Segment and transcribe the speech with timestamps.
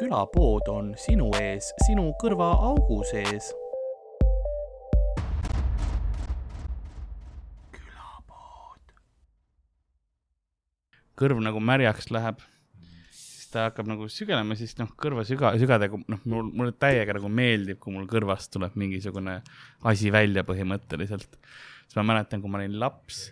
[0.00, 3.50] külapood on sinu ees, sinu kõrvaaugu sees.
[7.74, 8.94] külapood.
[11.20, 12.40] kõrv nagu märjaks läheb,
[13.52, 17.80] ta hakkab nagu sügelema, siis noh, kõrva süga, sügadega, noh, mul, mulle täiega nagu meeldib,
[17.82, 19.40] kui mul kõrvast tuleb mingisugune
[19.90, 21.36] asi välja põhimõtteliselt.
[21.84, 23.26] siis ma mäletan, kui ma olin laps,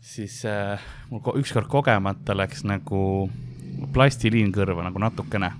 [0.00, 3.28] siis äh, mul ko ükskord kogemata läks nagu
[3.92, 5.52] plastiliin kõrva nagu natukene.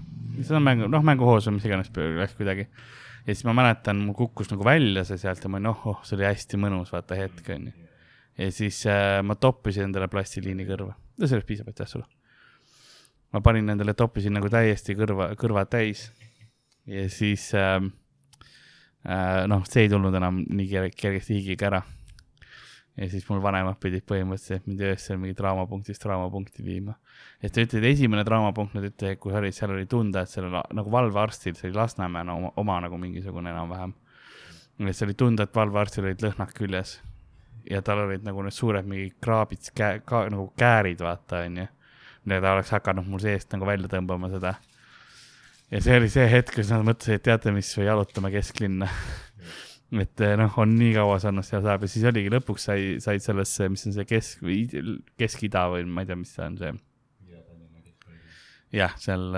[0.43, 2.66] Seda mängu, noh, mänguhoos või mis iganes läks kuidagi.
[3.24, 6.02] ja siis ma mäletan, mul kukkus nagu välja see sealt ja ma olin, oh, oh,
[6.05, 7.73] see oli hästi mõnus, vaata hetk onju.
[8.38, 10.95] ja siis äh, ma toppisin endale plastiliini kõrva.
[10.95, 12.07] no sellest piisab, aitäh sulle.
[13.33, 16.09] ma panin endale, toppisin nagu täiesti kõrva, kõrvad täis.
[16.87, 17.79] ja siis äh,
[19.09, 21.85] äh, noh, see ei tulnud enam nii kergesti higiga ära
[22.96, 26.95] ja siis mul vanemad pidid põhimõtteliselt mind öösel mingi draamapunktist draamapunkti viima.
[27.42, 30.30] et ta ütles, et esimene draamapunkt, nad ütlesid, kui sa olid, seal oli tunda, et
[30.30, 33.95] sellel nagu valvearstil, see oli Lasnamäe no, oma, oma nagu mingisugune enam-vähem.
[34.78, 37.01] et see oli tunda, et valvearstil olid lõhnad küljes
[37.70, 41.66] ja tal olid nagu need suured mingi kraabid, ka nagu käärid, vaata, onju.
[42.30, 44.54] ja ta oleks hakanud mul seest nagu välja tõmbama seda.
[45.70, 48.90] ja see oli see hetk, kus nad mõtlesid, et teate mis, jalutame kesklinna
[50.01, 53.68] et noh, on nii kaua saanud seal saab ja siis oligi lõpuks sai, said sellesse,
[53.71, 54.43] mis on see kesk,
[55.21, 56.73] Kesk-Ida või ma ei tea, mis see on see.
[58.74, 59.29] jah, seal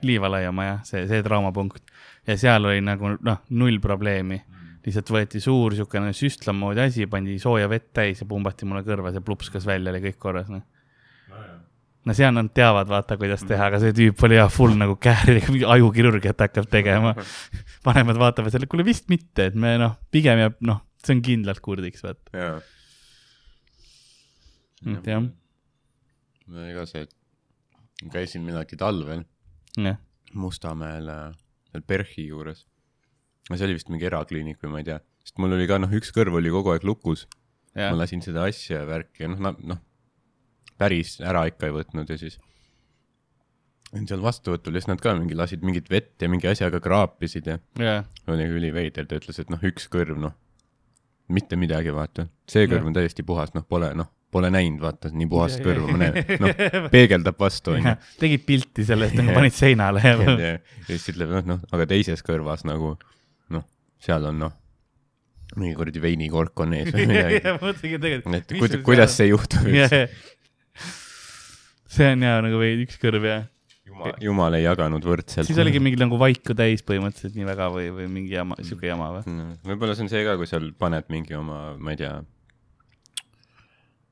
[0.00, 0.48] Liivalaia.
[0.48, 1.92] Oma jah, see, see traumapunkt.
[2.26, 4.40] Ja seal oli nagu noh, null probleemi.
[4.40, 4.80] Mm..
[4.86, 9.12] lihtsalt võeti suur siukene süstla moodi asi, pandi sooja vett täis ja pumbati mulle kõrva,
[9.12, 10.64] see plupskas välja, oli kõik korras noh
[12.06, 15.52] no seal nad teavad, vaata, kuidas teha, aga see tüüp oli jah, full nagu kääridega,
[15.52, 17.12] mingi ajukirurgiat hakkab tegema.
[17.86, 21.62] vanemad vaatavad selle, kuule vist mitte, et me noh, pigem jääb, noh, see on kindlalt
[21.64, 22.32] kurdiks, vaata.
[24.96, 25.28] et jah.
[26.70, 27.04] ega see,
[28.12, 29.26] käisin millalgi talvel
[30.40, 31.36] Mustamäel, äh,
[31.68, 32.64] seal PERH-i juures.
[33.50, 35.92] no see oli vist mingi erakliinik või ma ei tea, sest mul oli ka noh,
[36.00, 37.26] üks kõrv oli kogu aeg lukus.
[37.76, 39.84] ma lasin seda asja ja värki ja noh, noh
[40.80, 42.38] päris ära ikka ei võtnud ja siis
[43.94, 47.50] olin seal vastuvõtul ja siis nad ka mingi lasid mingit vett ja mingi asjaga kraapisid
[47.50, 48.06] ja yeah.
[48.30, 50.36] oli üliveider, ta ütles, et noh, üks kõrv, noh,
[51.30, 52.28] mitte midagi, vaata.
[52.50, 52.90] see kõrv yeah.
[52.90, 56.32] on täiesti puhas, noh, pole, noh, pole näinud, vaata, nii puhast yeah, kõrva ma näen,
[56.44, 56.64] noh,
[56.94, 57.96] peegeldab vastu, onju.
[58.22, 60.54] tegid pilti sellest, nagu panid seinale ja ja
[60.86, 62.94] siis ütleb, noh, noh, aga teises kõrvas nagu,
[63.50, 63.66] noh,
[64.02, 64.58] seal on, noh,
[65.58, 67.42] mingi kuradi veinikork on ees või midagi.
[68.38, 70.06] et kuidas, kuidas see juhtub üldse
[71.90, 73.46] see on jaa nagu veidi üks kõrv jah.
[73.88, 75.48] jumal, jumal ei jaganud võrdselt.
[75.48, 79.10] siis oligi mingi nagu vaiku täis põhimõtteliselt nii väga või, või mingi jama, sihuke jama
[79.16, 79.56] või mm.?
[79.72, 82.12] võib-olla see on see ka, kui seal paned mingi oma, ma ei tea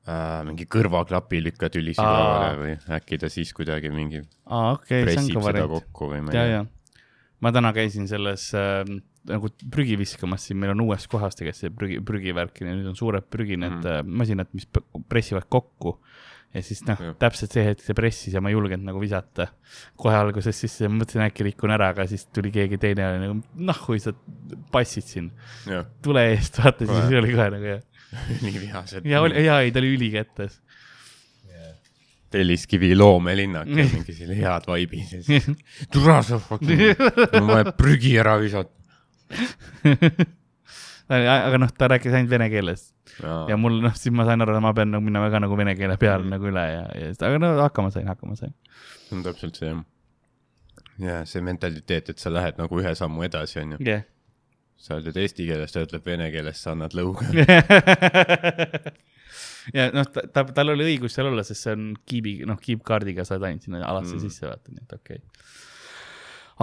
[0.09, 5.69] äh,, mingi kõrvaklapi lükkad ülisügavale või äkki ta siis kuidagi mingi Aa, okay, pressib seda
[5.71, 6.65] kokku või ma ei tea.
[7.39, 8.83] ma täna käisin selles äh,
[9.29, 12.97] nagu prügi viskamas, siin meil on uues kohas tegelikult see prügi, prügivärk ja nüüd on
[12.99, 13.87] suured prügi need mm.
[13.87, 14.19] -hmm.
[14.19, 14.67] masinad, mis
[15.11, 15.99] pressivad kokku
[16.49, 19.49] ja siis noh, täpselt see hetk see pressis ja ma ei julgenud nagu visata.
[19.99, 23.37] kohe alguses siis mõtlesin äkki rikun ära, aga siis tuli keegi teine ja nagu
[23.69, 24.15] noh, kui sa
[24.73, 25.29] passid siin.
[26.05, 27.85] tule eest, vaata siis oli kohe nagu jah.
[28.41, 29.05] nii vihased.
[29.05, 30.55] ja oli, ja ei, ta oli ülikettas
[31.45, 31.75] yeah..
[32.33, 35.51] Telliskivi loomelinnak ja mingi selline head vaibid ja siis.
[35.93, 37.05] tule sa fucking,
[37.37, 38.73] mul on vaja prügi ära visata
[41.09, 42.89] aga noh, ta rääkis ainult vene keeles
[43.49, 45.73] ja mul noh, siis ma sain aru, et ma pean nagu minna väga nagu vene
[45.77, 46.35] keele peale mm.
[46.35, 48.53] nagu üle ja, ja, aga no hakkama sain, hakkama sain.
[49.07, 49.81] see on täpselt see jah.
[51.01, 54.05] ja see mentaliteet, et sa lähed nagu ühe sammu edasi, onju yeah..
[54.77, 57.25] sa ütled eesti keeles, ta ütleb vene keeles, sa annad lõuga
[59.77, 63.25] ja noh, ta, ta, tal oli õigus seal olla, sest see on kiibi, noh, kiipkaardiga
[63.25, 64.25] saad ainult sinna alasse mm.
[64.27, 65.29] sisse vaata, nii et okei okay..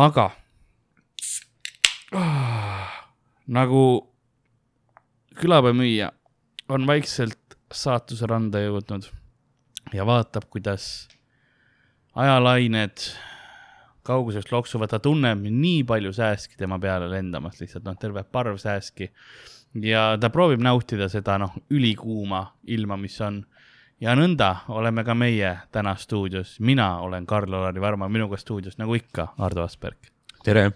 [0.07, 0.31] aga
[2.15, 3.01] oh,
[3.59, 3.83] nagu
[5.37, 6.13] külapäevamüüja
[6.69, 9.09] on vaikselt saatuse randa jõudnud
[9.95, 11.09] ja vaatab, kuidas
[12.15, 13.03] ajalained
[14.07, 19.11] kaugusest loksuvad, ta tunneb nii palju sääski tema peale lendamas, lihtsalt noh, terve parv sääski.
[19.83, 23.45] ja ta proovib nautida seda noh, ülikuuma ilma, mis on.
[24.01, 29.35] ja nõnda oleme ka meie täna stuudios, mina olen Karl-Alari Varma, minuga stuudios nagu ikka,
[29.39, 29.99] Ardo Asperg.
[30.45, 30.71] tere.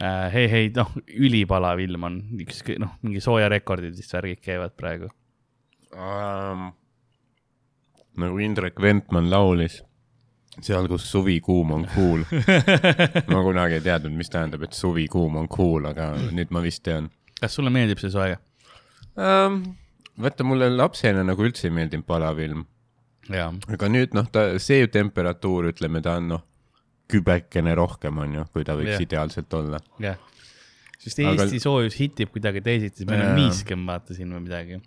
[0.00, 5.08] Hei, hei, noh, ülipalav ilm on, üks, noh, mingi soojarekordid vist värgid käivad praegu
[5.96, 6.70] um,.
[8.20, 9.78] nagu Indrek Ventman laulis,
[10.60, 12.24] seal, kus suvi kuum on cool
[13.32, 16.84] ma kunagi ei teadnud, mis tähendab, et suvi kuum on cool, aga nüüd ma vist
[16.84, 17.10] tean.
[17.40, 18.36] kas sulle meeldib see soe
[19.16, 19.62] um,?
[20.20, 22.66] vaata, mulle lapsena nagu üldse ei meeldinud palav ilm.
[23.32, 26.44] aga nüüd noh, ta, see temperatuur, ütleme, ta on noh,
[27.10, 29.06] kübekene rohkem on ju, kui ta võiks yeah.
[29.06, 29.80] ideaalselt olla.
[30.02, 30.18] jah.
[30.98, 33.40] sest Aga- Eesti soojus hitib kuidagi teisiti, siis meil on Jaa.
[33.40, 34.80] niiskem vaata siin või midagi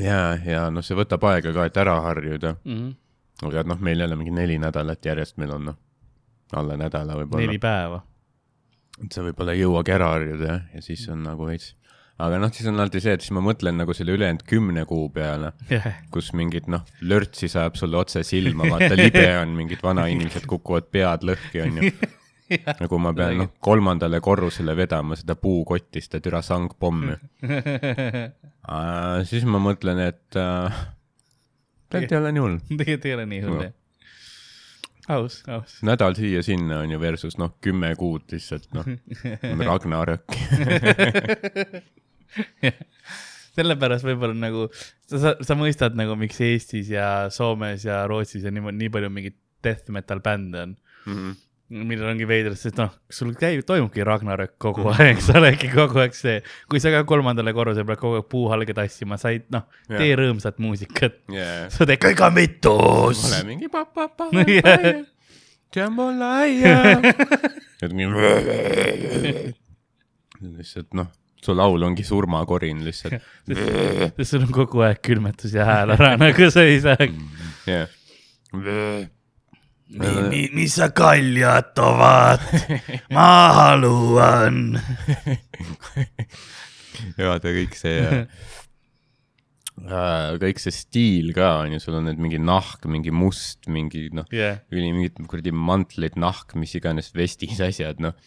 [0.00, 2.80] ja, ja noh, see võtab aega ka, et ära harjuda, mm.
[2.80, 3.48] -hmm.
[3.48, 5.78] aga noh, meil jälle mingi neli nädalat järjest meil on noh,
[6.52, 7.58] alla nädala võib-olla neli.
[7.58, 8.02] päeva.
[9.04, 11.74] et sa võib-olla ei jõuagi ära harjuda jah, ja siis on nagu veits.
[12.22, 15.08] Aga noh, siis on alati see, et siis ma mõtlen nagu selle ülejäänud kümne kuu
[15.14, 20.46] peale, jah, kus mingit noh, lörtsi sajab sulle otse silma, vaata libe on, mingid vanainimesed
[20.50, 21.92] kukuvad pead lõhki, onju.
[22.82, 27.16] nagu ma pean noh, kolmandale korrusele vedama seda puukotti, seda türa sangpommi.
[29.30, 30.84] siis ma mõtlen, et äh,
[31.90, 32.60] tegelikult ei ole nii hull.
[32.68, 33.74] tegelikult ei ole nii hull jah.
[35.08, 35.78] aus, aus.
[35.86, 38.88] nädal siia-sinna on ju versus noh, kümme kuud lihtsalt noh,
[39.68, 40.24] Ragnarök.
[43.54, 44.66] sellepärast võib-olla nagu
[45.06, 49.36] sa, sa, mõistad nagu, miks Eestis ja Soomes ja Rootsis ja niimoodi nii palju mingeid
[49.64, 50.74] death metal bände on,
[51.72, 56.12] millel ongi veider, sest noh, sul käib, toimubki Ragnarök kogu aeg, sa oledki kogu aeg
[56.14, 59.98] see, kui sa ka kolmandale korrusele pead kogu aeg puuhalge tassima, sa ei noh, Jah.
[59.98, 61.66] tee rõõmsat muusikat, Yeah.
[61.72, 63.24] sa teed kõige mitus.
[63.30, 65.02] ole mingi pa-pa-pa Jah.,
[65.74, 67.00] jambalaya.
[67.82, 69.54] et mingi.
[70.44, 71.08] lihtsalt noh,
[71.42, 73.18] su laul ongi surmakorin lihtsalt.
[74.28, 76.96] sul on kogu aeg külmetus ja hääl ära, nagu sa ei saa.
[77.66, 77.88] jah.
[79.94, 82.42] Mi, mis sa kaljat ovat,
[83.14, 83.30] ma
[83.60, 84.78] haluan.
[87.20, 88.00] ja ta kõik see
[89.84, 94.08] äh, kõik see stiil ka on ju, sul on need mingi nahk, mingi must, mingi
[94.14, 98.18] noh, jah, üli mingid kuradi mantlid, nahk, mis iganes vestis asjad, noh.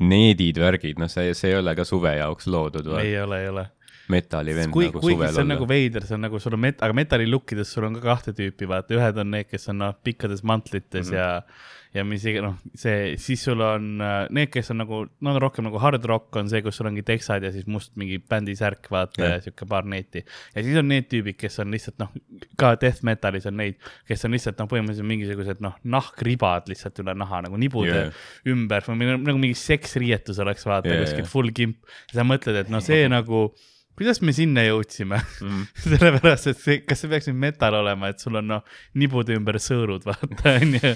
[0.00, 3.66] needid, värgid, noh, see, see ei ole ka suve jaoks loodud, ei ole, ei ole.
[4.12, 6.62] Metalli vend kui, nagu suvel see on olla nagu veider, see on nagu sul on
[6.66, 9.82] met-, aga metalli lukkides sul on ka kahte tüüpi, vaata, ühed on need, kes on
[9.82, 11.12] noh, pikkades mantlites mm.
[11.12, 11.18] -hmm.
[11.18, 15.34] ja, ja mis iga- noh, see, siis sul on äh, need, kes on nagu, no
[15.42, 18.90] rohkem nagu hard rock on see, kus sul ongi teksad ja siis must mingi bändisärk,
[18.92, 19.36] vaata Jah.
[19.36, 20.24] ja sihuke paar neeti.
[20.54, 22.12] ja siis on need tüübid, kes on lihtsalt noh,
[22.60, 27.16] ka death metalis on neid, kes on lihtsalt noh, põhimõtteliselt mingisugused noh, nahkribad lihtsalt üle
[27.16, 28.26] naha nagu nibude yeah.
[28.52, 31.32] ümber või nagu, nagu mingi seksriietus oleks vaata yeah, kuskil jah.
[31.32, 31.80] full kimp.
[32.10, 33.48] ja sa mõtled, et no see nagu,
[33.96, 35.62] kuidas me sinna jõudsime mm.
[35.86, 39.58] sellepärast, et see, kas see peaks nüüd metal olema, et sul on noh, nibude ümber
[39.62, 40.92] sõõrud, vaata onju.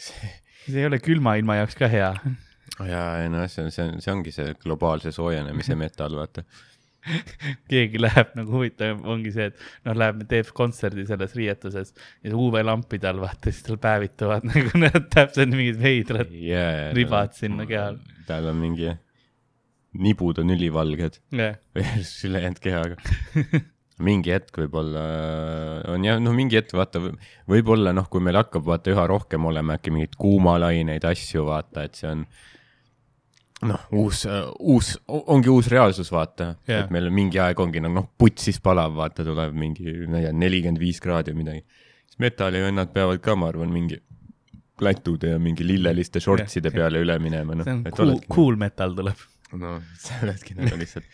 [0.00, 2.14] see ei ole külma ilma jaoks ka hea.
[2.88, 6.46] ja, ei noh, see on, see on, see ongi see globaalse soojenemise metal, vaata.
[7.70, 13.08] keegi läheb nagu huvitav ongi see, et noh, läheb, teeb kontserdi selles riietuses ja UV-lampide
[13.08, 17.96] all vaata, siis tal päevituvad nagu need täpselt mingid veidrad yeah, ribad sinna kehal.
[18.28, 18.92] tal on mingi,
[19.98, 22.96] nibud on ülivalged jah, versus ülejäänud kehaga.
[24.00, 25.02] mingi hetk võib-olla
[25.92, 27.02] on jah, noh, mingi hetk vaata,
[27.50, 32.00] võib-olla noh, kui meil hakkab vaata üha rohkem olema äkki mingeid kuumalaineid, asju vaata, et
[32.00, 32.24] see on
[33.68, 34.22] noh, uus,
[34.56, 38.94] uus, ongi uus reaalsus, vaata yeah., et meil mingi aeg ongi nagu noh, putsis palav,
[38.96, 41.66] vaata, tuleb mingi, ma ei tea, nelikümmend viis kraadi või midagi.
[42.08, 44.00] siis metallivennad peavad ka, ma arvan, mingi
[44.80, 46.78] klatude ja mingi lilleliste shortside Jah.
[46.78, 47.84] peale üle minema, noh see on.
[47.96, 49.28] cool, cool metal tuleb.
[49.58, 49.76] No.
[49.98, 51.06] Sa oledki nagu lihtsalt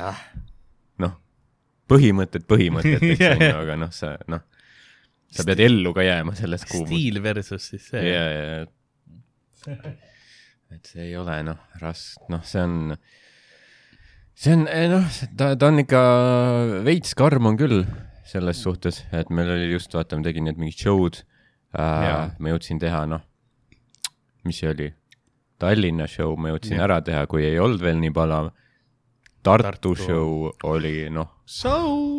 [0.00, 0.18] ah,,
[1.02, 1.16] noh,
[1.90, 3.62] põhimõtted põhimõteteks Jah, onju, jah.
[3.62, 4.44] aga noh, sa noh,
[5.30, 6.90] sa pead ellu ka jääma selles kuumus.
[6.90, 9.80] stiil versus siis see ja, ja,
[10.70, 12.94] et see ei ole noh, ras-, noh, see on,
[14.38, 15.06] see on eh, noh,
[15.38, 16.04] ta, ta on ikka
[16.86, 17.84] veits karm on küll
[18.30, 21.24] selles suhtes, et meil oli just, vaata, ma tegin need mingid show'd.
[21.74, 23.24] Äh,, ma jõudsin teha, noh,
[24.46, 24.86] mis see oli,
[25.60, 26.86] Tallinna show ma jõudsin Jah.
[26.88, 28.50] ära teha, kui ei olnud veel nii palav.
[29.44, 29.94] Tartu, Tartu.
[29.96, 31.30] Show oli noh,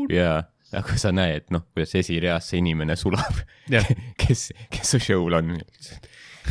[0.10, 0.40] jaa,
[0.74, 3.42] aga sa näed, noh, kuidas esireas see inimene sulab,
[4.22, 5.52] kes, kes su show'l on,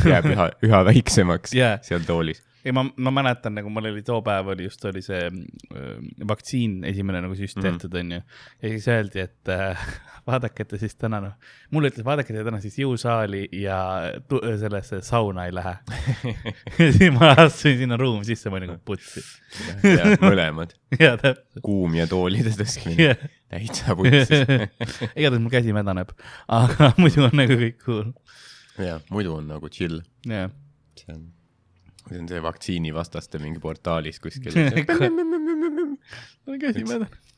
[0.06, 1.78] jääb üha, üha väiksemaks Jaa.
[1.86, 2.42] seal toolis.
[2.64, 5.90] Ei ma, ma mäletan nagu mul oli too päev oli just oli see äh,
[6.28, 7.66] vaktsiin esimene nagu süst Mhm.
[7.66, 8.20] tehtud onju
[8.62, 9.84] ja siis öeldi, et äh,
[10.30, 11.32] vaadake, et te siis täna noh,
[11.72, 13.78] mulle ütles, vaadake, te täna siis jõusaali ja
[14.60, 15.72] sellesse sauna ei lähe.
[16.78, 19.22] ja siis ma astusin sinna ruumi sisse, ma olin nagu putsi.
[20.20, 20.76] mõlemad,
[21.66, 23.24] kuum ja toolide tõstmine, jah.
[23.50, 24.30] täitsa putsis.
[25.16, 26.12] igatahes mul käsi mädaneb,
[26.60, 28.12] aga muidu on nagu kõik cool.
[28.78, 30.52] jah, muidu on nagu chill, jah,
[31.00, 31.24] see on,
[32.10, 34.52] see on see vaktsiinivastaste mingi portaalis kuskil.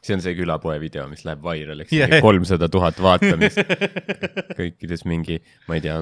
[0.03, 3.61] see on see külapoe video, mis läheb vairaliks yeah., kolmsada tuhat vaatamist.
[4.59, 5.39] kõikides mingi,
[5.69, 6.01] ma ei tea,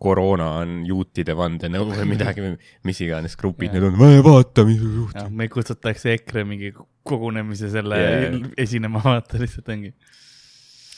[0.00, 2.52] koroona on juutide vandenõu või midagi
[2.86, 3.96] mis iganes grupid need on,
[4.26, 5.32] vaata, mis juhtub.
[5.32, 6.72] meil kutsutakse EKRE mingi
[7.06, 8.38] kogunemise selle yeah.
[8.66, 9.94] esinema, vaata lihtsalt ongi.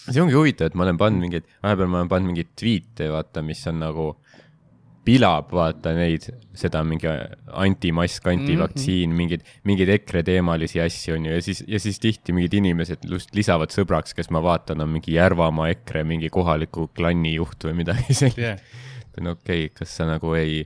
[0.09, 3.45] see ongi huvitav, et ma olen pannud mingeid, vahepeal ma olen pannud mingeid tweet'e, vaata,
[3.47, 4.09] mis on nagu
[5.09, 6.27] pilab vaata neid,
[6.59, 7.09] seda mingi
[7.63, 9.21] antimask, antivaktsiin mm, -hmm.
[9.23, 13.33] mingeid, mingeid EKRE teemalisi asju on ju ja siis, ja siis tihti mingid inimesed just
[13.37, 18.15] lisavad sõbraks, kes ma vaatan, on mingi Järvamaa EKRE mingi kohaliku klanni juht või midagi
[18.21, 18.61] sellist yeah..
[19.21, 20.61] no okei okay,, kas sa nagu ei,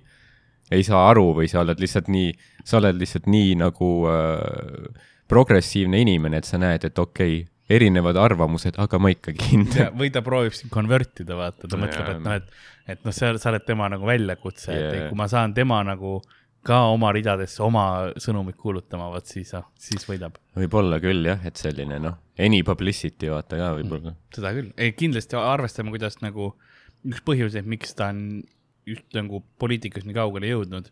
[0.71, 2.35] ei saa aru või sa oled lihtsalt nii,
[2.65, 8.19] sa oled lihtsalt nii nagu äh, progressiivne inimene, et sa näed, et okei okay,, erinevad
[8.19, 9.97] arvamused, aga ma ikkagi hindan.
[9.99, 12.63] või ta proovib sind convert ida, vaata, ta ja, mõtleb, et noh, et,
[12.95, 16.19] et noh, sa, sa oled tema nagu väljakutse yeah., et kui ma saan tema nagu
[16.67, 17.85] ka oma ridadesse oma
[18.23, 19.51] sõnumit kuulutama, vot siis,
[19.83, 20.37] siis võidab.
[20.59, 24.21] võib-olla küll jah, et selline noh, any publicity vaata ka võib-olla mm,.
[24.39, 26.53] seda küll, ei kindlasti arvestame, kuidas nagu
[27.09, 28.43] üks põhjuseid, miks ta on
[28.87, 30.91] just nagu poliitikas nii kaugele jõudnud,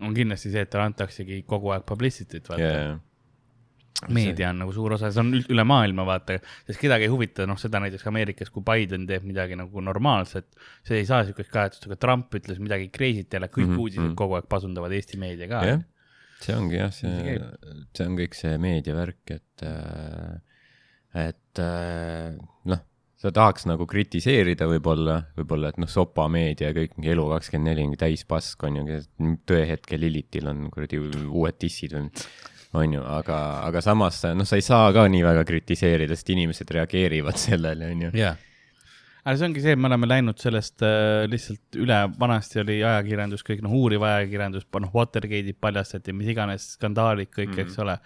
[0.00, 2.98] on kindlasti see, et talle antaksegi kogu aeg publicity't, vaata yeah
[4.08, 7.58] meedia on nagu suur osa, see on üle maailma, vaata, sest kedagi ei huvita, noh,
[7.60, 10.48] seda näiteks Ameerikas, kui Biden teeb midagi nagu normaalset,
[10.86, 13.80] see ei saa siukest kajastust, aga Trump ütles midagi crazy't jälle, kõik mm -hmm.
[13.84, 14.18] uudised mhm.
[14.18, 15.64] kogu aeg pasundavad Eesti meedia ka.
[15.68, 15.82] jah,
[16.40, 17.40] see ongi jah, see,
[17.96, 22.86] see on kõik see meediavärk, et, äh, et äh, noh,
[23.20, 28.00] sa tahaks nagu kritiseerida võib-olla, võib-olla, et noh, sopa meedia ja kõik mingi Elu24 mingi
[28.00, 29.02] täis pask on ju,
[29.44, 32.08] tõehetkel Lilitil on kuradi uued dissid või
[32.72, 36.70] on ju, aga, aga samas noh, sa ei saa ka nii väga kritiseerida, sest inimesed
[36.76, 38.14] reageerivad sellele, on ju.
[38.20, 38.38] jah
[39.20, 43.44] aga see ongi see, et me oleme läinud sellest äh, lihtsalt üle, vanasti oli ajakirjandus
[43.46, 47.68] kõik noh, uuriv ajakirjandus, noh, Watergate'id paljastati, mis iganes skandaalid kõik mm, -hmm.
[47.68, 47.98] eks ole.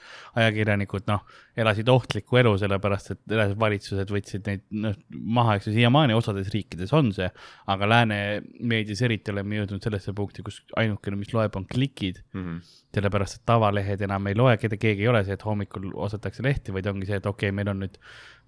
[0.42, 1.22] ajakirjanikud noh,
[1.56, 6.92] elasid ohtlikku elu, sellepärast et valitsused võtsid neid noh maha, eks ju, siiamaani osades riikides
[6.96, 7.30] on see,
[7.70, 8.18] aga lääne
[8.60, 12.42] meedias eriti oleme jõudnud sellesse punkti, kus ainukene, mis loeb, on klikid mm.
[12.42, 12.82] -hmm.
[12.96, 16.74] Sellepärast, et tavalehed enam ei loe, keda keegi ei ole see, et hommikul ostetakse lehti,
[16.74, 17.98] vaid ongi see, et okei okay,, meil on nüüd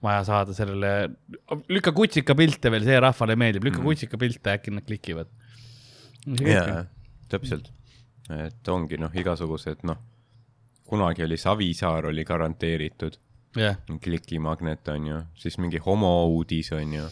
[0.05, 0.93] vaja saada sellele,
[1.73, 3.91] lükka kutsika pilte veel, see rahvale meeldib, lükka mm.
[3.91, 5.31] kutsika pilte, äkki nad klikivad.
[6.43, 6.83] jaa,
[7.33, 7.71] täpselt,
[8.35, 10.03] et ongi noh, igasugused noh,
[10.87, 13.17] kunagi oli Savisaar oli garanteeritud
[13.59, 13.79] yeah..
[14.03, 17.07] klikimagnet on ju, siis mingi homouudis on ju.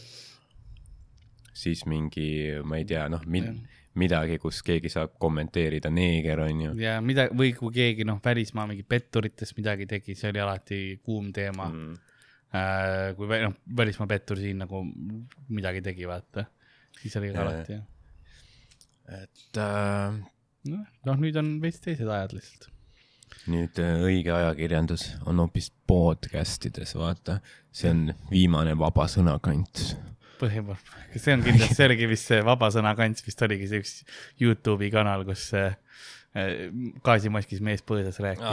[1.54, 2.28] siis mingi,
[2.64, 3.54] ma ei tea, noh yeah.
[4.00, 6.72] Midagi, kus keegi saab kommenteerida, neeger on ju.
[6.82, 11.32] ja mida, või kui keegi noh, välismaa mingi petturitest midagi tegi, see oli alati kuum
[11.34, 12.02] teema mm
[12.54, 14.84] Äh, kui noh, välismaa pettur siin nagu
[15.50, 16.44] midagi tegi, vaata,
[17.00, 17.80] siis oli ka alati jah.
[19.16, 20.20] et äh,
[20.70, 22.68] noh, noh, nüüd on veits teised ajad lihtsalt.
[23.50, 27.40] nüüd äh, õige ajakirjandus on hoopis podcast ides, vaata,
[27.74, 29.82] see on viimane vaba sõnakant
[30.40, 33.94] põhimõtteliselt, see on kindlasti, see oligi vist see vaba sõna kants vist oligi see üks
[34.42, 35.50] Youtube'i kanal, kus
[37.06, 38.48] gaasimaskis mees põõsas rääkis.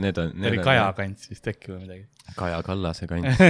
[0.00, 0.32] Need on.
[0.40, 2.06] see oli Kaja kants vist äkki või midagi.
[2.38, 3.42] Kaja Kallase kants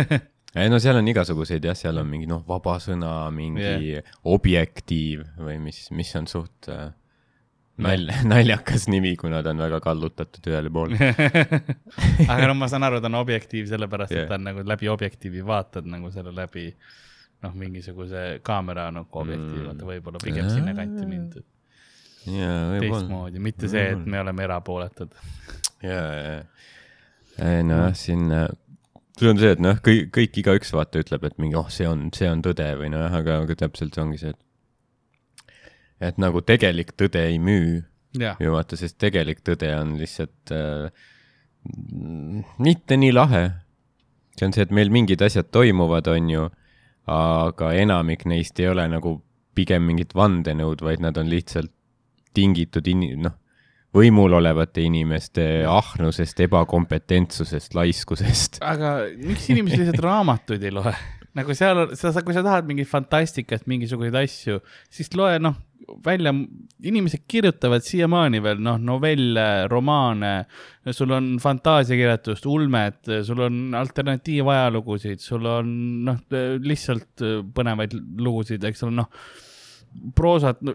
[0.58, 4.16] ei no seal on igasuguseid jah, seal on mingi noh, vaba sõna, mingi yeah.
[4.26, 6.88] objektiiv või mis, mis on suht äh,
[7.82, 10.98] nalj-, naljakas nimi, kuna ta on väga kallutatud ühele poole
[12.32, 14.90] aga no ma saan aru, ta on objektiiv sellepärast yeah., et ta on nagu läbi
[14.90, 16.70] objektiivi vaatad nagu selle läbi
[17.44, 21.46] noh, mingisuguse kaamera nagu objektiivi mm., vaata võib-olla pigem sinnakanti mindud
[22.24, 25.14] teistmoodi, mitte see, et me oleme erapooletud.
[25.82, 26.00] ja,
[27.38, 28.28] ja, nojah, siin,
[29.18, 32.08] see on see, et noh, kõik, kõik igaüks vaata ütleb, et mingi, oh, see on,
[32.16, 35.56] see on tõde või nojah, aga, aga täpselt see ongi see, et,
[36.10, 37.80] et nagu tegelik tõde ei müü.
[38.18, 40.90] ju vaata, sest tegelik tõde on lihtsalt äh,
[42.58, 43.44] mitte nii lahe.
[44.36, 46.48] see on see, et meil mingid asjad toimuvad, on ju,
[47.10, 49.18] aga enamik neist ei ole nagu
[49.56, 51.72] pigem mingid vandenõud, vaid nad on lihtsalt
[52.36, 53.34] tingitud in-, noh,
[53.96, 58.60] võimul olevate inimeste ahnusest, ebakompetentsusest, laiskusest.
[58.62, 60.94] aga miks inimesed lihtsalt raamatuid ei loe?
[61.38, 64.60] Nagu seal, sa, kui sa tahad mingit fantastikat, mingisuguseid asju,
[64.92, 65.58] siis loe noh,
[66.04, 66.32] välja,
[66.86, 70.32] inimesed kirjutavad siiamaani veel noh, novelle, romaane,
[70.94, 75.76] sul on fantaasiakirjutust, ulmet, sul on alternatiivajalugusid, sul on
[76.08, 76.20] noh,
[76.64, 79.10] lihtsalt põnevaid lugusid, eks ole, noh
[80.16, 80.74] proosat no,,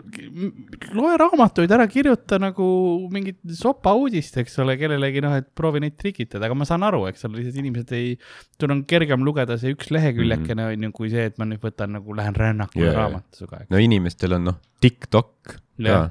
[0.95, 2.65] loe raamatuid, ära kirjuta nagu
[3.13, 7.05] mingit sopa uudist, eks ole, kellelegi noh, et proovi neid trikitada, aga ma saan aru,
[7.09, 8.13] eks ole, lihtsalt inimesed ei,
[8.59, 10.77] sul on kergem lugeda see üks leheküljekene mm -hmm.
[10.77, 12.97] on ju, kui see, et ma nüüd võtan nagu, lähen rännakule yeah.
[13.01, 13.65] raamatuga.
[13.69, 16.01] no inimestel on noh, TikTok ka,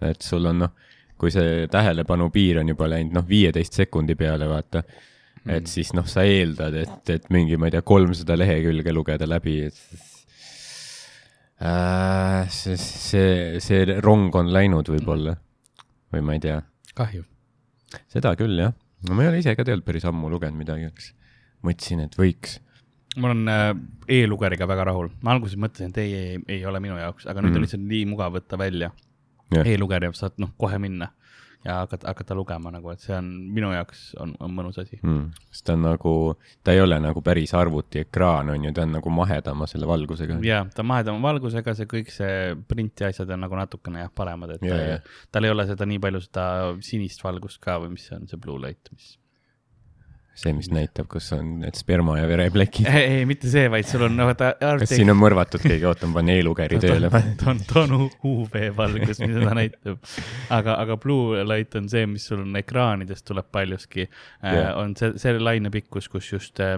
[0.00, 0.76] et sul on noh,
[1.20, 4.82] kui see tähelepanu piir on juba läinud noh, viieteist sekundi peale, vaata
[5.44, 5.68] et mm.
[5.68, 9.80] siis noh, sa eeldad, et, et mingi, ma ei tea, kolmsada lehekülge lugeda läbi, et.
[11.58, 15.36] See, see, see rong on läinud võib-olla.
[16.14, 16.60] Või ma ei tea.
[16.94, 17.24] kahju.
[18.10, 18.74] seda küll jah,
[19.08, 21.12] no ma ei ole ise ka tegelikult päris ammu lugenud midagi, eks.
[21.64, 22.58] Mõtlesin, et võiks,
[23.16, 23.70] ma olen äh,
[24.20, 27.54] e-lugeriga väga rahul, ma alguses mõtlesin, et ei, ei, ei ole minu jaoks, aga nüüd
[27.54, 27.60] mm.
[27.60, 28.92] on lihtsalt nii mugav võtta välja.
[29.52, 29.66] Yeah..
[29.74, 31.10] e-lugerja saad noh, kohe minna
[31.64, 35.46] ja hakata, hakata lugema nagu, et see on minu jaoks on, on mõnus asi mm..
[35.48, 36.14] sest ta on nagu,
[36.66, 40.38] ta ei ole nagu päris arvutiekraan, on ju, ta on nagu mahedama selle valgusega.
[40.44, 44.56] ja, ta on mahedama valgusega, see kõik see printi asjad on nagu natukene jah, paremad,
[44.58, 45.20] et yeah, ta, yeah.
[45.32, 46.46] tal ei ole seda nii palju seda
[46.84, 49.14] sinist valgust ka või mis see on, see blue light, mis
[50.34, 52.88] see, mis näitab, kus on need sperma ja vereplekid.
[52.90, 54.50] ei, ei, mitte see, vaid sul on, no vaata.
[54.58, 57.10] kas siin on mõrvatud keegi, oota, ma panen e-lugeri tööle.
[57.38, 60.00] ta on, ta on UV-valgus, mis seda näitab.
[60.54, 64.58] aga, aga blue light on see, mis sul on ekraanidest tuleb paljuski yeah..
[64.64, 66.74] Äh, on see, see lainepikkus, kus just äh,,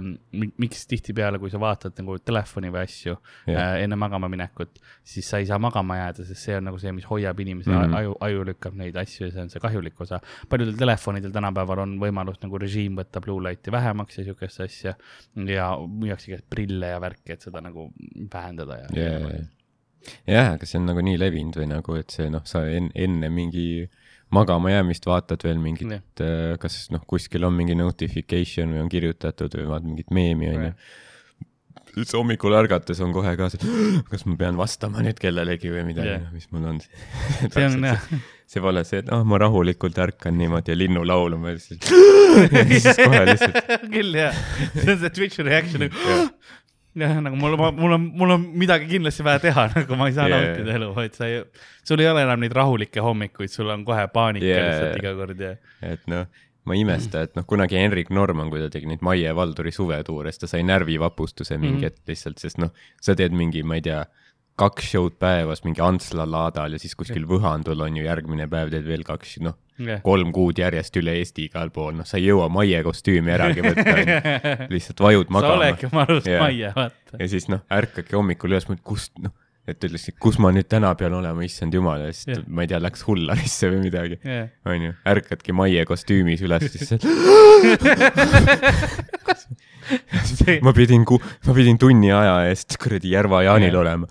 [0.60, 3.56] miks tihtipeale, kui sa vaatad nagu telefoni või asju yeah.
[3.56, 6.92] äh, enne magama minekut, siis sa ei saa magama jääda, sest see on nagu see,
[6.96, 7.98] mis hoiab inimese mm -hmm.
[8.02, 10.20] aju, aju lükkab neid asju ja see on see kahjulik osa.
[10.52, 14.94] paljudel telefonidel tänapäeval on võimalus nagu režiim võtta blue light'i vähemaks ja sihukest asja.
[15.48, 17.90] ja müüakse igast prille ja värki, et seda nagu
[18.32, 19.46] vähendada ja yeah..
[20.26, 23.30] jah, aga see on nagu nii levinud või nagu, et see noh, sa en, enne
[23.32, 23.86] mingi
[24.34, 28.92] magama jäämist vaatad veel mingit yeah., äh, kas noh, kuskil on mingi notification või on
[28.92, 31.02] kirjutatud või vaatad mingit meemi onju yeah
[31.96, 33.76] siis hommikul ärgates on kohe ka see,
[34.10, 36.82] kas ma pean vastama nüüd kellelegi või midagi yeah., mis mul on
[37.54, 38.10] see on jah
[38.46, 41.80] see pole see, et ah oh,, ma rahulikult ärkan niimoodi ja linnu laulma ja siis,
[42.84, 43.74] siis kohe lihtsalt.
[43.90, 44.38] küll jah,
[44.76, 46.04] see on see Twitch'i reaction nagu
[47.00, 50.28] jah, nagu mul, mul on, mul on midagi kindlasti vaja teha, nagu ma ei saa
[50.30, 50.46] yeah.
[50.46, 51.42] nautida elu, et sa ei,
[51.86, 54.68] sul ei ole enam neid rahulikke hommikuid, sul on kohe paanika yeah.
[54.70, 55.54] lihtsalt iga kord ja.
[55.94, 56.28] et noh,
[56.66, 60.32] ma ei imesta, et noh, kunagi Henrik Norman, kui ta tegi neid Maie Valduri suvetuure,
[60.32, 61.84] siis ta sai närvivapustuse mingi mm -hmm.
[61.84, 64.04] hetk lihtsalt, sest noh, sa teed mingi, ma ei tea
[64.56, 68.86] kaks show'd päevas mingi Antsla laadal ja siis kuskil Võhandul on ju järgmine päev teed
[68.88, 72.48] veel kaks, noh yeah., kolm kuud järjest üle Eesti igal pool, noh, sa ei jõua
[72.52, 73.96] Maie kostüümi äragi võtta
[74.74, 75.52] lihtsalt vajud magama.
[75.52, 76.44] sa oledki marust yeah.
[76.44, 77.20] Maie, vaata.
[77.20, 79.34] ja siis noh, ärkadki hommikul üles, kust, noh,
[79.66, 82.42] et ütles, kus ma nüüd täna pean olema, issand jumal, ja siis yeah.
[82.46, 86.88] ma ei tea, läks hullarisse või midagi yeah., onju, ärkadki Maie kostüümis üles, siis
[90.66, 93.82] ma pidin, ma pidin tunni aja eest kuradi Järva Jaanil yeah.
[93.82, 94.06] olema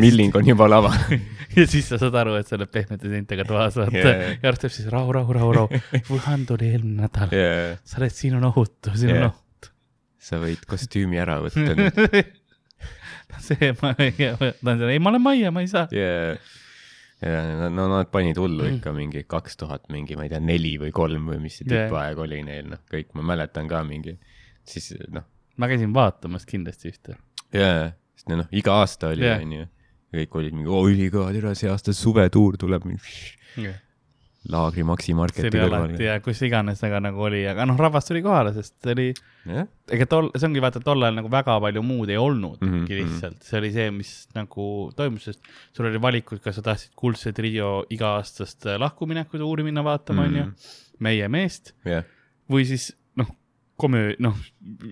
[0.00, 0.96] milling on juba laval
[1.56, 4.36] ja siis sa saad aru, et sa oled pehmete seintega toas, vaata yeah..
[4.40, 5.80] ja arst teeb siis rahu, rahu, rahu, rahu.
[6.10, 7.76] Wuhan tuli eelmine nädal yeah..
[7.84, 9.26] sa oled, siin on ohutu, siin yeah.
[9.26, 9.72] on ohutu.
[10.30, 12.32] sa võid kostüümi ära võtta nüüd
[13.46, 16.38] see, ma ei, ei, ma olen Maie, ma ei saa yeah
[17.22, 20.92] ja no nad panid hullu ikka mingi kaks tuhat mingi, ma ei tea, neli või
[20.94, 22.24] kolm või mis see tipuaeg yeah.
[22.26, 24.18] oli neil, noh, kõik ma mäletan ka mingi,
[24.68, 25.24] siis noh.
[25.56, 27.16] ma käisin vaatamas kindlasti ühte.
[27.56, 29.64] jaa, sest noh, iga aasta oli onju.
[30.16, 32.84] kõik olid mingi, oo ülikõva, tere, see aasta suvetuur tuleb
[33.56, 33.80] yeah..
[34.52, 35.94] Laagri Maxi Marketi kõrval.
[36.00, 39.08] ja kus iganes, aga nagu oli, aga noh, rahvas tuli kohale, sest oli
[39.48, 42.76] yeah., ega tol, see ongi vaata, tol ajal nagu väga palju muud ei olnudki mm
[42.84, 43.00] -hmm.
[43.00, 45.40] lihtsalt, see oli see, mis nagu toimus, sest
[45.76, 50.70] sul oli valikud, kas sa tahtsid kuldse trio iga-aastast lahkuminekut uuri minna vaatama, onju, mhm.
[50.98, 52.06] meie meest yeah.
[52.50, 52.92] või siis
[53.76, 54.36] komöö-, noh,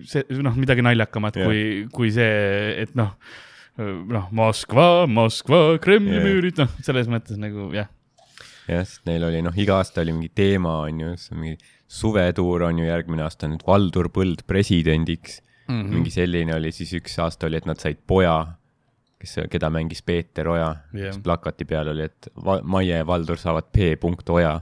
[0.05, 1.49] see, noh, midagi naljakamat yeah.
[1.49, 1.61] kui,
[1.93, 3.15] kui see, et noh,
[3.77, 6.25] noh, Moskva, Moskva, Kremli yeah.
[6.27, 7.89] müürid, noh, selles mõttes nagu jah.
[8.67, 12.81] Jah, sest neil oli, noh, iga aasta oli mingi teema, on ju, mingi suvetuur on
[12.81, 15.73] ju järgmine aasta nüüd Valdur Põld presidendiks mm.
[15.73, 15.89] -hmm.
[15.93, 18.37] mingi selline oli, siis üks aasta oli, et nad said poja,
[19.21, 22.31] kes, keda mängis Peeter Oja yeah., siis plakati peal oli, et
[22.63, 24.59] Maie ja Valdur saavad P punkt Oja.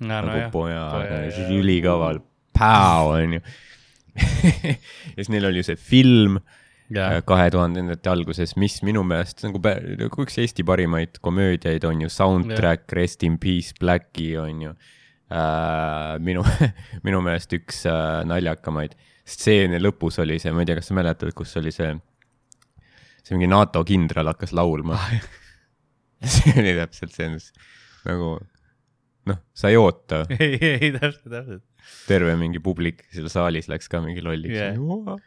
[0.00, 2.20] nagu no, poja, poja, siis ülikaval
[2.58, 3.40] Pow, onju.
[5.16, 6.40] ja siis neil oli see film.
[7.28, 12.86] Kahe tuhandendate alguses, mis minu meelest nagu, nagu üks Eesti parimaid komöödiaid on ju, soundtrack
[12.86, 12.96] yeah.
[13.00, 14.72] Rest in peace Blacki on ju
[15.28, 16.16] äh,.
[16.24, 16.44] minu
[17.06, 18.96] minu meelest üks äh, naljakamaid
[19.28, 21.92] stseene lõpus oli see, ma ei tea, kas sa mäletad, kus oli see,
[23.20, 24.96] see mingi NATO kindral hakkas laulma
[26.38, 27.34] see oli täpselt see,
[28.08, 28.38] nagu
[29.28, 30.24] noh, sa ei oota.
[30.38, 31.66] ei, ei täpselt, täpselt
[32.08, 35.18] terve mingi publik seal saalis läks ka mingi lolliks yeah..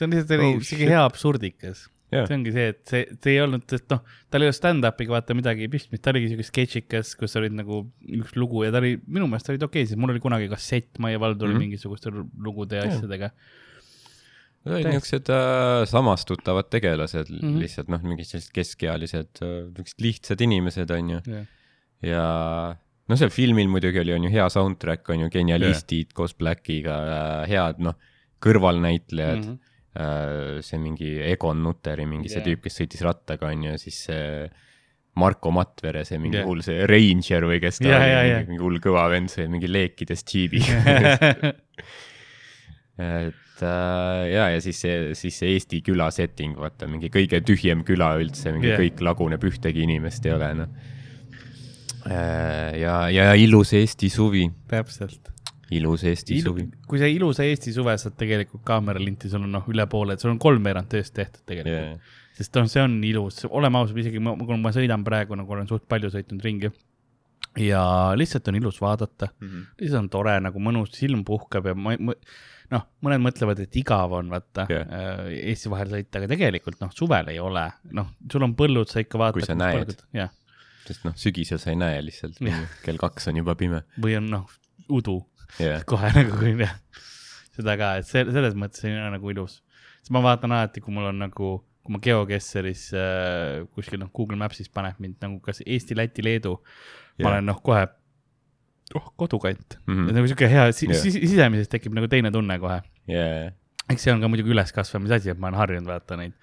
[0.00, 2.26] See on lihtsalt oh, siuke hea absurdikas yeah..
[2.26, 5.36] see ongi see, et see, see ei olnud, et noh, tal ei olnud stand-up'iga vaata
[5.38, 7.82] midagi pistmist, ta oligi siuke sketšikas, kus olid nagu
[8.18, 11.00] üks lugu ja ta oli, minu meelest olid okei okay,, sest mul oli kunagi kassett
[11.02, 11.66] Maie Valdur mm -hmm.
[11.66, 12.96] mingisuguste lugude ja yeah.
[12.96, 13.32] asjadega.
[14.60, 17.60] Need olid niisugused äh, samastutavad tegelased mm, -hmm.
[17.62, 21.46] lihtsalt noh, mingid sellised keskealised äh,, niisugused lihtsad inimesed, onju yeah..
[22.02, 22.24] ja
[23.08, 26.14] no seal filmil muidugi oli, on ju hea soundtrack, on ju, genialistid yeah.
[26.14, 27.96] koos Blackiga äh,, head noh,
[28.44, 29.48] kõrvalnäitlejad mm.
[29.48, 29.69] -hmm.
[29.90, 32.38] See mingi Egon Nutteri, mingi yeah.
[32.38, 34.26] see tüüp, kes sõitis rattaga, on ju, siis see
[35.18, 36.46] Marko Matvere, see mingi yeah.
[36.46, 38.44] hull see Ranger või kes ta yeah, oli yeah,, yeah.
[38.46, 40.76] mingi hull kõva vend, see mingi leekides džiibiga
[43.00, 47.82] et äh, ja, ja siis see, siis see Eesti küla setting, vaata mingi kõige tühjem
[47.88, 48.80] küla üldse, mingi yeah.
[48.80, 50.70] kõik laguneb, ühtegi inimest ei ole, noh.
[52.08, 54.46] Äh, ja, ja ilus Eesti suvi.
[54.70, 55.34] täpselt.
[55.70, 56.64] Ilus Eesti Ilu, suvi.
[56.88, 60.32] kui sa ilusa Eesti suve saad tegelikult kaameralinti, sul on noh, üle poole, et sul
[60.32, 64.32] on kolmveerand tööst tehtud tegelikult yeah sest noh, see on ilus, oleme ausad, isegi ma,
[64.38, 66.70] kui ma sõidan praegu nagu olen suht palju sõitnud ringi
[67.60, 67.82] ja
[68.16, 69.66] lihtsalt on ilus vaadata mm, -hmm.
[69.82, 72.14] lihtsalt on tore nagu mõnus, silm puhkab ja ma, ma
[72.70, 74.86] noh, mõned mõtlevad, et igav on vaata yeah.
[74.86, 79.02] Äh, Eesti vahel sõita, aga tegelikult noh, suvel ei ole, noh, sul on põllud, sa
[79.02, 79.40] ikka vaatad.
[79.40, 79.96] kui sa näed,
[80.86, 82.38] sest noh, sügisel sa ei näe lihtsalt
[82.86, 83.82] kell kaks on juba pime.
[83.98, 84.46] või on noh,
[84.88, 85.18] udu
[85.58, 85.82] yeah.
[85.90, 86.76] kohe nagu jah,
[87.56, 89.60] seda ka, et see selles mõttes ei ole nagu ilus.
[90.00, 94.38] siis ma vaatan alati, kui mul on nagu kui ma GeoGuessaris äh, kuskil noh, Google
[94.40, 97.86] Maps'is paneb mind nagu kas Eesti, Läti, Leedu yeah., ma olen noh, kohe
[98.94, 99.94] oh, kodukant mm.
[99.94, 100.12] -hmm.
[100.16, 101.02] nagu sihuke hea si, yeah.
[101.02, 103.52] sisemiselt tekib nagu teine tunne kohe yeah..
[103.88, 106.36] eks see on ka muidugi üleskasvamise asi, et ma olen harjunud vaata neid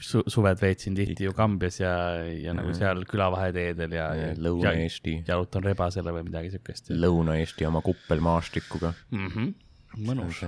[0.00, 5.16] su suved veetsin tihti ju Kambjas ja, ja nagu seal külavaheteedel ja, ja Lõuna-Eesti.
[5.26, 6.92] jalutan rebasele või midagi siukest.
[6.94, 9.26] Lõuna-Eesti oma kuppelmaastikuga mm.
[9.26, 10.06] -hmm.
[10.06, 10.44] mõnus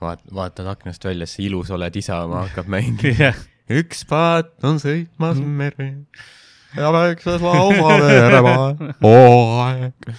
[0.00, 3.32] vaat-, vaatad aknast välja, see ilus oled Isamaa hakkab mängima
[3.68, 5.90] üks paat on sõitmas merre
[6.76, 10.12] ja väikses lausa veeremaa hooaeg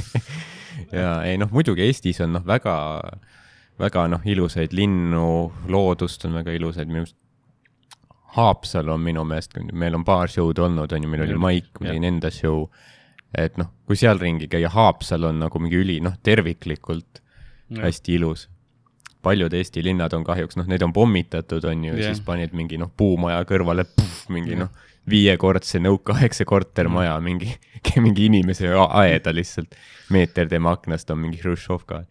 [1.02, 2.74] ja ei noh, muidugi Eestis on noh, väga,
[3.80, 5.26] väga noh, ilusaid linnu,
[5.72, 7.18] loodust on väga ilusaid, minu arust
[8.30, 11.88] Haapsalu on minu meelest, meil on paar show'd olnud, on ju, meil oli Maik, ma
[11.88, 12.68] tegin enda show.
[13.34, 17.20] et noh, kui seal ringi käia, Haapsalu on nagu mingi üli, noh, terviklikult
[17.70, 17.82] ja.
[17.86, 18.46] hästi ilus
[19.22, 22.90] paljud Eesti linnad on kahjuks, noh, neid on pommitatud, on ju siis panid mingi noh,
[22.96, 23.84] puumaja kõrvale,
[24.32, 24.64] mingi yeah.
[24.64, 27.52] noh, viiekordse nõukaaegse kortermaja mingi,
[28.04, 29.76] mingi inimese aeda lihtsalt.
[30.10, 32.04] meeter tema aknast on mingi Hruštšovka.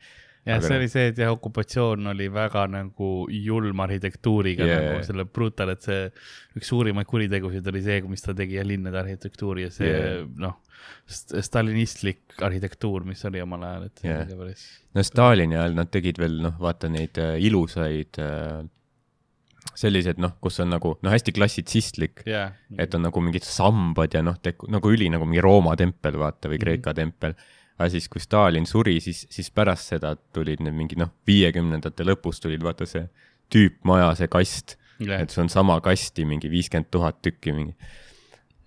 [0.48, 4.86] Jah, see oli see, et jah, okupatsioon oli väga nagu julm arhitektuuriga yeah.
[4.86, 6.08] nagu selle brutal, et see
[6.60, 10.26] üks suurimaid kuritegusid oli see, mis ta tegi ja linnade arhitektuuri ja see yeah.
[10.40, 10.60] noh
[11.10, 14.28] stalinistlik arhitektuur, mis oli omal ajal, et yeah.
[14.38, 14.66] päris.
[14.96, 18.62] no Stalini ajal nad tegid veel noh, vaata neid äh, ilusaid äh,
[19.80, 24.24] sellised noh, kus on nagu noh, hästi klassitsistlik yeah., et on nagu mingid sambad ja
[24.26, 24.38] noh,
[24.72, 27.02] nagu üli nagu mingi Rooma tempel vaata või Kreeka mm -hmm.
[27.04, 27.58] tempel.
[27.80, 32.44] Aga siis, kui Stalin suri, siis, siis pärast seda tulid need mingid noh, viiekümnendate lõpus
[32.44, 33.06] tulid vaata see
[33.54, 37.76] tüüpmaja, see kast yeah., et see on sama kasti mingi viiskümmend tuhat tükki mingi.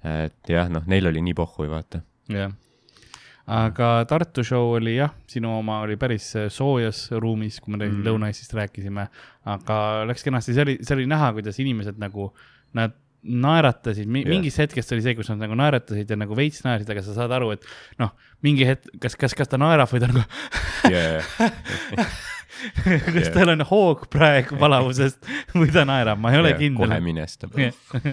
[0.03, 2.01] et jah, noh, neil oli nii pohhui, vaata
[2.33, 2.57] jah,
[3.53, 8.03] aga Tartu show oli jah, sinu oma oli päris äh, soojas ruumis, kui me mm.
[8.09, 9.07] Lõuna-Eestist rääkisime,
[9.53, 12.31] aga läks kenasti, see oli, see oli näha, kuidas inimesed nagu,
[12.79, 14.67] nad naeratasid, mingist yeah.
[14.67, 17.53] hetkest oli see, kus nad nagu naeratasid ja nagu veits naersid, aga sa saad aru,
[17.55, 17.67] et
[18.03, 18.11] noh,
[18.43, 20.25] mingi hetk, kas, kas, kas ta naerab või ta nagu
[20.91, 21.23] yeah.
[22.83, 23.33] kas yeah.
[23.35, 25.23] tal on hoog praegu palavusest
[25.55, 26.91] või ta naerab, ma ei ole yeah, kindel.
[26.91, 28.13] kohe minestab yeah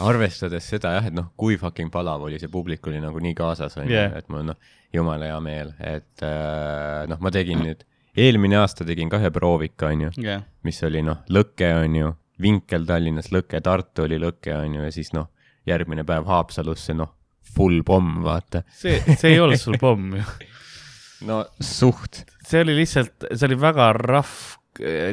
[0.00, 3.76] arvestades seda jah, et noh, kui fucking palav oli, see publik oli nagu nii kaasas,
[3.80, 4.58] onju yeah., et mul noh,
[4.94, 7.84] jumala hea meel, et äh, noh, ma tegin nüüd,
[8.18, 12.12] eelmine aasta tegin ka ühe proovika, onju yeah., mis oli noh, lõke, onju,
[12.42, 15.30] Vinkel Tallinnas lõke, Tartu oli lõke, onju, ja siis noh,
[15.68, 17.12] järgmine päev Haapsalusse, noh,
[17.56, 18.62] full pomm, vaata.
[18.76, 20.24] see, see ei olnud sul pomm ju
[21.28, 22.22] no suht.
[22.46, 24.56] see oli lihtsalt, see oli väga rahv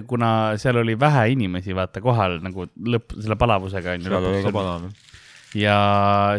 [0.08, 0.30] kuna
[0.62, 4.12] seal oli vähe inimesi, vaata, kohal nagu lõpp, selle palavusega on ju.
[4.12, 4.86] seal oli ka palav.
[5.58, 5.78] ja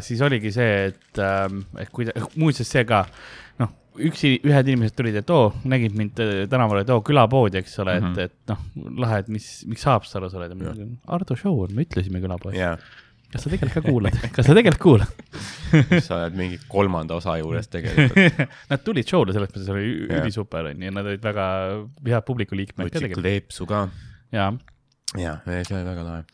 [0.05, 2.07] siis oligi see, et ähm,, et kui,
[2.38, 3.05] muuseas see ka,
[4.08, 8.14] üksi, ühed inimesed tulid, et oo, nägid mind tänaval, et oo, külapoodi, eks ole mm,
[8.14, 8.24] -hmm.
[8.28, 10.54] et, et noh, lahe, et mis, miks Haapsalus oled
[11.06, 12.78] Ardo show on, me ütlesime külapoodi yeah
[13.28, 17.68] kas sa tegelikult ka kuulad, kas sa tegelikult kuulad sa oled mingi kolmanda osa juures
[17.72, 21.46] tegelikult Nad tulid show'le, selles mõttes oli ülisuper onju, nad olid väga
[22.08, 23.26] head publiku liikmed ka tegelikult.
[23.26, 23.84] Leepsu ka.
[24.34, 24.50] jaa.
[25.20, 26.24] jaa, see oli väga lahe.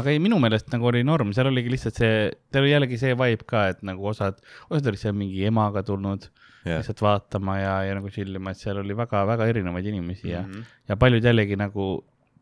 [0.00, 3.14] aga ei, minu meelest nagu oli norm, seal oligi lihtsalt see, seal oli jällegi see
[3.18, 6.26] vibe ka, et nagu osad, osad olid seal mingi emaga tulnud
[6.66, 6.80] yeah.
[6.80, 10.52] lihtsalt vaatama ja, ja nagu chill ima, et seal oli väga-väga erinevaid inimesi ja mm,
[10.52, 10.76] -hmm.
[10.88, 11.90] ja paljud jällegi nagu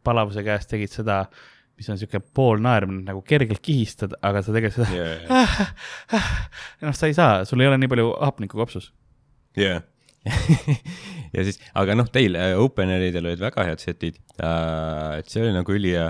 [0.04, 1.24] palavuse käest tegid seda
[1.78, 6.32] mis on sihuke poolnaermine, nagu kergelt kihistad, aga sa tegelikult seda yeah, yeah.
[6.82, 8.92] noh, sa ei saa, sul ei ole nii palju hapnikku kopsus.
[9.56, 9.86] jah yeah.
[11.36, 15.54] ja siis, aga noh, teil äh, openeridel olid väga head setid uh,, et see oli
[15.54, 16.08] nagu ülihea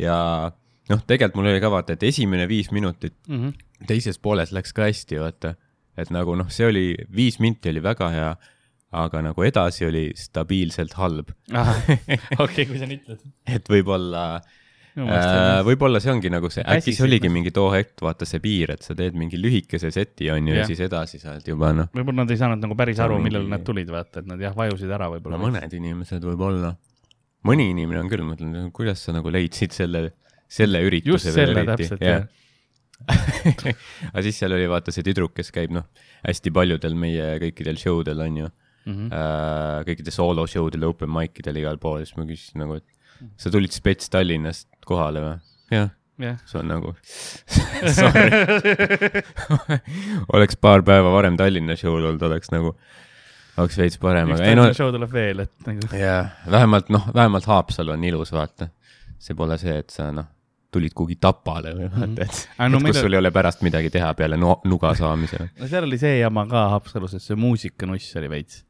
[0.00, 0.16] ja
[0.90, 3.86] noh, tegelikult mul oli ka vaata, et esimene viis minutit mm -hmm.
[3.90, 5.54] teises pooles läks ka hästi, vaata.
[5.98, 8.32] Et nagu noh, see oli, viis minti oli väga hea,
[9.02, 11.32] aga nagu edasi oli stabiilselt halb.
[12.44, 13.22] okei kui sa nii ütled.
[13.48, 14.58] et võib-olla uh,
[14.92, 18.74] Äh, võib-olla see ongi nagu see, äkki see oligi mingi too hetk, vaata see piir,
[18.74, 21.88] et sa teed mingi lühikese seti, on ju, ja siis edasi saad juba noh.
[21.96, 24.92] võib-olla nad ei saanud nagu päris aru, millal nad tulid, vaata, et nad jah, vajusid
[24.92, 25.38] ära võib-olla.
[25.38, 26.74] no mõned inimesed võib-olla.
[27.48, 30.10] mõni inimene on küll, mõtlen, kuidas sa nagu leidsid selle,
[30.44, 31.32] selle ürituse.
[31.32, 32.28] just selle täpselt, jah
[34.12, 35.86] aga siis seal oli vaata see tüdruk, kes käib noh,
[36.26, 38.92] hästi paljudel meie kõikidel show del on ju mm.
[38.92, 39.08] -hmm.
[39.12, 43.30] Äh, kõikidel soolo show del, open mic idel igal pool, siis ma küsisin nagu, et
[43.38, 45.36] sa tulid spets Tallinnast kohale või?
[45.72, 46.36] jah yeah..
[46.46, 46.92] see on nagu
[50.36, 52.74] oleks paar päeva varem Tallinna show'l olnud, oleks nagu,
[53.62, 54.68] oleks veits parem, aga ei no.
[54.76, 55.90] show tuleb veel, et nagu.
[55.96, 58.70] jah, vähemalt noh, vähemalt Haapsalu on ilus, vaata.
[59.22, 60.30] see pole see, et sa noh
[60.72, 62.18] tulid kuhugi Tapale või vaata, mhm.
[62.24, 65.48] et, no, et kus sul ei ole pärast midagi teha peale no, nuga saamise.
[65.60, 68.62] no seal oli see jama ka Haapsalus, et see muusikanuss oli veits.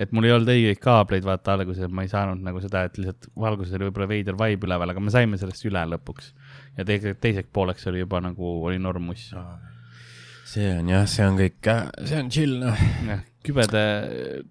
[0.00, 2.96] et mul ei olnud õigeid kaableid, vaata alguses, et ma ei saanud nagu seda, et
[2.98, 6.32] lihtsalt valguses oli võib-olla veider vibe üleval, aga me saime sellest üle lõpuks.
[6.78, 9.28] ja tegelikult teiseks pooleks oli juba nagu, oli normus
[10.50, 11.68] see on jah, see on kõik,
[12.08, 12.86] see on chill noh.
[13.06, 13.82] jah, kübede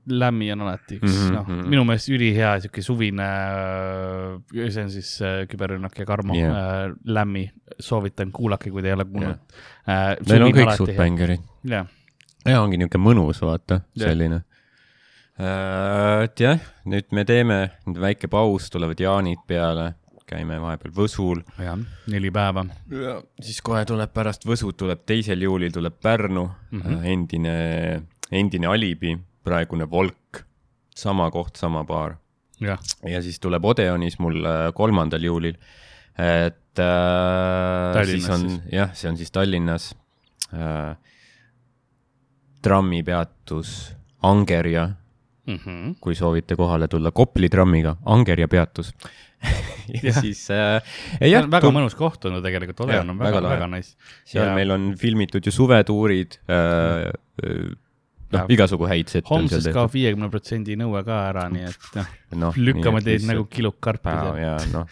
[0.09, 1.35] lämmi on alati üks mm -hmm.
[1.35, 1.69] noh, mhm.
[1.69, 6.57] minu meelest ülihea sihuke suvine, äh, see on siis äh, küberrünnak ja Karmo yeah.
[6.57, 9.37] äh, lämmi, soovitan, kuulake, kui te ei ole kuulnud
[9.87, 10.17] yeah..
[10.27, 11.45] Neil on kõik suht bängerid.
[11.63, 11.87] jah.
[12.45, 14.41] ja ongi niuke mõnus, vaata, selline
[15.39, 16.23] yeah..
[16.25, 19.93] et jah, nüüd me teeme nüüd väike paus, tulevad jaanid peale
[20.29, 21.41] käime vahepeal Võsul.
[21.57, 21.77] jah,
[22.11, 22.65] neli päeva.
[23.41, 27.05] siis kohe tuleb pärast Võsut tuleb teisel juulil tuleb Pärnu mm, -hmm.
[27.05, 27.55] endine
[28.31, 30.43] endine Alibi, praegune Volk,
[30.95, 32.17] sama koht, sama baar.
[32.59, 35.55] ja siis tuleb Odeonis mul äh, kolmandal juulil,
[36.19, 39.93] et äh, siis on, jah, see on siis Tallinnas
[40.51, 40.97] äh,
[42.61, 43.95] trammipeatus
[44.27, 44.89] Angerja
[45.47, 45.95] mm, -hmm.
[46.01, 48.91] kui soovite kohale tulla Kopli trammiga, Angerja peatus
[49.93, 50.83] ja, ja siis äh,.
[51.21, 53.95] jah, väga mõnus koht on ju tegelikult, Odeon on väga, väga, väga nice.
[54.25, 54.55] seal ja...
[54.55, 57.77] meil on filmitud ju suvetuurid äh, mm
[58.35, 59.71] noh, igasugu häid sette tehtud.
[59.75, 62.15] kaob viiekümne protsendi nõue ka ära, nii et noh
[62.45, 64.41] no, lükkame teid nagu kiluk karpi seal.
[64.41, 64.89] ja noh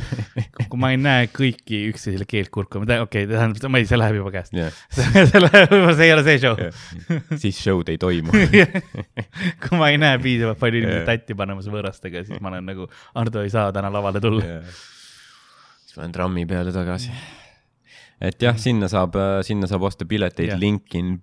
[0.70, 4.20] kui ma ei näe kõiki üksteisele keelt kurkuma, okei okay,, tähendab, ma ei, see läheb
[4.20, 4.76] juba käest yeah.
[5.30, 7.24] see läheb juba, see ei ole see show yeah..
[7.42, 8.32] siis show'd ei toimu
[9.64, 11.08] kui ma ei näe piisavalt palju inimesi yeah.
[11.08, 12.88] tatti panemas võõrastega, siis ma olen nagu,
[13.20, 14.84] Ardo ei saa täna lavale tulla yeah..
[15.84, 17.12] siis ma lähen trammi peale tagasi.
[18.30, 21.18] et jah, sinna saab, sinna saab osta pileteid yeah., link in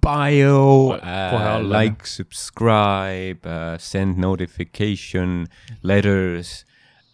[0.00, 5.46] bio uh,, like, subscribe uh,, send notification,
[5.82, 6.64] letters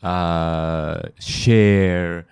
[0.02, 2.26] uh,, share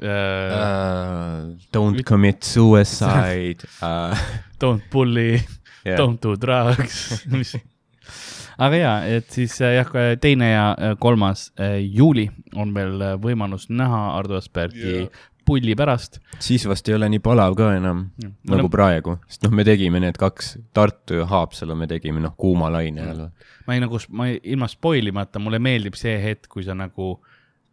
[0.00, 0.06] uh,.
[0.06, 4.14] Uh, don't commit suicide uh,
[4.60, 5.42] Don't bully
[5.84, 7.18] yeah., don't do drugs
[8.58, 9.90] aga ja, et siis äh, jah,
[10.22, 16.20] teine ja äh, kolmas juuli on meil võimalus näha Ardo Aspergi yeah pulli pärast.
[16.44, 18.30] siis vast ei ole nii palav ka enam ja.
[18.50, 18.72] nagu olen...
[18.72, 23.06] praegu, sest noh, me tegime need kaks, Tartu ja Haapsalu me tegime noh, kuuma laine
[23.08, 23.24] all.
[23.66, 27.14] ma ei nagu, ma ei, ilma spoil imata, mulle meeldib see hetk, kui sa nagu,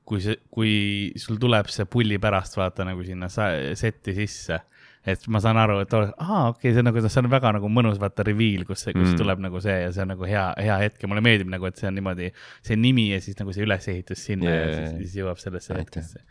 [0.07, 0.71] kui see, kui
[1.19, 4.61] sul tuleb see pulli pärast vaata nagu sinna setti sisse
[5.05, 6.05] et ma saan aru, et aa,
[6.49, 9.11] okei okay,, see on nagu, see on väga nagu mõnus, vaata, reveal, kus see, kus
[9.11, 9.17] mm.
[9.21, 11.77] tuleb nagu see ja see on nagu hea, hea hetk ja mulle meeldib nagu, et
[11.77, 12.31] see on niimoodi,
[12.65, 16.23] see nimi ja siis nagu see ülesehitus sinna yeah, ja siis, siis jõuab sellesse hetkesse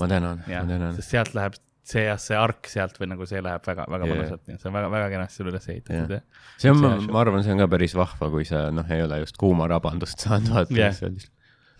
[0.00, 0.98] ma tänan, ma tänan.
[0.98, 4.16] sest sealt läheb see jah, see ark sealt või nagu see läheb väga, väga yeah.
[4.16, 6.22] mõnusalt, nii et see on väga, väga kenasti sul üles ehitatud yeah..
[6.62, 9.36] see on, ma, arvan, see on ka päris vahva, kui sa noh, ei ole just
[9.40, 10.96] kuuma rabandust saanud vaata yeah.
[10.96, 11.18] seal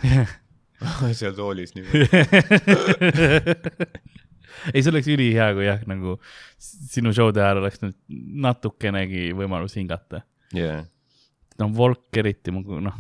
[1.21, 2.05] seal toolis niimoodi.
[4.73, 6.15] Ei, see oleks ülihea, kui jah, nagu
[6.63, 7.97] sinu show'de ajal oleks nüüd
[8.45, 10.23] natukenegi võimalus hingata.
[10.55, 10.85] Yeah..
[11.61, 12.97] no Volk eriti, noh,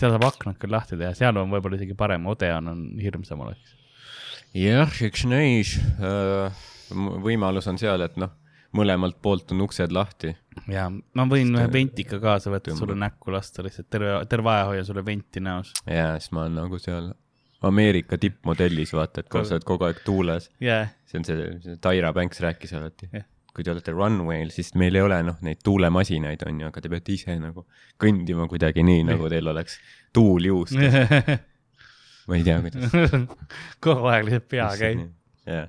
[0.00, 3.77] seal saab aknad küll lahti teha, seal on võib-olla isegi parem, Odeon on hirmsam oleks
[4.56, 5.76] jah, eks näis.
[6.00, 6.66] Äh,
[7.24, 8.32] võimalus on seal, et noh,
[8.76, 10.34] mõlemalt poolt on uksed lahti.
[10.68, 14.84] ja ma võin ühe ventika kaasa võtta, sulle näkku lasta lihtsalt terve, terve aja hoia
[14.84, 15.72] sulle venti näos.
[15.86, 17.12] ja siis ma olen nagu seal
[17.68, 20.92] Ameerika tippmodellis, vaata, et sa oled kogu aeg tuules yeah..
[21.08, 23.26] see on see, see Taira Banks rääkis alati yeah.
[23.54, 26.92] kui te olete runway'l, siis meil ei ole noh, neid tuulemasinaid on ju, aga te
[26.92, 27.64] peate ise nagu
[27.98, 29.80] kõndima kuidagi nii, nagu teil oleks
[30.14, 31.00] tuul juustes
[32.28, 32.94] ma ei tea, kuidas
[33.84, 35.04] kogu aeg lihtsalt pea käib.
[35.48, 35.68] jah.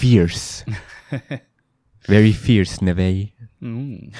[0.00, 0.66] Fierce
[2.10, 3.30] Very fierce, Nevei
[3.60, 4.10] mm.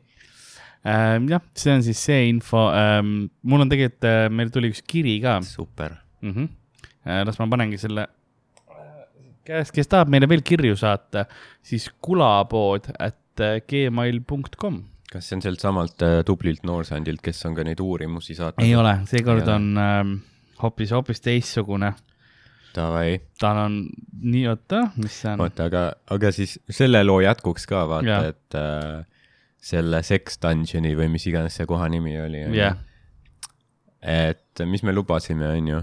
[0.90, 3.28] ähm, jah, see on siis see info ähm,.
[3.42, 5.40] mul on tegelikult äh,, meil tuli üks kiri ka.
[5.46, 6.32] super mm.
[6.32, 6.56] -hmm.
[7.00, 8.10] Äh, las ma panengi selle
[9.46, 11.24] käest, kes tahab meile veel kirju saata,
[11.64, 17.56] siis kulapood at äh, gmail.com kas see on sealt samalt äh, tublilt Noorsandilt, kes on
[17.56, 18.66] ka neid uurimusi saatnud?
[18.66, 20.12] ei ole, seekord on ähm,
[20.62, 21.92] hoopis, hoopis teistsugune.
[22.74, 23.78] Davai, tal on
[24.22, 25.40] nii, oota, mis see on?
[25.42, 25.80] oota, aga,
[26.14, 29.00] aga siis selle loo jätkuks ka vaata et äh,
[29.60, 32.78] selle Sex Dungeoni või mis iganes see koha nimi oli, jah,
[34.00, 35.80] et mis me lubasime, onju,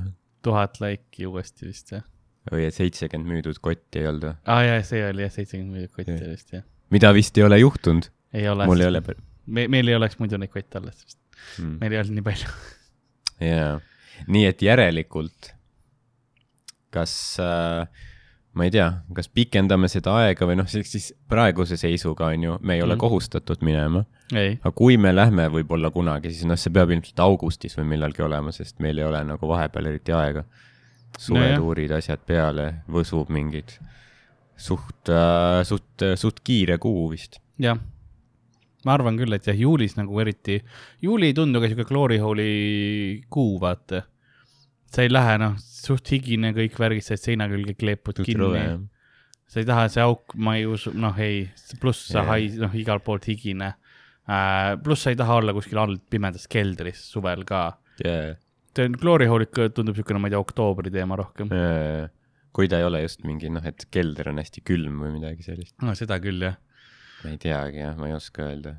[0.48, 2.06] tuhat laiki uuesti vist jah.
[2.52, 4.36] või et seitsekümmend müüdud kotti ei olnud või?
[4.46, 6.66] aa ah, jaa, see oli jah, seitsekümmend miljonit kotti oli vist jah.
[6.96, 8.70] mida vist ei ole juhtunud, ei ole.
[8.70, 9.04] mul ei ole.
[9.46, 11.06] me, meil ei oleks muidu neid kotte alles,
[11.62, 11.78] Mm.
[11.80, 12.50] meil ei olnud nii palju.
[13.46, 13.76] jaa,
[14.28, 15.54] nii et järelikult,
[16.94, 17.88] kas äh,
[18.58, 22.78] ma ei tea, kas pikendame seda aega või noh, siis, praeguse seisuga on ju, me
[22.78, 23.00] ei ole Mm.
[23.04, 24.06] kohustatud minema,
[24.62, 28.52] aga kui me lähme võib-olla kunagi, siis noh, see peab ilmselt augustis või millalgi olema,
[28.52, 30.44] sest meil ei ole nagu vahepeal eriti aega.
[31.18, 33.72] suvetuurid, asjad peale, võsub mingid
[34.58, 37.40] suht äh,, suht, suht kiire kuu vist.
[37.60, 37.78] jah.
[38.86, 40.60] Ma arvan küll, et jah, juulis nagu eriti,
[41.04, 44.04] juuli ei tundu ka siuke glory hole'i kuu, vaata.
[44.94, 48.78] sa ei lähe noh, suht higine kõik värgid, sa oled seina külge kleepud kinni.
[49.48, 51.48] sa ei taha, see auk, ma ei usu, noh ei,
[51.82, 52.34] pluss sa Jaa.
[52.34, 53.74] hais-, noh igalt poolt higine
[54.28, 54.76] äh,.
[54.84, 57.70] pluss sa ei taha olla kuskil all pimedas keldris suvel ka.
[58.04, 58.38] Yeah.
[58.78, 61.50] see on glory hole ikka tundub siukene, ma ei tea, oktoobri teema rohkem.
[61.50, 62.12] Äh,
[62.54, 65.74] kui ta ei ole just mingi noh, et kelder on hästi külm või midagi sellist.
[65.82, 66.60] no seda küll jah.
[67.24, 68.76] Ma ei teagi jah, ma ei oska öelda,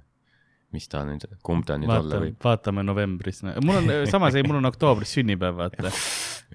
[0.74, 3.42] mis ta nüüd, kumb ta nüüd olla vaatame võib., vaatame novembris.
[3.64, 5.90] mul on, samas ei, mul on oktoobris sünnipäev, vaata.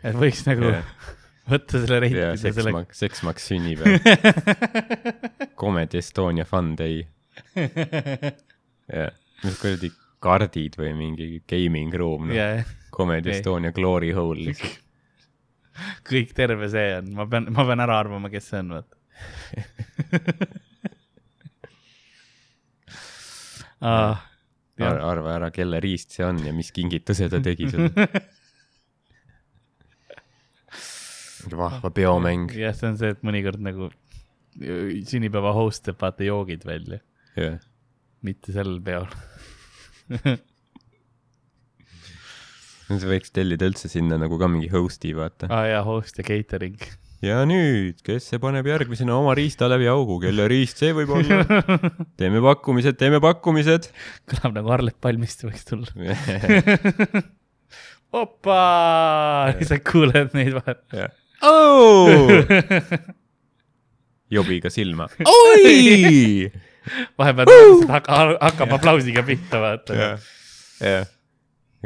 [0.04, 0.94] et võiks nagu Jah.
[1.50, 2.54] võtta selle rentida selle.
[2.62, 4.00] seksmaks, seksmaks sünnipäev.
[5.60, 7.04] Comedy Estonia Fun Day.
[7.58, 9.12] jah,
[9.44, 9.92] mis kuradi
[10.24, 12.64] kardid või mingi gaming room no., jah,
[12.96, 13.42] Comedy Ei.
[13.42, 14.80] Estonia Glory Hole lihtsalt.
[16.06, 19.00] kõik terve see on, ma pean, ma pean ära arvama, kes see on, vaata.
[22.94, 28.08] Ah, Ar arva ära, kelle riist see on ja mis kingituse ta tegi sulle.
[31.52, 32.52] vahva peomäng.
[32.56, 33.90] jah, see on see, et mõnikord nagu
[35.10, 37.00] sünnipäeva host teeb vaata joogid välja,
[37.38, 37.60] jah,
[38.26, 39.08] mitte sellel peol.
[42.94, 45.50] sa võiks tellida üldse sinna nagu ka mingi host'i vaata.
[45.50, 46.80] aa ah, jaa, host ja catering.
[47.24, 51.62] Ja nüüd, kes see paneb järgmisena oma riista läbi augu, kelle riist see võib olla?
[52.20, 53.88] teeme pakkumised, teeme pakkumised.
[54.30, 55.88] kõlab nagu Arlet Palmistu võiks tulla.
[58.24, 58.60] opa,
[59.64, 60.80] sa kuuled neid vahel.
[64.34, 65.08] jobiga silma.
[65.24, 66.52] oi.
[67.20, 69.96] vahepeal hakkab, hakkab aplausiga pihta, vaata.
[69.96, 70.28] jah,
[70.84, 71.08] jah.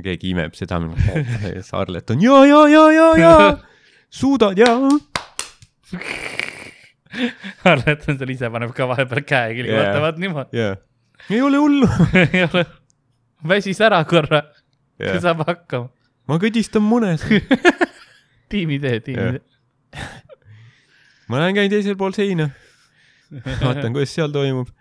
[0.02, 0.82] keegi imeb seda,
[1.84, 3.38] Arlet on ja, ja, ja, ja, ja
[4.10, 4.73] suudad ja.
[7.69, 10.60] Arlet on seal ise, paneb ka vahepeal käe külge yeah., vaata, vaat niimoodi.
[10.60, 10.76] ja,
[11.30, 11.89] ei ole hullu.
[12.23, 12.63] ei ole,
[13.47, 14.43] väsis ära korra,
[15.00, 15.89] see saab hakkama.
[16.28, 17.26] ma kõdistan munes.
[18.52, 19.43] tiimitöö, tiimitöö.
[21.32, 22.50] ma lähen käin teisel pool seina.
[23.32, 24.71] vaatan, kuidas seal toimub.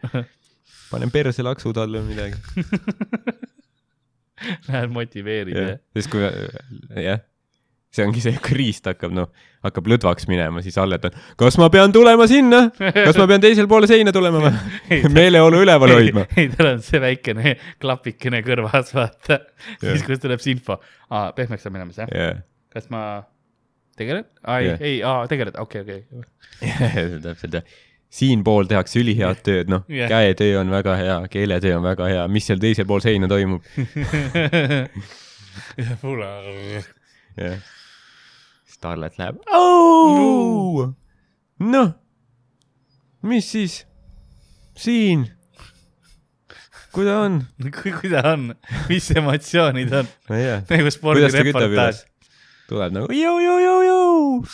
[0.90, 2.36] panen perse laksu talle või midagi.
[4.68, 6.20] Lähed motiveerid jah ja, sest kui,
[7.00, 7.22] jah,
[7.96, 9.30] see ongi see, kui riist hakkab, noh,
[9.66, 13.68] hakkab lõdvaks minema, siis Allet on, kas ma pean tulema sinna, kas ma pean teisele
[13.70, 14.52] poole seina tulema või?
[15.16, 16.26] meeleolu üleval hoidma.
[16.36, 19.40] ei, tal on see väikene klapikene kõrvas, vaata.
[19.80, 20.78] siis, kus tuleb see info,
[21.10, 22.12] aa, pehmeks saab minemas, jah?
[22.12, 22.38] jah,
[22.76, 23.02] kas ma
[23.96, 24.26] tegelen?
[24.44, 26.00] ei Jah., ei, aa, tegeled, okei, okei.
[27.26, 27.64] täpselt jah.
[28.16, 30.08] siinpool tehakse ülihead tööd, noh Jah.
[30.12, 33.64] käetöö on väga hea, keeletöö on väga hea, mis seal teisel pool seina toimub?
[37.36, 37.56] jah.
[38.76, 39.36] Siis Tarlet läheb.
[41.58, 41.92] noh,
[43.22, 43.86] mis siis?
[44.76, 45.26] siin.
[46.92, 47.40] kui ta on?
[47.80, 48.50] kui, kui ta on,
[48.90, 50.58] mis emotsioonid on, ei tea.
[50.76, 52.02] nagu spordireportaaž
[52.68, 54.44] tuleb nagu jõu-jõu-jõu-jõu.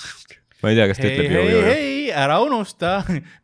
[0.63, 1.65] ma ei tea, kas ta hei, ütleb jõu-jõu.
[1.67, 2.95] hei, ära unusta,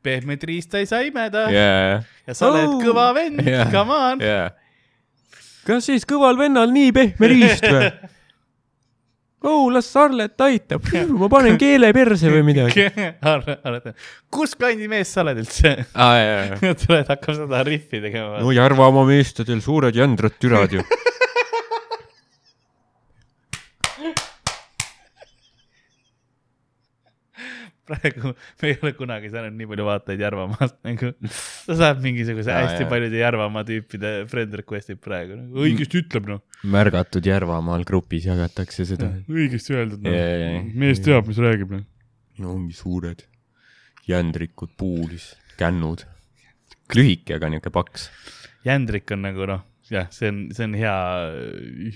[0.06, 2.80] pehmet riista ei saa imeda jaa, ja sa oled Oh.
[2.84, 4.22] kõva vend Jah., come on.
[4.22, 4.50] jaa.
[5.66, 7.90] kas siis kõval vennal nii pehme riist või?
[9.42, 12.88] oh, las Sarlet aitab, ma panen keele perse või midagi.
[14.34, 15.74] kus kandi mees sa oled üldse?
[15.94, 16.58] jaa.
[16.82, 18.54] tuled, hakkab seda riffi tegema no.
[18.54, 20.84] Järvamaa meestedel suured jändrad türad ju.
[27.88, 31.12] praegu me ei ole kunagi saanud nii palju vaatajaid Järvamaalt nagu.
[31.66, 32.92] ta saab mingisuguse Aa, hästi jaa.
[32.92, 35.64] paljude Järvamaa tüüpide friend request'id praegu nagu,.
[35.64, 36.44] õigesti ütleb noh,
[36.76, 39.10] märgatud Järvamaal grupis jagatakse seda.
[39.32, 40.62] õigesti öeldud noh jaa.
[40.84, 41.84] mees teab, mis räägib noh.
[42.38, 43.26] no ongi suured
[44.08, 46.06] jändrikud puulis, kännud.
[46.96, 48.06] lühike, aga niuke paks.
[48.64, 50.94] Jändrik on nagu noh, jah, see on, see on hea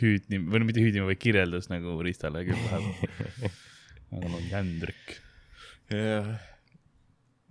[0.02, 3.54] hüüdnimi või no mitte hüüdnimi, vaid kirjeldus nagu riistale küll vahepeal.
[4.12, 5.16] aga no jändrik.
[5.92, 6.28] Jah,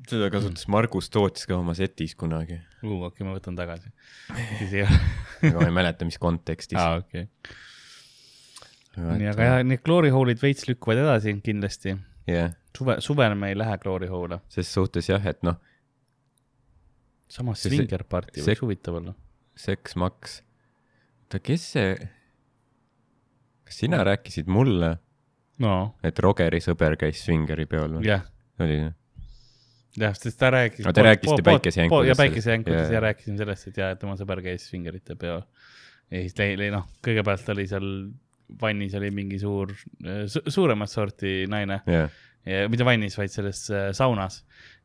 [0.09, 2.59] seda kasutas Margus Toots ka oma setis kunagi.
[2.81, 3.93] okei okay,, ma võtan tagasi.
[4.59, 5.01] siis ei ole
[5.41, 6.79] aga ma ei mäleta, mis kontekstis.
[6.79, 7.59] aa, okei okay
[8.97, 11.93] nii, aga jah, need kloorihoolid veits lükkuvad edasi kindlasti
[12.29, 12.53] yeah..
[12.77, 14.41] suve, suvel me ei lähe kloorihoole.
[14.51, 15.59] ses suhtes jah, et noh.
[17.31, 19.15] samas Swinger party võiks huvitav olla.
[19.55, 20.39] Sex Max.
[21.23, 21.95] oota, kes see,
[23.67, 24.97] kas sina rääkisid mulle
[25.61, 28.07] no., et Rogeri sõber käis Swingeri peol või?
[28.09, 28.25] jah.
[28.61, 28.97] oli jah?
[29.99, 30.85] jah, sest ta rääkis.
[30.85, 32.09] no te rääkisite päikesejänkudest.
[32.09, 35.41] ja päikesejänkudest ja rääkisime sellest, et ja, et tema sõber käis Swingerite peol.
[36.11, 37.89] ja siis ta, noh, kõigepealt oli seal
[38.61, 39.71] vannis oli mingi suur
[40.27, 42.11] su, suuremat sorti naine yeah..
[42.41, 44.39] Mitte vannis, vaid selles äh, saunas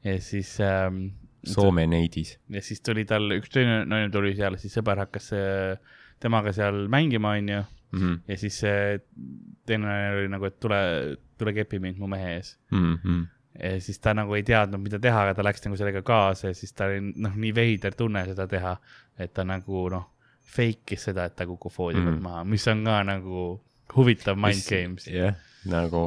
[0.05, 1.07] ja siis ähm,.
[1.47, 2.35] Soome neidis.
[2.51, 6.85] ja siis tuli tal, üks teine naine tuli seal, siis sõber hakkas äh, temaga seal
[6.91, 7.63] mängima, onju
[7.93, 8.01] mm.
[8.01, 8.19] -hmm.
[8.29, 8.99] ja siis see
[9.67, 10.81] teine oli nagu, et tule,
[11.39, 12.99] tule kepi mind mu mehe ees mm.
[13.05, 13.25] -hmm.
[13.63, 16.55] ja siis ta nagu ei teadnud, mida teha, aga ta läks nagu sellega kaasa ja
[16.55, 18.77] siis ta oli noh, nii veider tunne seda teha,
[19.19, 20.13] et ta nagu noh
[20.57, 22.23] fake'is seda, et ta kukub voodi pealt mm.
[22.23, 23.49] maha, mis on ka nagu
[23.97, 25.07] huvitav mind games.
[25.07, 26.05] jah yeah,, nagu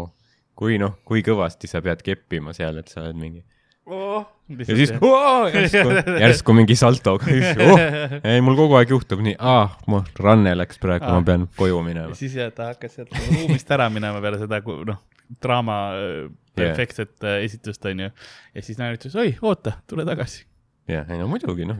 [0.60, 3.44] kui noh, kui kõvasti sa pead keppima seal, et sa oled mingi
[3.90, 4.26] oh,.
[4.50, 7.84] ja siis oh, järsku, järsku mingi saltoga oh,.
[8.24, 11.82] ei, mul kogu aeg juhtub nii, ah, mu ranne läks praegu ah., ma pean koju
[11.86, 12.18] minema.
[12.18, 15.02] siis jah, ta hakkas sealt ruumist ära minema peale seda, kui noh,
[15.44, 16.22] draama äh,
[16.60, 17.42] perfektset yeah.
[17.46, 18.12] esitust onju.
[18.56, 20.46] ja siis naine ütles, oi, oota, tule tagasi
[20.90, 21.80] jah, ei no muidugi, noh,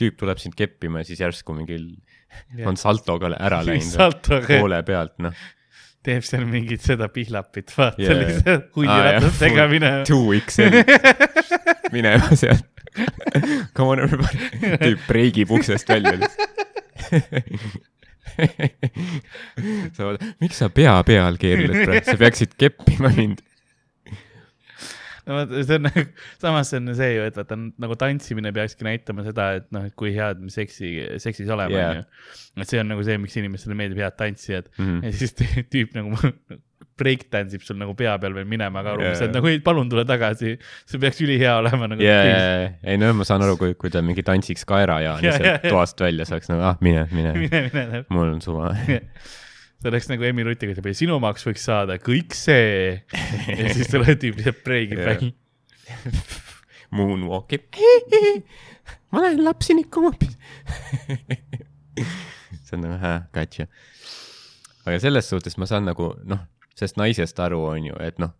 [0.00, 1.88] tüüp tuleb sind keppima ja siis järsku mingil
[2.56, 2.68] ja.
[2.70, 5.48] on saltoga ära läinud poole pealt, noh.
[6.06, 8.16] Teeb seal mingit seda pihlapit, vaata yeah.
[8.22, 10.02] lihtsalt hunniratastega ah, minema.
[10.08, 10.72] 2XL
[11.94, 12.66] minema sealt.
[13.76, 14.38] Come on everybody,
[14.80, 16.16] tüüp breigib uksest välja
[19.94, 23.38] sa vaatad, miks sa pea peal keerled praegu, sa peaksid keppima mind
[25.30, 26.06] no vaata, see on nagu,
[26.42, 29.96] samas see on see ju, et vaata nagu tantsimine peakski näitama seda, et noh, et
[29.98, 32.64] kui head me seksi, seksis oleme yeah., onju.
[32.64, 34.84] et see on nagu see, miks inimestele meeldib head tantsijad mm.
[34.86, 35.06] -hmm.
[35.06, 35.36] ja siis
[35.72, 36.16] tüüp nagu
[37.00, 39.88] breakdance ib sul nagu pea peal veel minema ka ruumis yeah., et nagu ei, palun
[39.92, 40.56] tule tagasi,
[40.90, 42.74] see peaks ülihea olema nagu yeah..
[42.82, 46.04] ei no ma saan aru, kui, kui ta mingi tantsiks kaerajaani yeah, sealt yeah, toast
[46.04, 48.74] välja saaks nagu ah, mine, mine, mine, mine, mul on suva
[49.80, 54.18] see oleks nagu Emmi Rutiga, ütleb, sinu maks võiks saada kõik see ja siis tuleb
[54.22, 55.32] tüüp lihtsalt breigib välja.
[56.94, 57.80] Moonwalk ib.
[59.10, 60.36] ma lähen lapsi nikkuma hoopis
[62.70, 63.66] see on nagu, hää, gotcha.
[64.86, 66.44] aga selles suhtes ma saan nagu noh,
[66.76, 68.34] sellest naisest aru, on ju, et noh,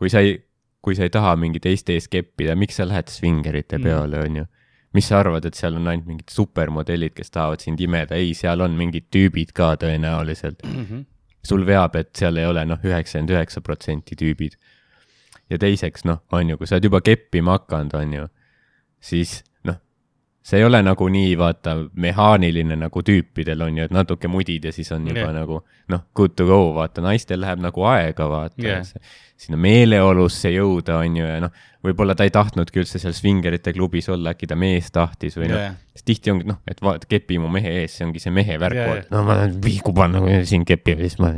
[0.00, 0.38] kui sa ei,
[0.84, 3.88] kui sa ei taha mingi teiste ees keppida, miks sa lähed svingerite mm.
[3.88, 4.46] peale, on ju
[4.94, 8.62] mis sa arvad, et seal on ainult mingid supermodellid, kes tahavad sind imeda, ei, seal
[8.64, 10.84] on mingid tüübid ka tõenäoliselt mm.
[10.84, 11.04] -hmm.
[11.42, 14.56] sul veab, et seal ei ole noh, üheksakümmend üheksa protsenti tüübid.
[15.50, 18.28] ja teiseks noh, on ju, kui sa oled juba keppima hakanud, on ju,
[19.00, 19.42] siis
[20.44, 21.72] see ei ole nagu nii, vaata,
[22.04, 25.36] mehaaniline nagu tüüpidel on ju, et natuke mudid ja siis on juba yeah.
[25.38, 28.84] nagu noh, good to go, vaata, naistel läheb nagu aega, vaata yeah.,
[29.40, 34.08] sinna meeleolusse jõuda, on ju, ja noh, võib-olla ta ei tahtnudki üldse seal svingerite klubis
[34.12, 37.40] olla, äkki ta mees tahtis või noh yeah., sest tihti ongi noh, et vaata, kepi
[37.40, 39.08] mu mehe ees, see ongi see mehe värk yeah,, yeah.
[39.14, 39.40] no ma
[39.96, 41.32] panna, kui siin kepib ja siis ma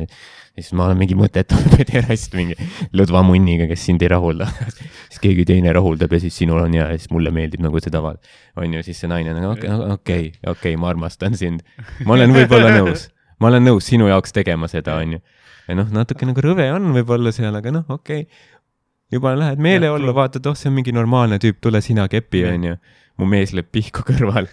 [0.56, 2.56] siis ma olen mingi mõttetu pederast mingi
[2.96, 4.48] lõdva munniga, kes sind ei rahulda
[5.10, 8.02] siis keegi teine rahuldab ja siis sinul on hea ja siis mulle meeldib nagu seda
[8.04, 8.32] vaadata.
[8.62, 11.64] on ju, siis see naine on nagu okei okay,, okei okay,, okay, ma armastan sind.
[12.04, 13.08] ma olen võib-olla nõus,
[13.42, 15.22] ma olen nõus sinu jaoks tegema seda, on ju.
[15.68, 18.42] ja noh, natuke nagu rõve on võib-olla seal, aga noh, okei okay.
[19.12, 22.80] juba lähed meeleollu, vaatad, oh, see on mingi normaalne tüüp, tule sina kepi, on ju.
[23.20, 24.48] mu mees lööb pihku kõrval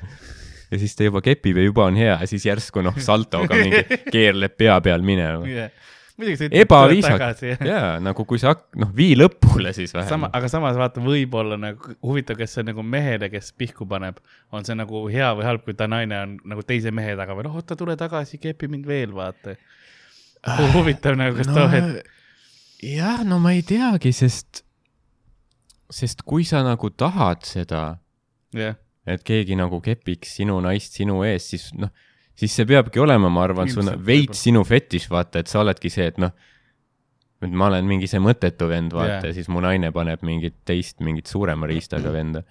[0.73, 3.85] ja siis ta juba kepib ja juba on hea ja siis järsku noh, saltoga mingi
[4.13, 5.71] keerleb pea peal minema yeah
[6.19, 10.11] ebaviisakas, jaa, nagu kui sa hak-, noh, vii lõpule siis vähemalt.
[10.11, 14.19] sama, aga samas vaata, võib-olla nagu huvitav, kas see nagu mehele, kes pihku paneb,
[14.53, 17.47] on see nagu hea või halb, kui ta naine on nagu teise mehe taga või
[17.47, 19.57] noh, oota, tule tagasi, kepi mind veel, vaata.
[20.75, 22.13] huvitav nagu, kas no, too hetk.
[22.93, 24.61] jah, no ma ei teagi, sest,
[25.93, 27.85] sest kui sa nagu tahad seda
[28.53, 28.77] yeah.,
[29.09, 31.89] et keegi nagu kepiks sinu naist sinu ees, siis noh
[32.39, 36.07] siis see peabki olema, ma arvan, su veits sinu fetiš, vaata, et sa oledki see,
[36.11, 36.33] et noh,
[37.43, 40.61] et ma olen mingi see mõttetu vend, vaata yeah., ja siis mu naine paneb mingit
[40.67, 42.43] teist, mingit suurema riistaga venda.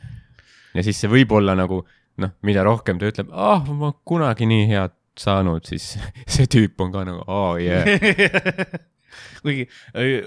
[0.75, 1.83] ja siis see võib olla nagu
[2.23, 5.95] noh, mida rohkem ta ütleb, ah, ma kunagi nii head saanud, siis
[6.35, 7.85] see tüüp on ka nagu, aa, jaa.
[9.43, 9.67] kuigi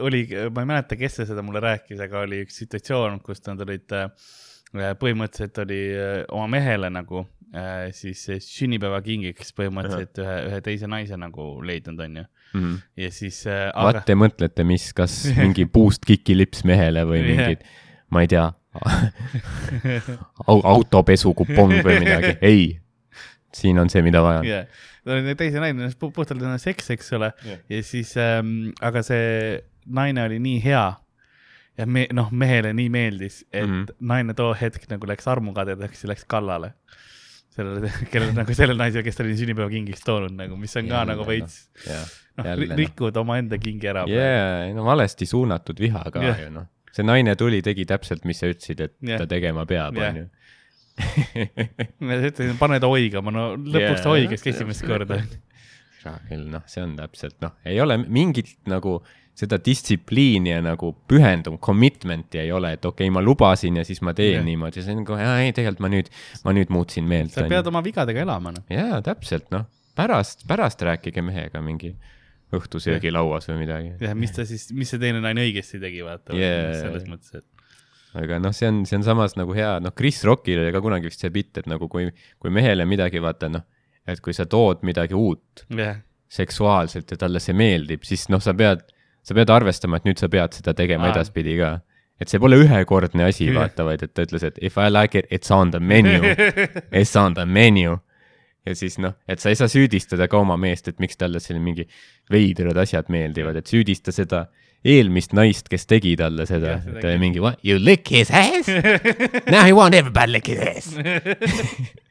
[0.04, 3.96] oli, ma ei mäleta, kes seda mulle rääkis, aga oli üks situatsioon, kus nad olid
[3.96, 4.10] äh,
[5.00, 5.80] põhimõtteliselt oli
[6.36, 7.26] oma mehele nagu
[7.96, 12.60] siis sünnipäevakingiks põhimõtteliselt ühe, ühe teise naise nagu leidnud, onju mm.
[12.60, 12.80] -hmm.
[13.00, 13.70] ja siis äh,.
[13.76, 18.50] vaat te mõtlete, mis, kas mingi puust kikilips mehele või mingid yeah., ma ei tea
[20.48, 22.66] autopesukupong või midagi, ei.
[23.56, 24.84] siin on see, mida vaja on yeah
[25.38, 30.40] teise naine, puhtalt on seks, eks ole yeah., ja siis ähm,, aga see naine oli
[30.42, 30.86] nii hea
[31.78, 33.98] ja me, noh, mehele nii meeldis, et mm -hmm.
[34.12, 36.74] naine too hetk nagu läks armukadedaks ja läks kallale.
[37.56, 41.06] sellele, kellele nagu sellele naisele, kes ta oli sünnipäevakingiks toonud nagu, mis on ka ja,
[41.08, 44.04] nagu veits noh, noh rikud omaenda kingi ära.
[44.12, 46.42] jaa, no valesti suunatud viha ka yeah.
[46.42, 46.68] ju noh.
[46.92, 49.22] see naine tuli, tegi täpselt, mis sa ütlesid, et yeah.
[49.22, 50.28] ta tegema peab, onju
[52.08, 54.04] ma ütlesin, pane ta oigama, no lõpuks yeah.
[54.04, 55.22] ta oigaski esimest korda.
[56.04, 59.00] hea küll, noh, see on täpselt, noh, ei ole mingit nagu
[59.36, 64.00] seda distsipliini ja nagu pühendum-, commitment'i ei ole, et okei okay,, ma lubasin ja siis
[64.06, 64.46] ma teen yeah.
[64.48, 66.12] niimoodi, see on kohe, ei, tegelikult ma nüüd,
[66.46, 67.34] ma nüüd muutsin meelt.
[67.36, 68.68] sa pead oma vigadega elama, noh.
[68.72, 69.68] jaa, täpselt, noh,
[69.98, 71.92] pärast, pärast rääkige mehega mingi
[72.56, 73.92] õhtusöögilauas või midagi.
[74.00, 78.22] jah, mis ta siis, mis see teine naine õigesti tegi, vaata yeah., selles mõttes, et
[78.22, 81.12] aga noh, see on, see on samas nagu hea, noh, Chris Rockil oli ka kunagi
[81.12, 82.08] vist see bitt, et nagu kui,
[82.40, 83.66] kui mehele midagi, vaata noh,
[84.08, 86.00] et kui sa tood midagi uut yeah.
[86.32, 88.86] seksuaalselt ja talle see meeldib, siis noh, sa pead,
[89.26, 91.16] sa pead arvestama, et nüüd sa pead seda tegema ah.
[91.16, 91.78] edaspidi ka.
[92.22, 95.20] et see pole ühekordne asi yeah., vaata, vaid et ta ütles, et if I like
[95.20, 96.22] it, it's on the menu
[96.96, 97.98] It's on the menu.
[98.66, 101.66] ja siis noh, et sa ei saa süüdistada ka oma meest, et miks talle selline
[101.66, 101.86] mingi
[102.32, 104.46] veidrad asjad meeldivad, et süüdista seda
[104.86, 108.70] eelmist naist, kes tegi talle seda, et ta oli mingi what, you lick his ass?
[109.54, 110.96] Now he want everybody lick his ass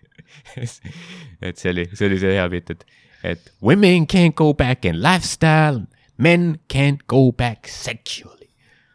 [1.43, 2.85] et see oli, see oli see hea bitt, et,
[3.33, 5.85] et women can't go back in lifestyle,
[6.17, 8.51] men can't go back sexually.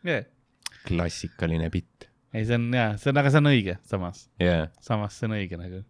[0.05, 0.27] Yeah..
[0.87, 2.09] klassikaline bitt.
[2.33, 4.27] ei, see on jaa, see on, aga see on õige samas.
[4.41, 4.69] Yeah..
[4.85, 5.83] samas see on õige nagu.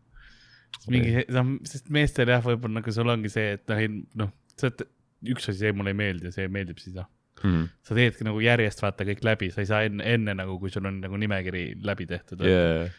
[0.89, 1.25] mingi,
[1.69, 4.85] sest meestel jah, võib-olla nagu sul ongi see, et noh, ei noh, see, et
[5.29, 7.09] üks asi, see mulle ei meeldi ja see meeldib, siis noh
[7.43, 7.67] mm..
[7.85, 10.87] sa teedki nagu järjest vaata kõik läbi, sa ei saa enne, enne nagu, kui sul
[10.89, 12.89] on nagu nimekiri läbi tehtud yeah..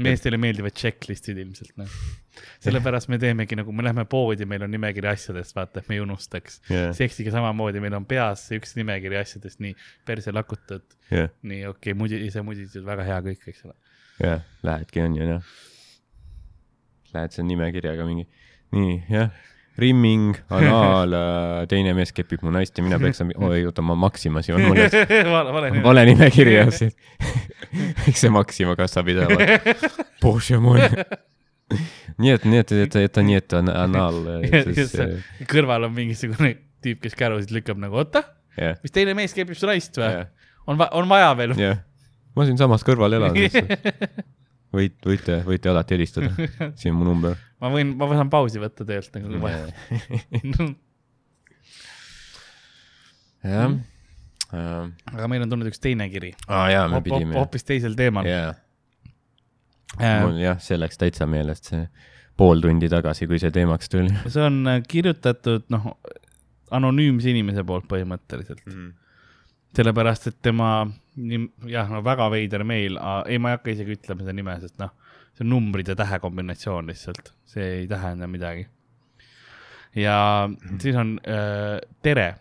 [0.00, 1.96] Meestele meeldivad checklist'id ilmselt noh.
[2.64, 6.04] sellepärast me teemegi nagu, me lähme poodi, meil on nimekiri asjadest, vaata, et me ei
[6.04, 6.90] unustaks yeah..
[6.96, 9.76] seksiga samamoodi, meil on peas üks nimekiri asjadest, nii
[10.08, 13.76] perse lakutud yeah., nii okei okay,, muidu ise muidu väga hea kõik, eks ole.
[14.22, 15.54] jah yeah,, lähedki on ju noh.
[17.12, 18.24] Lähed selle nimekirjaga mingi,
[18.72, 19.34] nii jah
[19.82, 24.50] rimming, anaal, äh, teine mees kepib mu naist ja mina peksan, oi oota, ma Maximas
[24.52, 26.96] mul on vale nimekiri ja siis
[28.08, 29.58] eks see Maxima kassapidaja,
[30.22, 30.82] Bože moj.
[32.20, 34.18] nii et, nii et, et, et ta nii, et on anaal.
[34.42, 35.14] Äh,
[35.48, 36.54] kõrval on mingisugune
[36.84, 38.26] tüüp, kes kärusid lükkab nagu, oota
[38.58, 40.28] yeah., mis teine mees kepib su naist või yeah.?
[40.66, 41.56] on, on vaja veel?
[41.60, 41.82] yeah.,
[42.36, 43.36] ma siinsamas kõrval elan
[44.72, 46.32] võit, võite, võite alati helistada,
[46.80, 47.36] siin on mu number.
[47.62, 49.66] Ma võin, ma saan pausi võtta töölt nagu kui vaja.
[53.42, 54.88] jah mm..
[55.14, 56.32] aga meil on tulnud üks teine kiri.
[56.48, 57.34] aa jaa, me pidime.
[57.38, 58.26] hoopis teisel teemal.
[58.28, 58.54] jaa.
[59.98, 61.84] mul jah, see läks täitsa meelest, see
[62.38, 64.12] pool tundi tagasi, kui see teemaks tuli.
[64.26, 65.94] see on äh, kirjutatud, noh,
[66.72, 68.74] anonüümse inimese poolt põhimõtteliselt mm.
[68.74, 68.98] -hmm
[69.72, 70.66] sellepärast, et tema,
[71.64, 74.90] jah, no väga veider meil, ei, ma ei hakka isegi ütlema seda nime, sest noh,
[75.32, 78.66] see on numbrid ja tähe kombinatsioon lihtsalt, see ei tähenda midagi.
[79.96, 82.34] ja siis on äh, tere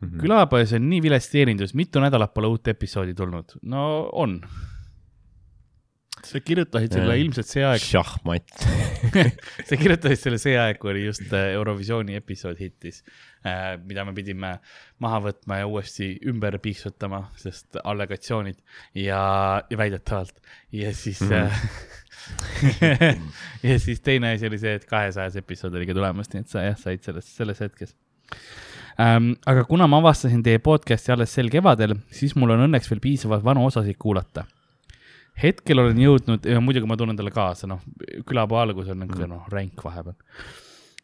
[0.00, 0.20] mm -hmm.
[0.20, 3.58] külapoes on nii vilets teenindus, mitu nädalat pole uut episoodi tulnud.
[3.62, 4.40] no on.
[6.24, 7.80] sa kirjutasid selle ilmselt see aeg.
[7.80, 8.48] šahmat
[9.68, 13.04] sa kirjutasid selle see aeg, kui oli just äh, Eurovisiooni episood hittis
[13.44, 14.54] Äh, mida me pidime
[15.04, 18.62] maha võtma ja uuesti ümber piiksutama, sest allegatsioonid
[18.96, 19.18] ja,
[19.68, 20.40] ja väidetavalt
[20.72, 21.28] ja siis mm.
[21.28, 21.82] -hmm.
[23.68, 26.64] ja siis teine asi oli see, et kahesajas episood oli ka tulemas, nii et sa
[26.64, 27.94] jah, said sellest, selles hetkes
[29.00, 29.34] ähm,.
[29.50, 33.46] aga kuna ma avastasin teie podcast'i alles sel kevadel, siis mul on õnneks veel piisavalt
[33.46, 34.46] vanu osasid kuulata
[35.42, 37.80] hetkel olen jõudnud, muidugi ma tunnen talle kaasa, noh,
[38.26, 40.14] külapuu algus on niisugune noh, ränk vahepeal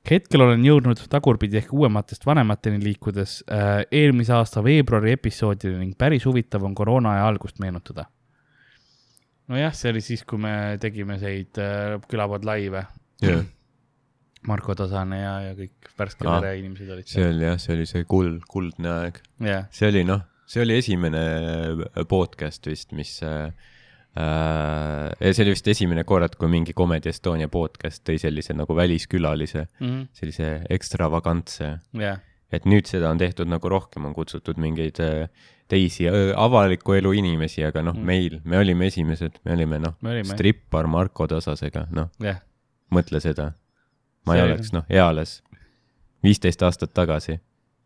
[0.08, 6.24] hetkel olen jõudnud tagurpidi ehk uuematest vanemateni liikudes äh, eelmise aasta veebruari episoodile ning päris
[6.28, 8.06] huvitav on koroonaaja algust meenutada.
[9.50, 12.84] Nojah, see oli siis, kui me tegime neid äh, külapood laive
[13.24, 13.42] yeah..
[14.48, 17.26] Marko Tasane ja, ja kõik värske ah, vere inimesed olid seal.
[17.26, 19.66] see oli jah, see oli see kuld, kuldne aeg yeah..
[19.74, 21.24] see oli noh, see oli esimene
[22.08, 23.50] podcast vist, mis äh,
[24.16, 25.10] äh,.
[25.26, 29.86] see oli vist esimene kord, kui mingi Comedy Estonia podcast tõi sellise nagu väliskülalise mm,
[29.86, 30.08] -hmm.
[30.22, 32.22] sellise ekstravagantse yeah..
[32.52, 35.28] Et nüüd seda on tehtud nagu rohkem, on kutsutud mingeid äh,
[35.70, 39.94] teisi öö, avaliku elu inimesi, aga noh mm., meil, me olime esimesed, me olime noh
[40.32, 42.40] strippar Marko Tasasega, noh, jah,
[42.94, 43.52] mõtle seda.
[44.26, 45.38] ma ei See- oleks noh, eales
[46.24, 47.38] viisteist aastat tagasi,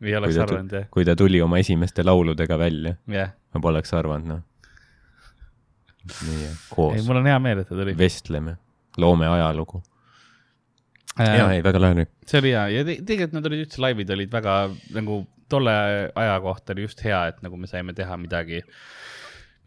[0.03, 3.35] ei oleks arvanud jah, kui ta tuli oma esimeste lauludega välja, jah.
[3.55, 4.43] ma poleks arvanud, noh.
[6.29, 7.97] ei, koos mul on hea meel, et ta tuli.
[7.99, 8.57] vestleme,
[8.99, 9.83] loome ajalugu.
[11.19, 12.07] ja, ei, väga lahe oli.
[12.27, 12.67] see oli hea.
[12.75, 14.59] Ja te tegelikult need olid üldse laivid olid väga
[14.97, 15.75] nagu tolle
[16.15, 18.63] aja kohta oli just hea, et nagu me saime teha midagi,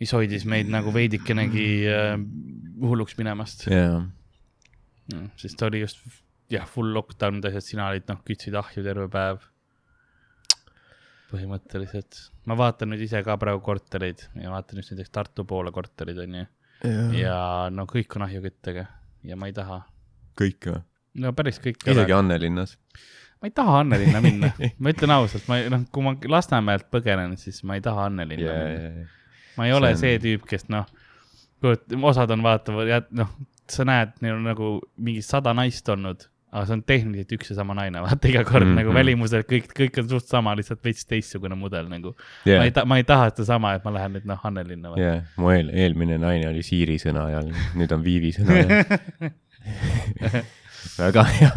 [0.02, 2.16] mis hoidis meid nagu veidikenegi äh,
[2.84, 4.02] hulluks minemast, jaa,
[5.40, 6.02] sest oli just
[6.52, 9.46] jah, full lockdown asjad, sina olid noh, kütsid ahju terve päev.
[11.28, 16.20] põhimõtteliselt, ma vaatan nüüd ise ka praegu kortereid ja vaatan just näiteks Tartu poole korterid
[16.24, 16.46] onju.
[17.18, 17.40] Ja
[17.74, 18.86] no kõik on ahjuküttega
[19.28, 19.82] ja ma ei taha,
[20.40, 20.80] kõik või?
[21.16, 21.82] No päris kõik.
[21.88, 22.78] isegi Annelinnas.
[23.42, 24.52] ma ei taha Annelinna minna,
[24.82, 28.64] ma ütlen ausalt, ma noh, kui ma Lasnamäelt põgenen, siis ma ei taha Annelinna jaa,
[28.68, 28.88] minna.
[29.04, 29.12] jaa,
[29.58, 30.86] ma ei ole see on- see tüüp, kes noh,
[32.04, 33.30] osad on vaatavad ja noh,
[33.70, 37.56] sa näed, neil on nagu mingi sada naist olnud, aga see on tehniliselt üks ja
[37.58, 38.78] sama naine, vaata iga kord mm Mhm.
[38.78, 38.84] -hmm.
[38.86, 42.14] nagu välimuselt kõik, kõik on suht sama, lihtsalt veits teistsugune mudel nagu.
[42.46, 44.94] ma jaa ei, ta-, ma ei taha sedasama, et ma lähen nüüd noh, Annelinna.
[44.98, 49.32] jaa, mu eel-, eelmine naine oli Siiri sõna ajal, nüüd on Viivi sõna ajal.
[50.98, 51.52] väga hea,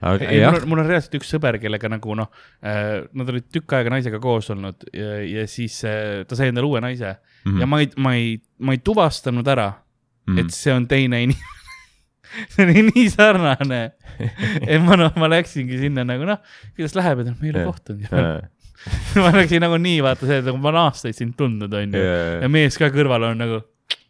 [0.00, 2.30] aga ei, mul, on, mul on reaalselt üks sõber, kellega nagu noh
[2.62, 6.70] äh,, nad olid tükk aega naisega koos olnud ja, ja siis äh, ta sai endale
[6.70, 7.60] uue naise mm -hmm.
[7.60, 10.40] ja ma ei, ma ei, ma ei tuvastanud ära mm, -hmm.
[10.40, 11.54] et see on teine inimene.
[12.52, 13.80] see oli nii sarnane,
[14.72, 16.42] et ma noh, ma läksingi sinna nagu noh,
[16.76, 18.26] kuidas läheb, et noh, me ei ole kohtunud ju.
[19.24, 22.04] ma läksin nagu nii, vaata see, et nagu ma olen aastaid sind tundnud, onju.
[22.42, 23.60] ja mees ka kõrval on nagu,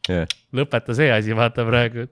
[0.08, 2.08] jah, lõpeta see asi, vaata praegu.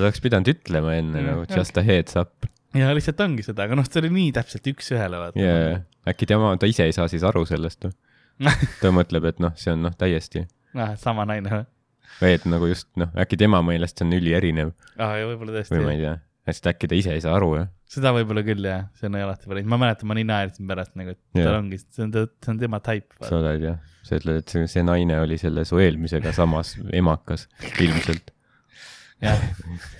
[0.00, 2.48] Sa oleks pidanud ütlema enne Mm, nagu just a heads up.
[2.76, 5.78] ja lihtsalt ongi seda, aga noh, see oli nii täpselt üks-ühele, vaata jaa,
[6.12, 7.96] äkki tema, ta ise ei saa siis aru sellest või?
[8.82, 10.44] ta mõtleb, et noh, see on noh, täiesti
[10.76, 10.92] ah,.
[11.00, 11.64] sama naine või?
[12.20, 15.56] või et nagu just noh, äkki tema meelest see on ülierinev aa, ja võib-olla või
[15.56, 15.96] ma tõesti.
[15.96, 16.14] ei tea,
[16.50, 17.72] sest äkki ta ise ei saa aru jah.
[17.96, 21.16] seda võib-olla küll jah, see on alati päris, ma mäletan, ma nii naersin pärast nagu,
[21.16, 21.48] et Jah.
[21.48, 23.16] tal ongi, see on, see on tema type.
[23.24, 27.48] sa oled jah, sa ütled, et see, see naine oli selle su eelmisega samas emakas
[27.80, 28.35] ilmselt
[29.22, 29.42] jah,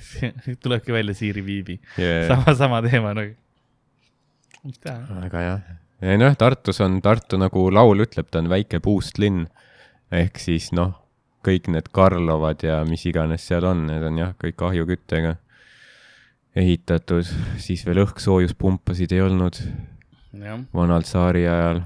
[0.62, 2.26] tulebki välja Siiri Viibi, yeah..
[2.28, 3.34] sama, sama teema nagu.
[4.64, 5.72] mis teha, väga jah.
[6.02, 9.46] ei noh, Tartus on, Tartu nagu laul ütleb, ta on väike puustlinn.
[10.12, 10.94] ehk siis noh,
[11.46, 15.36] kõik need Karlovad ja mis iganes seal on, need on jah, kõik ahjuküttega
[16.56, 17.28] ehitatud,
[17.60, 19.60] siis veel õhkssoojuspumpasid ei olnud
[20.74, 21.82] vanal tsaari ajal.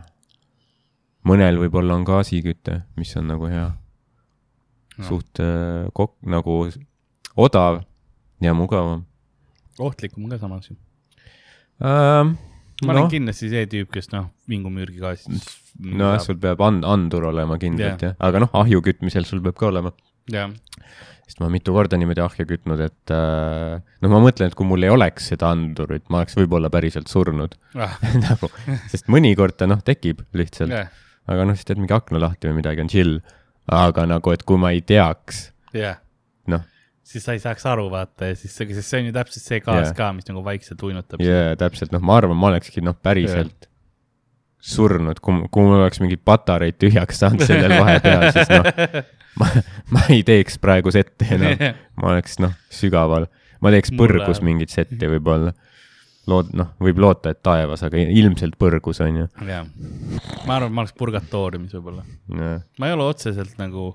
[1.26, 3.70] mõnel võib-olla on gaasiküte, mis on nagu hea
[5.00, 5.06] No.
[5.08, 6.66] suht äh, kok-, nagu
[7.40, 7.82] odav
[8.44, 9.06] ja mugavam
[9.80, 10.76] ohtlikum ka samas ju.
[11.80, 12.36] ähm,.
[12.82, 15.52] ma olen noh, kindlasti see tüüp, kes noh, vingumürgi gaasist.
[15.80, 19.68] nojah, sul peab and-, andur olema kindlalt jah, aga noh, ahju kütmisel sul peab ka
[19.70, 19.92] olema.
[20.32, 20.52] jah,
[21.26, 24.86] sest ma mitu korda niimoodi ahju kütnud, et äh, noh, ma mõtlen, et kui mul
[24.86, 28.50] ei oleks seda andurit, ma oleks võib-olla päriselt surnud ah, nagu,
[28.92, 30.90] sest mõnikord ta noh, tekib lihtsalt, jah,
[31.30, 33.20] aga noh, siis teed mingi akna lahti või midagi, on chill.
[33.70, 36.00] aga nagu, et kui ma ei teaks, jah,
[36.50, 36.64] noh,
[37.10, 39.88] siis sa ei saaks aru, vaata ja siis, sest see on ju täpselt see gaas
[39.88, 39.96] Jah.
[39.98, 41.22] ka, mis nagu vaikselt uinutab.
[41.24, 43.70] ja täpselt noh, ma arvan, ma olekski noh, päriselt
[44.60, 48.68] surnud, kui, kui mul oleks mingid patareid tühjaks saanud sellel vahepeal, siis noh,
[49.40, 49.48] ma,
[49.96, 51.56] ma ei teeks praegu sette enam,
[52.00, 53.26] ma oleks noh, sügaval,
[53.64, 55.54] ma teeks põrgus mingit setti võib-olla.
[56.30, 59.30] lood-, noh, võib loota, et taevas, aga ilmselt põrgus on ju.
[59.48, 59.64] jah,
[60.44, 62.04] ma arvan, ma oleks purgatooriumis võib-olla.
[62.28, 63.94] ma ei ole otseselt nagu,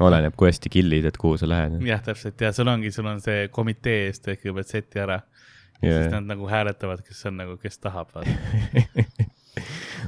[0.00, 1.76] oleneb, kui hästi kill'id, et kuhu sa lähed.
[1.86, 5.18] jah, täpselt ja sul ongi, sul on see komitee ees, teed kõigepealt seti ära.
[5.82, 8.14] ja siis nad nagu hääletavad, kes on nagu, kes tahab,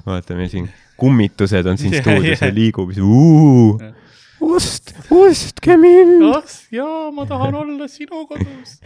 [0.06, 0.36] vaata.
[0.38, 2.90] meil siin kummitused on siin stuudios ja liigub,
[4.40, 6.24] ost, ostke mind.
[6.72, 8.78] jaa, ma tahan olla sinu kodus.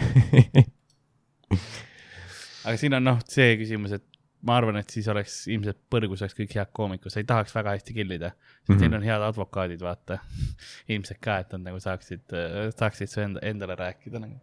[2.66, 6.36] aga siin on noh, see küsimus, et ma arvan, et siis oleks ilmselt põrgus oleks
[6.38, 8.32] kõik head koomikud, sa ei tahaks väga hästi killida,
[8.62, 8.80] sest Mhm.
[8.84, 10.18] neil on head advokaadid, vaata.
[10.94, 12.22] ilmselt ka, et nad nagu saaksid,
[12.78, 14.38] saaksid su enda, endale rääkida nagu.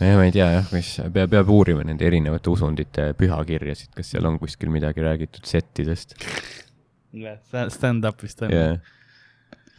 [0.00, 4.26] ja ma ei tea jah, mis peab, peab uurima nende erinevate usundite pühakirjasid, kas seal
[4.28, 6.14] on kuskil midagi räägitud settidest
[7.72, 8.76] Stand-up vist on ja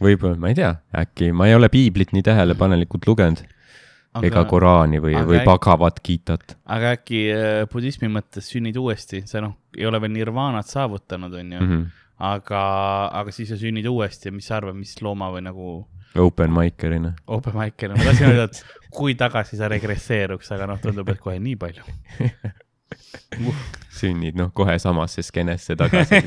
[0.02, 3.44] võib-olla, ma ei tea, äkki ma ei ole piiblit nii tähelepanelikult lugenud
[4.14, 6.56] aga, ega Koraani või, või Bhagavad Gitat.
[6.66, 11.60] aga äkki äh, budismi mõttes sünnid uuesti, sa noh, ei ole veel nirvaanat saavutanud, onju,
[11.60, 11.84] Mhm.
[12.18, 12.62] aga,
[13.20, 15.86] aga siis sa sünnid uuesti ja mis sa arvad, mis looma või nagu
[16.18, 17.12] Open micer'ina.
[17.28, 21.38] open mic'il, ma tahtsin öelda, et kui tagasi sa regresseeruks, aga noh, tundub, et kohe
[21.38, 21.84] nii palju.
[23.98, 26.18] sünnid noh, kohe samasse skeenesse tagasi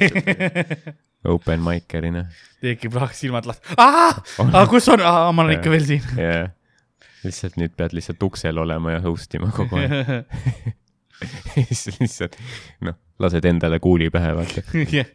[1.34, 2.26] open micer'ina
[2.62, 6.06] tekib lahti silmad lahti, aa, kus on, ma olen ikka veel siin.
[6.18, 6.52] yeah..
[7.26, 10.28] Lihtsalt nüüd pead lihtsalt uksel olema ja host ima kogu aeg.
[11.70, 12.38] siis lihtsalt
[12.86, 14.64] noh, lased endale kuuli pähe, vaata.
[14.98, 15.06] ja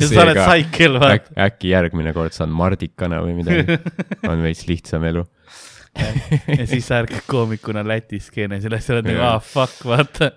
[0.00, 1.14] sa oled saikel, vaata.
[1.18, 3.78] Äk, äkki järgmine kord saan mardikana või midagi,
[4.30, 5.24] on veits lihtsam elu.
[5.98, 10.30] ja siis sa ärkad koomikuna Läti skeenes ja siis oled nagu, aa, fuck, vaata.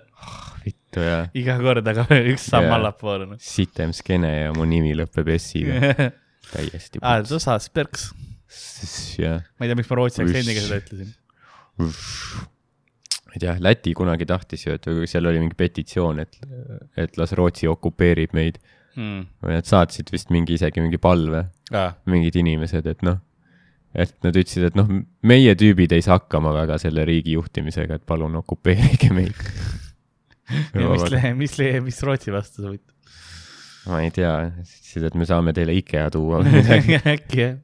[0.64, 3.30] vittu ja iga kord, aga üks samm allapoole.
[3.34, 3.40] noh.
[3.42, 5.94] sitem skeene ja mu nimi lõpeb S-iga,
[6.52, 7.02] täiesti.
[7.02, 8.10] aa, Zosa Sperks.
[9.22, 11.10] jah, ma ei tea, miks ma rootsi aktsendiga seda ütlesin.
[11.80, 16.38] ma ei tea, Läti kunagi tahtis ju, et seal oli mingi petitsioon, et,
[17.00, 18.60] et las Rootsi okupeerib meid
[18.92, 23.22] või nad saatsid vist mingi isegi mingi palve, aa, mingid inimesed, et noh,
[23.96, 24.90] et nad ütlesid, et noh,
[25.28, 29.38] meie tüübid ei saa hakkama väga selle riigi juhtimisega, et palun okupeerige meid.
[30.76, 31.54] mis mis
[31.86, 32.84] mis Rootsi vastu sa võid?
[33.88, 36.98] Ma ei tea, ütlesid, et me saame teile IKEA tuua või midagi.
[37.16, 37.56] äkki jah.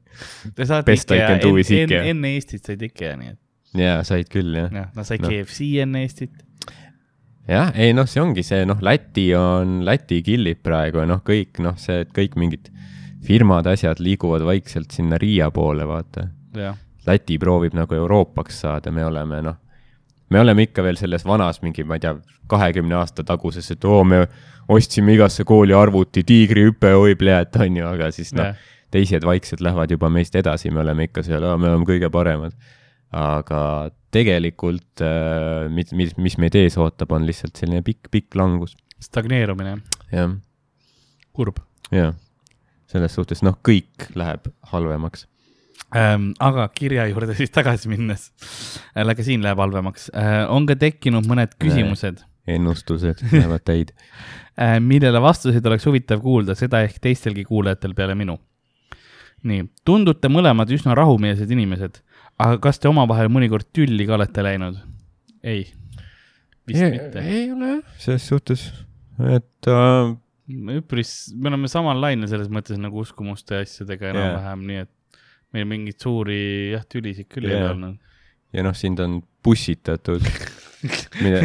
[0.55, 2.01] Te saate Best I can do is Ikea.
[2.11, 4.67] enne Eestit said Ikea, nii et jaa, said küll jah.
[4.73, 5.31] jah, nad said Noh.
[5.31, 6.33] KFC enne Eestit.
[7.49, 11.61] jah, ei noh, see ongi see noh, Läti on, Läti killib praegu ja noh, kõik
[11.63, 12.67] noh, see, et kõik mingid
[13.25, 16.27] firmad, asjad liiguvad vaikselt sinna Riia poole, vaata.
[17.07, 19.57] Läti proovib nagu Euroopaks saada, me oleme noh,
[20.29, 22.13] me oleme ikka veel selles vanas mingi, ma ei tea,
[22.49, 24.23] kahekümne aasta taguses, et oo, me
[24.69, 29.61] ostsime igasse kooli arvuti, tiigrihüpe, oi pljääd, on ju, aga siis noh jah, teised vaikselt
[29.61, 32.57] lähevad juba meist edasi, me oleme ikka seal, me oleme kõige paremad.
[33.09, 35.01] aga tegelikult,
[35.73, 38.75] mis, mis, mis meid ees ootab, on lihtsalt selline pikk, pikk langus.
[39.01, 39.79] stagneerumine,
[40.13, 40.35] jah,
[41.33, 41.61] kurb
[41.93, 42.13] jah,
[42.89, 45.27] selles suhtes noh, kõik läheb halvemaks.
[45.95, 46.31] ähm,.
[46.39, 48.31] aga kirja juurde siis tagasi minnes
[48.95, 50.45] äh,, ka siin läheb halvemaks äh,.
[50.49, 53.93] on ka tekkinud mõned küsimused ennustused lähevad täid.
[54.61, 58.39] äh,, millele vastuseid oleks huvitav kuulda, seda ehk teistelgi kuulajatel peale minu.
[59.47, 62.01] nii, tundute mõlemad üsna rahumeelsed inimesed,
[62.39, 64.79] aga kas te omavahel mõnikord tülli ka olete läinud?
[65.43, 65.69] ei,
[66.67, 67.23] vist ei, mitte.
[67.23, 68.65] ei ole jah, selles suhtes,
[69.31, 70.11] et äh,
[70.75, 75.21] üpris, me oleme samal lainel selles mõttes nagu uskumuste ja asjadega enam-vähem, nii et
[75.55, 76.39] meil mingeid suuri
[76.75, 77.63] jah, tülisid küll ei Jaa.
[77.63, 78.15] ole olnud.
[78.55, 80.25] ja noh, sind on pussitatud,
[81.19, 81.41] mida,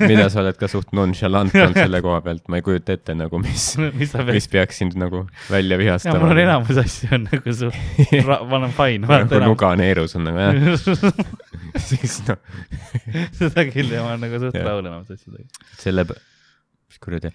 [0.00, 3.40] mida sa oled ka suht nonchalant olnud selle koha pealt, ma ei kujuta ette nagu,
[3.42, 3.66] mis,
[3.98, 6.22] mis mis peaks sind nagu välja ja vihastama.
[6.22, 7.76] mul on enamus asju on nagu suht,
[8.30, 11.20] ma olen fine, nagu nuga neerus on nagu jah,
[11.90, 12.40] siis noh,
[13.38, 14.66] seda küll ja ma olen nagu suht Jah.
[14.70, 15.68] rahul enamus asjadega.
[15.80, 17.34] selle, mis kuradi,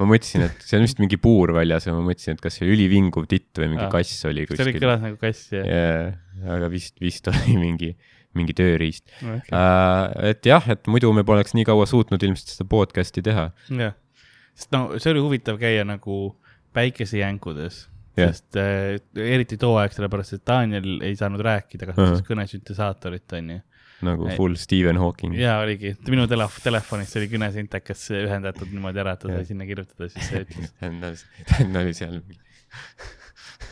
[0.00, 2.68] ma mõtlesin, et see on vist mingi puur väljas ja ma mõtlesin, et kas see
[2.74, 3.94] ülivinguv titt või mingi Aa.
[3.94, 4.82] kass oli see oli kuskil.
[4.82, 5.62] kõlas nagu kass ja.
[5.62, 6.12] jaa,
[6.58, 7.94] aga vist, vist oli mingi,
[8.38, 10.30] mingi tööriist jah, äh,.
[10.32, 13.50] et jah, et muidu me poleks nii kaua suutnud ilmselt seda podcast'i teha.
[13.66, 16.34] sest no see oli huvitav käia nagu
[16.76, 18.32] päikesejänkudes Jah.
[18.32, 23.58] sest äh, eriti too aeg, sellepärast et Daniel ei saanud rääkida, kasutas kõnesüntesaatorit, onju.
[24.06, 25.36] nagu full Stephen Hawking.
[25.36, 29.48] ja oligi, minu telef-, telefonist oli kõnesintekas ühendatud niimoodi ära, et ta sai Jah.
[29.52, 30.72] sinna kirjutada, siis see ütles.
[30.80, 32.18] ta oli seal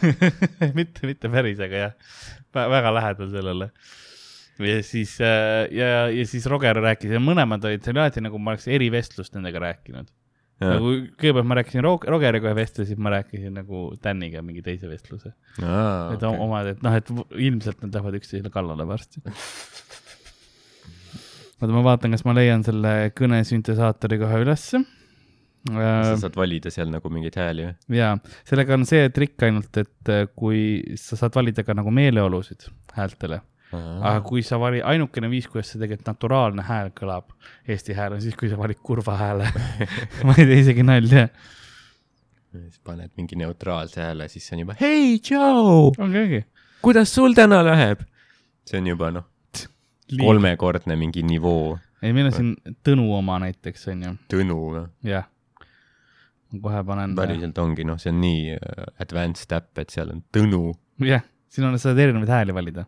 [0.78, 1.94] mitte, mitte päris, aga jah,
[2.54, 3.70] väga lähedal sellele.
[4.62, 8.38] Ja siis äh, ja, ja siis Roger rääkis ja mõlemad olid, see oli alati nagu
[8.38, 10.12] ma oleks eri vestlust nendega rääkinud.
[10.62, 14.88] nagu kõigepealt ma rääkisin Rog- Rogeriga ühe vestluse, siis ma rääkisin nagu Daniga mingi teise
[14.90, 15.34] vestluse.
[15.58, 15.64] et
[16.22, 16.38] okay.
[16.38, 19.24] omad, et noh, et ilmselt nad lähevad üksteisele kallale varsti.
[21.64, 24.82] oota, ma vaatan, kas ma leian selle kõnesüntesaatori kohe ülesse.
[25.64, 27.96] sa saad valida seal nagu mingeid hääli või?
[27.96, 28.10] ja
[28.44, 33.40] sellega on see trikk ainult, et äh, kui sa saad valida ka nagu meeleolusid häältele,
[33.74, 37.28] aga kui sa vali, ainukene viis, kuidas see tegelikult naturaalne hääl kõlab,
[37.68, 39.50] Eesti hääl on siis, kui sa valid kurva hääle.
[40.26, 41.28] ma ei tee isegi nalja.
[42.54, 46.42] siis paned mingi neutraalse hääle, siis see on juba hei, tšau, ongi, ongi.
[46.84, 48.04] kuidas sul täna läheb?
[48.68, 49.26] see on juba noh,
[50.20, 51.78] kolmekordne mingi nivoo.
[52.02, 54.84] ei, meil on siin Tõnu oma näiteks on ju, Tõnu või?
[55.08, 55.28] jah.
[56.54, 57.14] kohe panen.
[57.18, 60.66] päriselt ongi, noh, see on nii äh, advanced äpp, et seal on Tõnu.
[61.08, 62.86] jah, siin on, saad erinevaid hääli valida.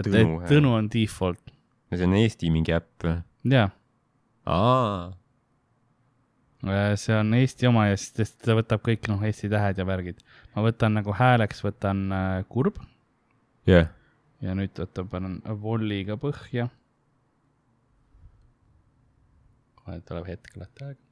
[0.00, 1.54] Et Tõnu Tõnu, on default,
[1.90, 3.16] ja see on Eesti mingi äpp või?
[3.54, 3.68] jaa.
[4.50, 5.12] aa,
[7.00, 10.20] see on Eesti oma ja siis ta võtab kõik noh, Eesti tähed ja värgid.
[10.54, 12.80] ma võtan nagu hääleks, võtan äh, kurb
[13.68, 13.88] jah.
[14.44, 16.68] ja nüüd oota, panen volliga põhja.
[19.80, 21.06] kohe tuleb hetk alati aega.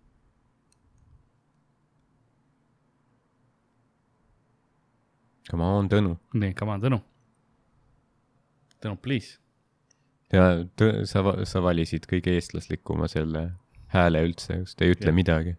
[5.49, 6.12] Come on, Tõnu.
[6.36, 6.99] nii, come on, Tõnu.
[8.83, 9.39] Tõnu, please.
[10.33, 10.64] ja
[11.09, 13.49] sa, sa valisid kõige eestlaslikuma selle
[13.95, 15.16] hääle üldse just, ei ütle Jah.
[15.16, 15.55] midagi.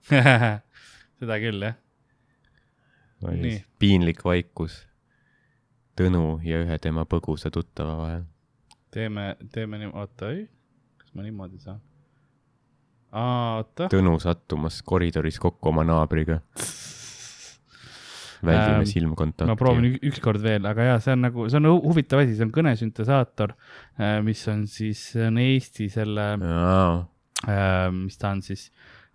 [1.20, 1.80] seda küll jah.
[3.20, 3.58] Nii.
[3.80, 4.86] piinlik vaikus
[6.00, 8.22] Tõnu ja ühe tema põgusa tuttava vahel.
[8.96, 10.46] teeme, teeme nii, oota, ei,
[11.02, 11.82] kas ma niimoodi saan?
[13.12, 13.90] aa, oota.
[13.92, 16.40] Tõnu sattumas koridoris kokku oma naabriga.
[18.46, 19.50] väldime Ähm, silmkontakti.
[19.50, 22.46] ma proovin ükskord veel, aga jaa, see on nagu, see on hu- huvitav asi, see
[22.48, 23.54] on kõnesüntesaator,
[24.24, 28.70] mis on siis, see on Eesti selle, aa, mis ta on siis,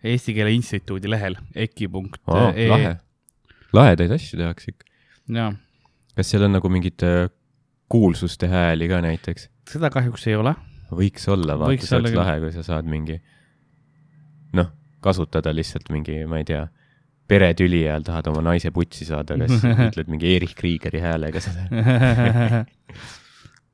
[0.05, 2.97] Eesti Keele Instituudi lehel, eki.ee lahe.
[3.73, 4.85] lahedaid asju tehakse ikka.
[5.39, 5.55] jaa,
[6.17, 7.31] kas seal on nagu mingit äh,
[7.89, 9.49] kuulsuste hääli ka näiteks?
[9.71, 10.53] seda kahjuks ei ole.
[10.95, 13.17] võiks olla, vaata, see oleks lahe, kui sa saad mingi,
[14.55, 14.69] noh,
[15.05, 16.67] kasutada lihtsalt mingi, ma ei tea,
[17.29, 21.67] peretüli ajal tahad oma naise putsi saada, kas ütled mingi Erich Kriegeri häälega seda?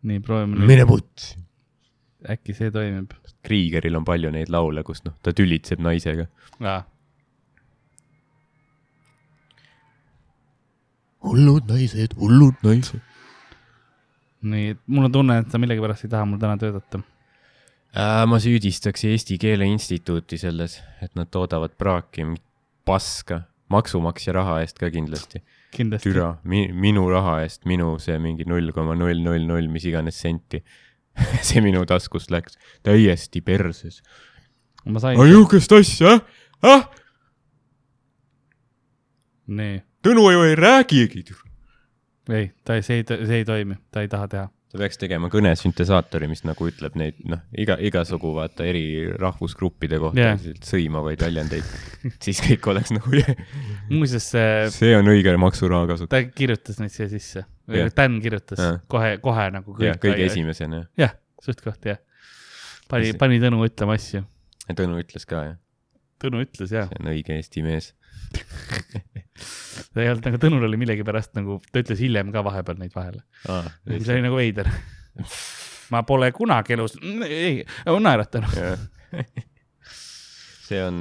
[0.08, 1.36] nii, proovime nüüd, putsi.
[2.30, 3.12] äkki see toimib.
[3.46, 6.28] Kriegeril on palju neid laule, kus noh, ta tülitseb naisega.
[11.24, 13.00] hullud naised, hullud naised.
[14.40, 17.02] nii, mul on tunne, et sa millegipärast ei taha mul täna töötada.
[17.90, 22.28] Äh, ma süüdistaks Eesti Keele Instituuti selles, et nad toodavad praaki,
[22.84, 25.42] paska, maksumaksja raha eest ka kindlasti.
[26.02, 30.20] türa mi,, minu raha eest, minu see mingi null koma null null null, mis iganes
[30.20, 30.62] senti.
[31.46, 34.00] see minu taskust läks täiesti perses.
[34.84, 36.18] ma sain, niisugust asja,
[36.62, 36.88] ah,
[39.50, 41.24] nii, Tõnu ju ei räägigi.
[42.28, 44.48] ei, ta ei, see ei, see ei toimi, ta ei taha teha.
[44.70, 48.84] Ta peaks tegema kõnesüntesaatori, mis nagu ütleb neid, noh, iga, igasugu vaata eri
[49.18, 50.44] rahvusgruppide kohta yeah.
[50.66, 51.72] sõimavaid väljendeid.
[52.24, 53.22] siis kõik oleks nagu,
[53.90, 56.12] muuseas, see see on õige maksuraha kasutus.
[56.14, 58.78] ta kirjutas neid siia sisse yeah., Dan kirjutas Jah.
[58.90, 60.28] kohe, kohe nagu jah, kõige.
[60.30, 60.84] esimesena.
[61.00, 61.98] jah, suht-koht jah.
[62.90, 64.22] pani, pani Tõnu ütlema asju.
[64.70, 65.58] Tõnu ütles ka, jah,
[66.22, 67.90] Tõnu ütles jah, see on õige Eesti mees.
[69.94, 73.22] ta ei olnud nagu, Tõnul oli millegipärast nagu, ta ütles hiljem ka vahepeal neid vahele,
[73.90, 74.68] mis oli nagu veider.
[75.92, 76.94] ma pole kunagi elus,
[77.26, 77.64] ei,
[78.06, 78.54] naeratanud.
[80.70, 81.00] See on,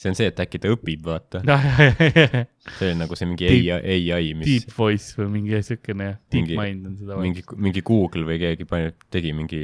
[0.00, 1.42] see on see, et äkki ta õpib, vaata.
[1.44, 2.48] Deep
[2.78, 6.88] see on nagu see mingi ai, ai, mis voice või mingi siukene deep Mingi- mind
[6.88, 7.18] on seda.
[7.20, 9.60] mingi, mingi Google või keegi pani, tegi mingi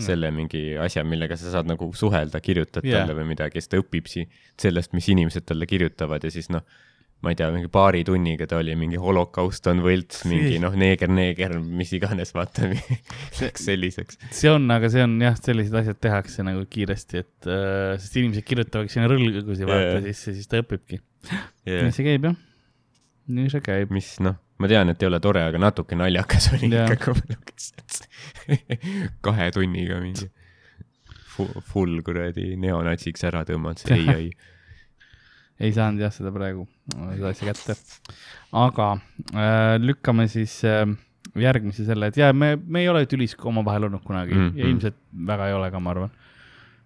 [0.00, 3.02] selle mingi asja, millega sa saad nagu suhelda, kirjutad Jah.
[3.04, 4.24] talle või midagi, siis ta õpib si-
[4.56, 6.64] sellest, mis inimesed talle kirjutavad ja siis noh,
[7.22, 11.10] ma ei tea, mingi paari tunniga ta oli mingi holokaust on võlts, mingi noh, neeger,
[11.12, 12.70] neeger, mis iganes, vaata,
[13.42, 14.18] läks selliseks.
[14.34, 18.46] see on, aga see on jah, sellised asjad tehakse nagu kiiresti, et äh, sest inimesed
[18.48, 20.06] kirjutavad sinna rõlgusi vaata yeah.
[20.10, 21.02] sisse, siis ta õpibki
[21.62, 21.84] Yeah.
[21.86, 22.38] nii see käib jah,
[23.30, 23.92] nii see käib.
[23.94, 26.88] mis noh, ma tean, et ei ole tore, aga natuke naljakas oli Jaa.
[26.90, 28.48] ikka, kui ma lugesin
[29.28, 30.26] kahe tunniga mingi
[31.36, 34.32] full, full kuradi neonatsiks ära tõmmanud, see ei, ei.
[35.60, 37.76] Ei saanud jah seda praegu, seda asja kätte.
[38.52, 38.88] aga
[39.34, 40.86] äh, lükkame siis äh,
[41.38, 44.48] järgmise selle, et jaa, me, me ei ole tülis omavahel olnud kunagi mm.
[44.48, 44.58] -hmm.
[44.58, 46.10] ja ilmselt väga ei ole ka, ma arvan.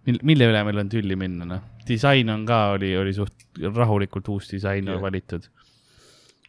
[0.06, 1.62] mil-, mille üle meil on tülli minna, noh.
[1.88, 3.34] disain on ka, oli, oli suht
[3.74, 5.00] rahulikult uus disain yeah.
[5.02, 5.48] valitud.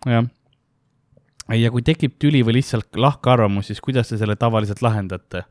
[0.05, 0.27] jah.
[1.53, 5.43] ja kui tekib tüli või lihtsalt lahkarvamus, siis kuidas te selle tavaliselt lahendate?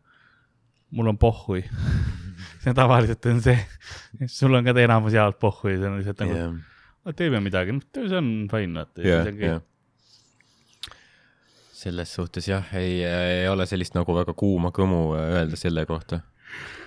[0.90, 1.64] mul on pohhui.
[2.66, 3.56] see tavaliselt on see,
[4.30, 7.16] sul on ka enamus jaolt pohhui, see on lihtsalt nagu yeah.
[7.16, 9.04] teeme midagi, noh, see on fine, vaata.
[9.06, 9.60] jah, jah.
[11.76, 16.24] selles suhtes jah, ei, ei ole sellist nagu väga kuuma kõmu öelda selle kohta.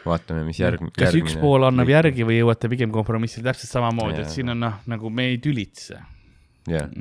[0.03, 0.91] vaatame, mis järg-.
[0.95, 4.79] kas üks pool annab järgi või jõuate pigem kompromissile täpselt samamoodi, et siin on noh,
[4.91, 6.01] nagu me ei tülitse.
[6.67, 6.91] jah,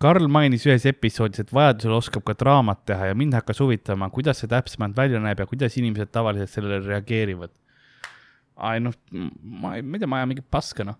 [0.00, 4.40] Karl mainis ühes episoodis, et vajadusel oskab ka draamat teha ja mind hakkas huvitama, kuidas
[4.40, 7.52] see täpsemalt välja näeb ja kuidas inimesed tavaliselt sellele reageerivad.
[8.56, 8.94] Ai noh,
[9.42, 10.98] ma ei, ma ei tea, ma ajan mingit paska noh.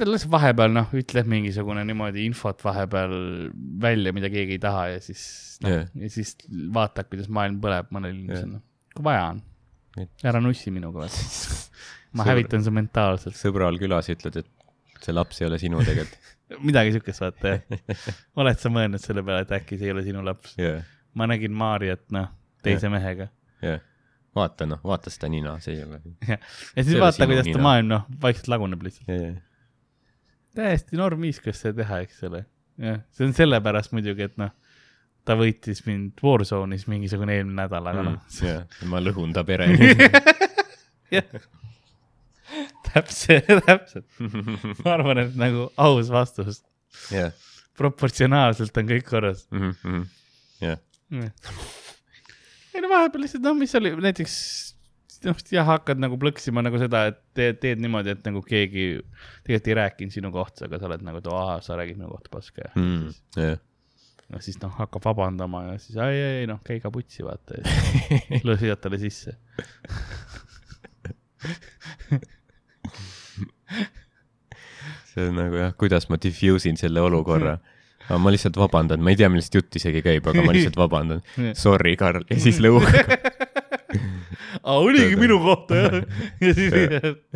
[0.00, 3.12] ta lihtsalt vahepeal noh, ütleb mingisugune niimoodi infot vahepeal
[3.82, 5.22] välja, mida keegi ei taha ja siis
[5.62, 5.86] noh Jah.
[5.94, 6.34] ja siis
[6.74, 8.54] vaatad, kuidas maailm põleb mõnel inimesel Jah.
[8.56, 8.64] noh,
[8.96, 9.42] kui vaja on
[10.00, 10.24] Et-.
[10.24, 11.10] ära nussi minuga ma
[12.24, 13.36] Sõbr- hävitan su mentaalselt.
[13.38, 14.48] sõbral külas ütled, et
[15.04, 16.32] see laps ei ole sinu tegelikult.
[16.66, 18.08] midagi siukest vaata jah.
[18.42, 20.56] oled sa mõelnud selle peale, et äkki see ei ole sinu laps?
[20.58, 20.80] jah,
[21.14, 22.32] ma nägin Maarjat noh,
[22.64, 23.28] teise mehega.
[23.62, 23.84] jah.
[24.36, 26.00] Vaata noh, vaata seda nina, see ei ole.
[26.28, 27.64] ja siis See ei ole vaata, kuidas ta nina.
[27.66, 29.40] maailm noh, vaikselt laguneb lihtsalt.
[30.56, 32.44] täiesti normviiskas seda teha, eks ole.
[32.80, 34.52] jah, see on sellepärast muidugi, et noh,
[35.28, 39.68] ta võitis mind Warzone'is mingisugune eelmine nädal, aga noh, jah, ma lõhun ta pere
[41.16, 41.26] jah.
[42.90, 44.06] täpselt, täpselt.
[44.84, 46.62] ma arvan, et nagu aus vastus,
[47.14, 47.30] jah,
[47.78, 49.44] proportsionaalselt on kõik korras.
[50.62, 50.80] jah,
[52.80, 54.34] ei no vahepeal lihtsalt noh, mis oli näiteks
[55.26, 58.84] noh, jah, hakkad nagu plõksima nagu seda, et teed, teed niimoodi, et nagu keegi
[59.44, 62.32] tegelikult ei rääkinud sinu kohta, aga sa oled nagu, et aa, sa räägid minu kohta
[62.32, 63.58] paska ja mm, siis, jah.
[64.32, 67.60] no siis noh, hakkab vabandama ja siis ei, ei, noh, käi ka putsi, vaata
[68.48, 69.36] lõõsad talle sisse
[75.10, 77.52] see on nagu jah, kuidas ma diffuse in selle olukorra.
[77.58, 77.64] aga
[78.18, 81.22] ma lihtsalt vabandan, ma ei tea, millest jutt isegi käib, aga ma lihtsalt vabandan.
[81.62, 82.86] Sorry, Karl, ja siis lõug.
[84.64, 85.96] aa, oligi minu kohta jah.
[86.44, 86.74] ja siis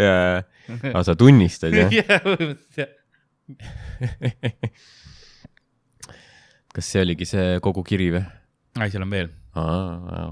[0.01, 0.43] jaa,
[0.91, 1.91] aga sa tunnistad jah?
[1.95, 2.91] jah, põhimõtteliselt jah.
[6.75, 8.25] kas see oligi see kogu kiri või?
[8.81, 9.29] ai, seal on veel.
[9.59, 10.31] aa,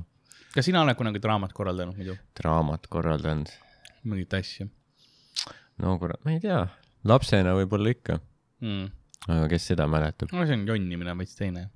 [0.54, 2.16] kas sina oled kunagi draamat korraldanud muidu?
[2.38, 3.52] draamat korraldanud.
[4.02, 4.64] mingit asja
[5.82, 6.64] no kurat, ma ei tea,
[7.08, 8.18] lapsena võib-olla ikka
[8.64, 8.90] mm.?
[9.28, 10.32] Aga kes seda mäletab?
[10.34, 11.68] no see on jonnimine veits teine.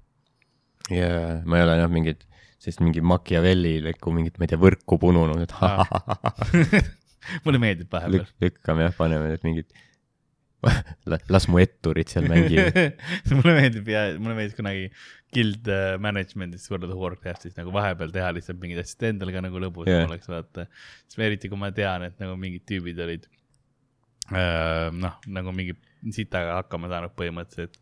[0.91, 2.27] jaa, ma ei ole jah mingit,
[2.59, 5.55] sellist mingi Machiavellilikku mingit, ma ei tea, võrku pununud, et
[7.45, 9.71] mulle meeldib vahepeal lük, lükkame jah, paneme need mingid
[11.31, 12.97] las mu etturid seal mängivad
[13.39, 14.87] mulle meeldib ja mulle meeldis kunagi
[15.35, 19.43] guild uh, management'is World of Warcraftis nagu vahepeal teha lihtsalt mingeid asju, et endal ka
[19.45, 20.09] nagu lõbusam Yeah.
[20.09, 20.65] oleks vaata.
[21.07, 23.27] siis eriti kui ma tean, et nagu mingid tüübid olid
[24.33, 25.77] uh, noh, nagu mingi
[26.15, 27.79] sitaga hakkama saanud põhimõtteliselt.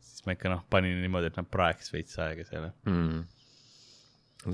[0.00, 2.70] siis ma ikka noh, panin niimoodi, et nad praeks veits aega seal.
[2.88, 3.20] mm.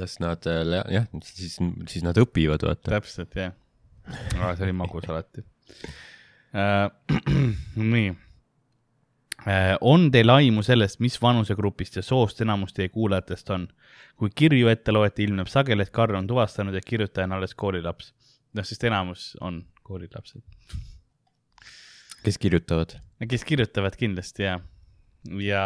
[0.00, 0.64] las nad äh,
[0.94, 1.58] jah, siis,
[1.88, 2.96] siis nad õpivad, vaata.
[2.98, 3.54] täpselt jah,
[4.36, 5.46] aga see oli magus alati
[6.56, 6.88] uh.
[7.94, 9.76] nii uh,.
[9.80, 13.68] on teil aimu sellest, mis vanusegrupist ja soost enamus teie kuulajatest on?
[14.16, 18.12] kui kirju ette loete, ilmneb sageli, et Karl on tuvastanud, et kirjutaja on alles koolilaps.
[18.56, 20.42] noh, sest enamus on koolilapsed.
[22.24, 22.96] kes kirjutavad?
[23.24, 24.58] Kes kirjutavad kindlasti ja,
[25.40, 25.64] ja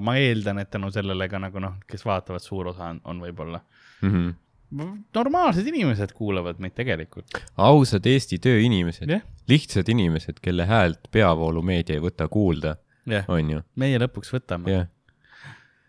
[0.00, 3.62] ma eeldan, et tänu sellele ka nagu noh, kes vaatavad, suur osa on, on võib-olla
[4.02, 4.10] mm.
[4.12, 4.98] -hmm.
[5.14, 7.40] normaalsed inimesed kuulavad meid tegelikult.
[7.56, 12.76] ausad Eesti tööinimesed jah, lihtsad inimesed, kelle häält peavoolumeedia ei võta kuulda,
[13.08, 14.70] jah, on ju, meie lõpuks võtame.
[14.70, 14.88] jah.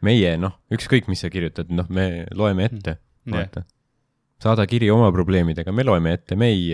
[0.02, 3.36] meie, noh, ükskõik, mis sa kirjutad, noh, me loeme ette, Jah.
[3.38, 3.64] vaata.
[4.44, 6.72] saada kiri oma probleemidega, me loeme ette, me ei,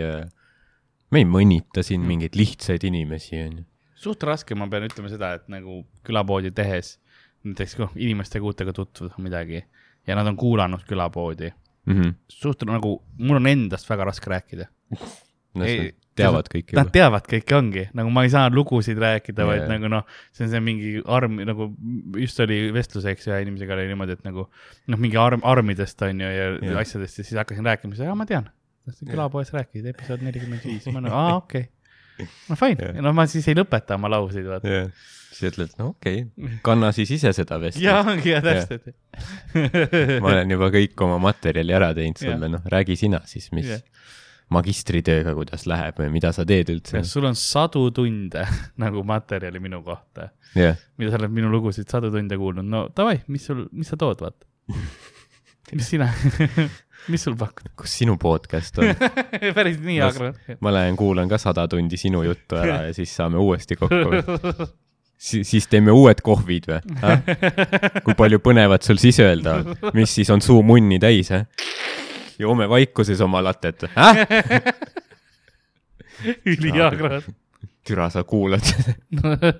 [1.12, 3.66] me ei mõnita siin mingeid lihtsaid inimesi, on ju.
[4.00, 6.98] Suht raske, ma pean ütlema seda, et nagu külapoodi tehes,
[7.48, 9.64] näiteks kui inimestega uutega tutvuda midagi
[10.08, 11.54] ja nad on kuulanud külapoodi,
[11.90, 12.14] Mm -hmm.
[12.28, 14.66] suht nagu mul on endast väga raske rääkida.
[15.66, 19.72] Ei, teavad kõike Nad teavad kõike ongi, nagu ma ei saa lugusid rääkida, vaid Jaa.
[19.72, 21.72] nagu noh, see on see mingi arm nagu
[22.22, 24.46] just oli vestlus, eks ühe inimesega oli niimoodi, et nagu
[24.88, 26.84] noh, mingi arm, armidest on ju ja, Jaa.
[26.84, 28.52] asjadest ja siis hakkasin rääkima, siis aa, ma tean.
[29.00, 31.79] külapoes rääkisid, episood nelikümmend viis, ma nagu aa, okei okay..
[32.50, 34.74] No fine Jaa., no ma siis ei lõpeta oma lauseid, vaata.
[34.74, 34.90] jah,
[35.30, 37.86] siis ütled, no okei okay., kanna siis ise seda vestlust.
[37.86, 38.92] jaa, ongi jah, täpselt.
[40.24, 43.86] ma olen juba kõik oma materjali ära teinud sulle, noh, räägi sina siis, mis Jah.
[44.54, 47.04] magistritööga, kuidas läheb või mida sa teed üldse.
[47.08, 48.46] sul on sadu tunde
[48.84, 53.20] nagu materjali minu kohta, jah, mida sa oled minu lugusid sadu tunde kuulnud, no davai,
[53.32, 54.50] mis sul, mis sa tood, vaata.
[55.78, 56.10] mis sina,
[57.08, 57.70] mis sul pakud?
[57.80, 58.92] kus sinu podcast on?
[59.58, 60.34] päris nii No agra.
[60.62, 64.68] ma lähen kuulan ka sada tundi sinu juttu ära ja siis saame uuesti kokku.
[65.20, 66.78] Si siis teeme uued kohvid või?
[68.06, 69.74] kui palju põnevat sul siis öelda on?
[69.98, 71.44] mis siis on suu munni täis, eh?
[72.40, 73.92] joome vaikuses oma latet või?
[76.48, 77.22] üliagra.
[77.88, 79.54] türa, sa kuulad seda.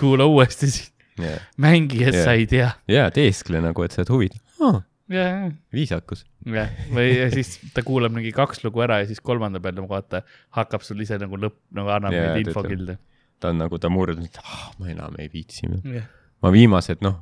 [0.00, 2.40] kuula uuesti siis, jaa, mängi, et sa Jah.
[2.40, 2.70] ei tea.
[2.88, 4.80] jaa, teeskle nagu, et sa oled huvitav oh,.
[5.12, 6.24] jah, viisakus.
[6.46, 9.90] jah, või ja siis ta kuulab mingi kaks lugu ära ja siis kolmanda peal nagu
[9.90, 10.22] vaata,
[10.56, 12.98] hakkab sul ise nagu lõpp, nagu annab Jaa, neid infokilde.
[13.40, 15.70] ta on nagu, ta murdub, et ah, ma enam ei viitsi.
[15.94, 16.10] jah,
[16.42, 17.20] ma viimased, noh,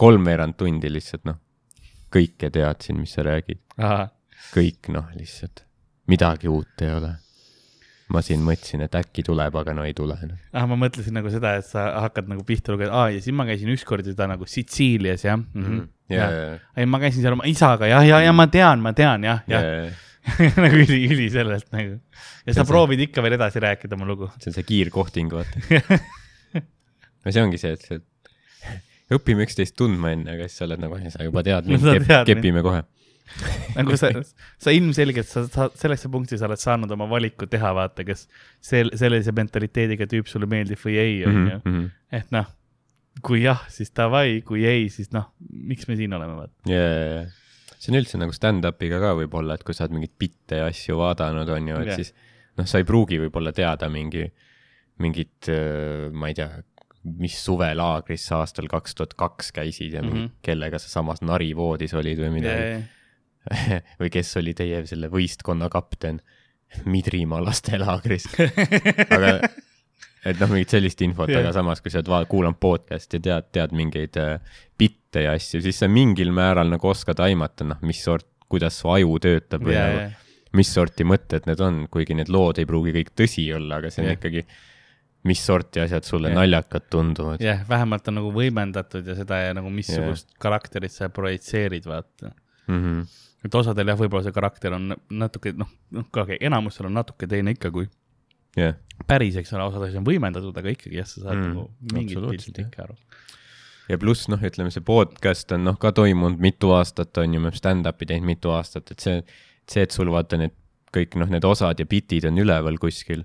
[0.00, 1.40] kolmveerand tundi lihtsalt, noh,
[2.14, 3.62] kõike teadsin, mis sa räägid.
[4.54, 5.64] kõik, noh, lihtsalt
[6.10, 7.12] midagi uut ei ole.
[8.12, 10.36] Ma siin mõtlesin, et äkki tuleb, aga no ei tule no..
[10.52, 13.46] ah, ma mõtlesin nagu seda, et sa hakkad nagu pihta lugeda, aa ja siis ma
[13.48, 15.86] käisin ükskord seda nagu Sitsiilias jah mm -hmm..
[16.12, 16.30] ja,
[16.76, 19.60] ei, ma käisin seal oma isaga jah, ja, ja ma tean, ma tean jah, ja,
[19.60, 19.92] jah, ja
[20.64, 21.98] nagu üli, üli sellest nagu.
[21.98, 24.30] ja sa See on see- proovid ikka veel edasi rääkida oma lugu.
[24.38, 25.60] see on see kiirkohting, vaata.
[27.24, 28.00] no see ongi see, et see,
[29.16, 32.12] õpime üksteist tundma enne, aga siis sa oled nagu, sa juba tead mind mind.
[32.28, 32.84] kepime kohe.
[33.78, 34.10] nagu sa,
[34.60, 38.26] sa ilmselgelt sa, sa sellesse punkti sa oled saanud oma valiku teha, vaata, kas
[38.62, 41.86] sel-, sellise mentaliteediga tüüp sulle meeldib või ei, Mhm, onju.
[42.12, 42.46] et noh,
[43.24, 46.52] kui jah, siis davai, kui ei, siis noh, miks me siin oleme, vaata.
[46.70, 47.24] ja, ja, ja
[47.78, 50.96] see on üldse nagu stand-up'iga ka võib-olla, et kui sa oled mingeid bitte ja asju
[51.00, 51.96] vaadanud, on ju, et Jah.
[52.00, 52.12] siis
[52.56, 54.24] noh, sa ei pruugi võib-olla teada mingi,
[55.02, 55.48] mingit,
[56.14, 56.48] ma ei tea,
[57.20, 60.28] mis suvelaagris sa aastal kaks tuhat kaks käisid ja mingi, mm Mhm.
[60.30, 60.42] -hmm.
[60.42, 62.84] kellega sa samas narivoodis olid või midagi.
[64.00, 66.22] või kes oli teie selle võistkonna kapten
[66.90, 69.38] Midrimaa lastelaagris aga
[70.24, 73.48] et noh, mingit sellist infot yeah., aga samas, kui sa oled kuulanud podcast'i ja tead,
[73.56, 78.00] tead mingeid äh, bitte ja asju, siis sa mingil määral nagu oskad aimata, noh, mis
[78.04, 80.46] sort, kuidas su aju töötab või yeah, nagu, yeah.
[80.56, 84.04] mis sorti mõtted need on, kuigi need lood ei pruugi kõik tõsi olla, aga see
[84.04, 84.20] on yeah.
[84.20, 84.44] ikkagi,
[85.28, 86.40] mis sorti asjad sulle yeah.
[86.40, 87.44] naljakad tunduvad.
[87.44, 90.40] jah yeah,, vähemalt on nagu võimendatud ja seda ja nagu missugust yeah.
[90.46, 92.80] karakterit sa projitseerid, vaata mm.
[92.80, 93.06] -hmm.
[93.44, 97.72] Et osadel jah, võib-olla see karakter on natuke, noh, noh, enamustel on natuke teine ikka
[97.74, 97.88] kui
[98.58, 98.74] yeah.
[99.08, 102.26] päris, eks ole, osad asjad on võimendatud, aga ikkagi jah, sa saad mm, nagu mingit
[102.30, 102.98] pilti ikka aru.
[103.90, 107.50] ja pluss noh, ütleme see podcast on noh ka toimunud mitu aastat, on ju, me
[107.50, 109.20] oleme stand-up'i teinud mitu aastat, et see,
[109.70, 110.56] see, et sul vaata need
[110.94, 113.24] kõik noh, need osad ja bitid on üleval kuskil,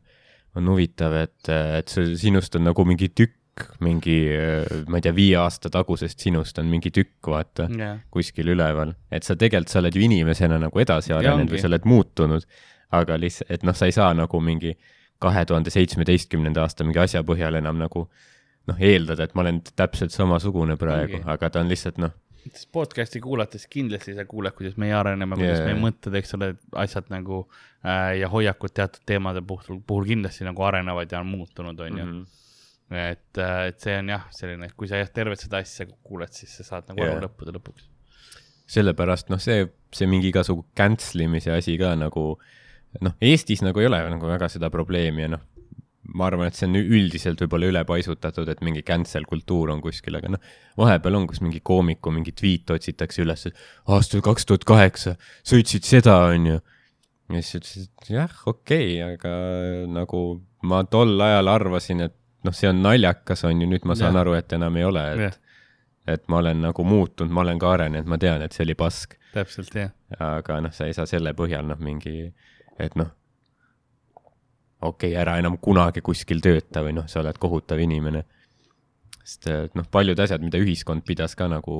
[0.58, 3.38] on huvitav, et, et see sinust on nagu mingi tükk,
[3.84, 4.18] mingi,
[4.88, 8.94] ma ei tea, viie aasta tagusest sinust on mingi tükk, vaata yeah., kuskil üleval.
[9.12, 12.48] et sa tegelikult, sa oled ju inimesena nagu edasi arenenud või sa oled muutunud,
[12.96, 14.76] aga lihtsalt, et noh, sa ei saa nagu mingi
[15.20, 18.08] kahe tuhande seitsmeteistkümnenda aasta mingi asja põhjal enam nagu
[18.70, 22.16] noh, eeldada, et ma olen täpselt samasugune praegu, aga ta on lihtsalt noh.
[22.72, 27.12] podcast'i kuulates kindlasti sa kuuled, kuidas meie areneme yeah., kuidas meie mõtted, eks ole, asjad
[27.12, 27.44] nagu
[27.84, 32.06] äh, ja hoiakud teatud teemade puhul, puhul kindlasti nagu arenevad ja on muutunud, on ju
[32.06, 32.12] mm.
[32.12, 32.39] -hmm
[32.90, 36.34] et, äh, et see on jah, selline, et kui sa jah tervet seda asja kuuled,
[36.34, 37.14] siis sa saad nagu yeah.
[37.16, 37.86] aru lõppude lõpuks.
[38.70, 42.32] sellepärast noh, see, see mingi igasugu cancel imise asi ka nagu
[43.06, 45.46] noh, Eestis nagu ei ole nagu väga seda probleemi ja noh,
[46.16, 50.34] ma arvan, et see on üldiselt võib-olla ülepaisutatud, et mingi cancel kultuur on kuskil, aga
[50.34, 53.64] noh, vahepeal on, kus mingi koomiku mingi tweet otsitakse üles, et
[53.94, 55.16] aastal kaks tuhat kaheksa
[55.48, 56.60] sõitsid seda, onju.
[57.30, 59.36] ja siis ütlesid, jah, okei okay,, aga
[59.92, 60.24] nagu
[60.70, 64.24] ma tol ajal arvasin, et noh, see on naljakas, on ju, nüüd ma saan ja.
[64.24, 65.40] aru, et enam ei ole, et
[66.10, 69.14] et ma olen nagu muutunud, ma olen ka arenenud, ma tean, et see oli pask.
[69.34, 69.92] täpselt, jah.
[70.26, 72.32] aga noh, sa ei saa selle põhjal noh, mingi
[72.80, 73.12] et noh,
[74.82, 78.24] okei okay,, ära enam kunagi kuskil tööta või noh, sa oled kohutav inimene.
[79.24, 81.76] sest et noh, paljud asjad, mida ühiskond pidas ka nagu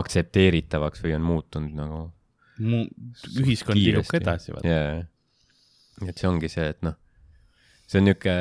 [0.00, 2.00] aktsepteeritavaks või on muutunud nagu
[2.60, 2.82] Mu.
[3.40, 5.06] ühiskond liigub ka edasi, vaata yeah..
[6.06, 6.98] et see ongi see, et noh,
[7.90, 8.34] see on niuke,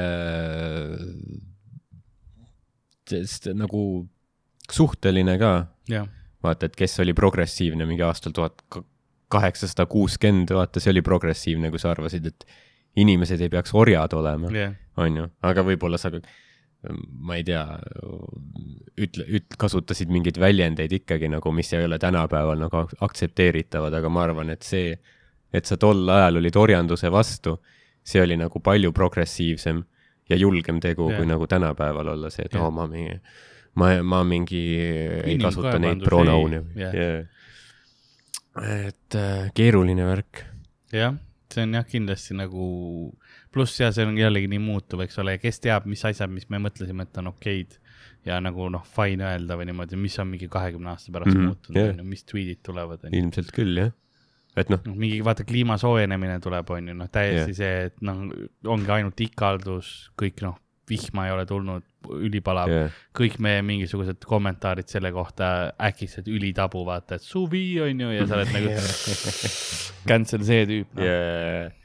[3.09, 3.83] sest nagu
[4.69, 5.53] suhteline ka.
[6.45, 8.61] Vaata, et kes oli progressiivne mingi aastal tuhat
[9.29, 12.45] kaheksasada kuuskümmend, vaata, see oli progressiivne, kui sa arvasid, et
[12.99, 16.09] inimesed ei peaks orjad olema yeah., on ju, aga võib-olla sa,
[16.89, 17.61] ma ei tea,
[19.03, 24.25] ütle, üt-, kasutasid mingeid väljendeid ikkagi nagu, mis ei ole tänapäeval nagu aktsepteeritavad, aga ma
[24.29, 24.95] arvan, et see,
[25.53, 27.57] et sa tol ajal olid orjanduse vastu,
[28.09, 29.83] see oli nagu palju progressiivsem
[30.29, 31.19] ja julgem tegu yeah.
[31.19, 32.65] kui nagu tänapäeval olla see, et yeah.
[32.65, 33.19] oo, ma mingi,
[33.77, 36.95] ma, ma mingi ei kasuta neid pronoun'e yeah.
[36.95, 37.27] yeah
[38.59, 40.43] et äh, keeruline värk.
[40.91, 41.15] jah,
[41.53, 42.65] see on jah, kindlasti nagu,
[43.53, 46.61] pluss ja see on jällegi nii muutuv, eks ole, kes teab, mis asjad, mis me
[46.63, 47.77] mõtlesime, et on okeid
[48.27, 51.53] ja nagu noh, fine öelda või niimoodi, mis on mingi kahekümne aasta pärast mm -hmm,
[51.53, 53.07] muutunud yeah., mis tweet'id tulevad.
[53.11, 53.95] ilmselt küll, jah
[54.61, 54.95] et noh no,.
[54.99, 57.59] mingi vaata kliima soojenemine tuleb, on ju, noh, täiesti yeah.
[57.59, 58.25] see, et noh,
[58.69, 61.85] ongi ainult ikaldus, kõik noh, vihma ei ole tulnud,
[62.25, 68.13] ülipalav yeah., kõik meie mingisugused kommentaarid selle kohta äkitselt ülitabu, vaata, et suvi on ju
[68.15, 68.77] ja sa oled nagu
[70.09, 71.05] cancel see tüüp no..
[71.05, 71.75] Yeah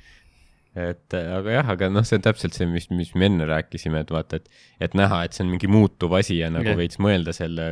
[0.75, 4.11] et aga jah, aga noh, see on täpselt see, mis, mis me enne rääkisime, et
[4.11, 4.49] vaata, et,
[4.83, 6.79] et näha, et see on mingi muutuv asi ja nagu yeah.
[6.81, 7.69] veits mõelda selle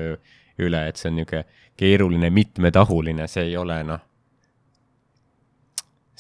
[0.63, 1.43] üle, et see on niisugune
[1.81, 4.03] keeruline, mitmetahuline, see ei ole noh,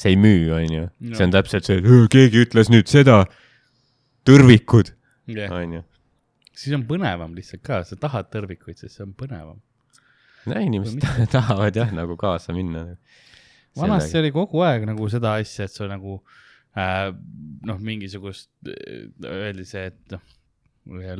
[0.02, 1.14] see ei müü, on ju no..
[1.16, 3.22] see on täpselt see, et keegi ütles nüüd seda,
[4.28, 4.92] tõrvikud
[5.30, 5.82] onju.
[6.52, 9.60] siis on põnevam lihtsalt ka, sa tahad tõrvikuid, sest see on põnevam.
[10.50, 11.02] no inimesed
[11.36, 12.88] tahavad jah, nagu kaasa minna.
[13.78, 16.20] vanasti oli kogu aeg nagu seda asja, et sa nagu
[16.76, 17.10] äh,
[17.68, 20.38] noh, mingisugust, äh, öeldi see, et noh,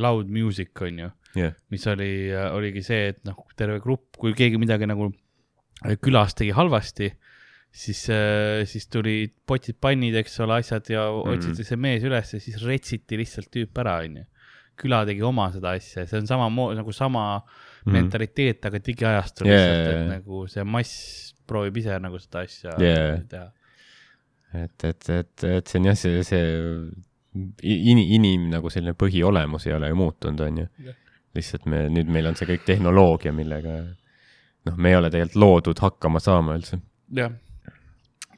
[0.01, 2.13] loud music on ju yeah., mis oli,
[2.51, 5.13] oligi see, et noh, terve grupp, kui keegi midagi nagu
[6.03, 7.11] külas tegi halvasti
[7.73, 11.39] siis, äh, siis tulid potid, pannid, eks ole, asjad ja mm -hmm.
[11.39, 14.25] otsiti see mees üles ja siis retsiti lihtsalt tüüp ära, onju.
[14.83, 19.59] küla tegi oma seda asja, see on sama nagu sama mm mentaliteet, aga digiajastul yeah,
[19.59, 20.11] lihtsalt, et yeah.
[20.13, 23.21] nagu see mass proovib ise nagu seda asja yeah.
[23.29, 23.53] teha.
[24.55, 26.45] et, et, et, et see on jah, see, see
[27.63, 30.95] in-, inim nagu selline põhiolemus ei ole ju muutunud, onju yeah..
[31.35, 35.83] lihtsalt me, nüüd meil on see kõik tehnoloogia, millega noh, me ei ole tegelikult loodud
[35.83, 36.79] hakkama saama üldse.
[37.11, 37.33] jah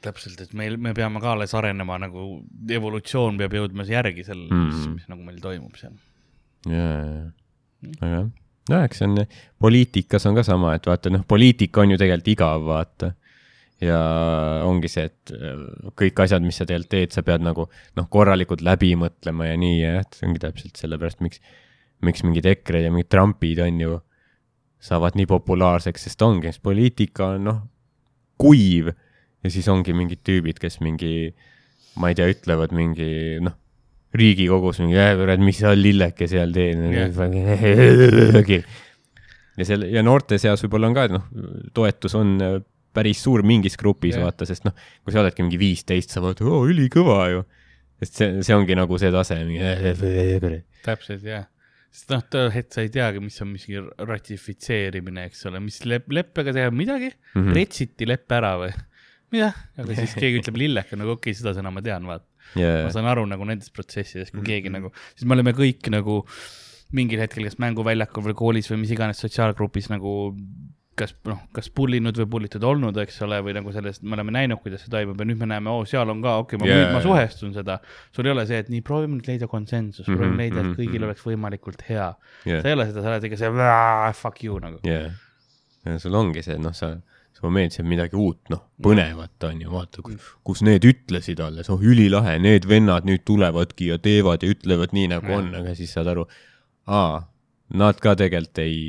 [0.05, 2.39] täpselt, et meil, me peame ka alles arenema nagu,
[2.77, 4.95] evolutsioon peab jõudma järgi sellele mm, -hmm.
[4.95, 5.95] mis, nagu meil toimub seal.
[6.69, 8.31] ja, ja, aga jah,
[8.71, 9.21] no eks see on,
[9.61, 13.11] poliitikas on ka sama, et vaata noh, poliitika on ju tegelikult igav, vaata.
[13.83, 13.99] ja
[14.65, 15.61] ongi see, et äh,
[15.99, 17.67] kõik asjad, mis sa tegelikult teed, sa pead nagu
[17.99, 21.41] noh, korralikult läbi mõtlema ja nii ja et see ongi täpselt sellepärast, miks,
[22.05, 23.99] miks mingid EKRE-d ja mingid Trumpid on ju,
[24.85, 27.59] saavad nii populaarseks, sest ongi, poliitika on noh,
[28.41, 28.93] kuiv
[29.45, 31.29] ja siis ongi mingid tüübid, kes mingi,
[32.01, 33.55] ma ei tea, ütlevad mingi noh,
[34.15, 37.11] riigikogus mingi, kurat, mis sa lilleke seal teed yeah.
[39.59, 41.27] ja selle ja noorte seas võib-olla on ka, et noh,
[41.75, 42.37] toetus on
[42.95, 46.47] päris suur mingis grupis yeah., vaata, sest noh, kui sa oledki mingi viisteist, sa vaatad,
[46.47, 47.43] oo, ülikõva ju.
[48.01, 49.41] sest see, see ongi nagu see tase.
[50.87, 51.47] täpselt, jah.
[51.91, 56.11] sest noh, too hetk sa ei teagi, mis on mingi ratifitseerimine, eks ole, mis lep-,
[56.11, 57.55] leppega teha midagi mm, -hmm.
[57.59, 58.71] retsiti leppe ära või?
[59.33, 62.83] Mida, aga siis keegi ütleb lilleka, nagu okei okay,, seda sõna ma tean, vaata yeah..
[62.85, 64.51] ma saan aru nagu nendest protsessidest, kui mm -hmm.
[64.51, 66.21] keegi nagu, siis me oleme kõik nagu
[66.95, 70.15] mingil hetkel, kas mänguväljakul või koolis või mis iganes sotsiaalgrupis nagu
[70.95, 74.61] kas noh, kas pullinud või pullitud olnud, eks ole, või nagu sellest, me oleme näinud,
[74.63, 76.93] kuidas see toimub ja nüüd me näeme, oo, seal on ka, okei okay,, ma yeah.,
[76.95, 77.77] ma suhestun seda.
[78.15, 80.69] sul ei ole see, et nii, proovime nüüd leida konsensus mm, -hmm, proovime leida, et
[80.69, 81.09] mhm, kõigil mm -hmm.
[81.09, 82.07] oleks võimalikult hea
[82.45, 82.61] yeah..
[82.61, 83.51] sa ei ole seda, sa oled ikka see
[84.21, 84.79] fuck you nagu.
[84.87, 85.11] jah,
[85.85, 86.95] ja sul ongi see, noh, sa,
[87.35, 90.03] sulle meeldib midagi uut, noh, põnevat on ju, vaata,
[90.47, 95.09] kus need ütlesid alles, oh, ülilahe, need vennad nüüd tulevadki ja teevad ja ütlevad nii,
[95.15, 95.41] nagu yeah.
[95.41, 96.25] on, aga siis saad aru,
[96.87, 97.25] aa,
[97.75, 98.79] nad ka tegelikult ei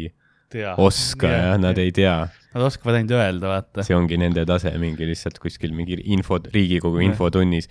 [0.53, 0.77] tea.
[0.79, 2.17] oska ja, ja nad ei tea.
[2.55, 3.85] Nad oskavad ainult öelda, vaata.
[3.85, 7.69] see ongi nende tase mingi lihtsalt kuskil mingi info, Riigikogu infotunnis.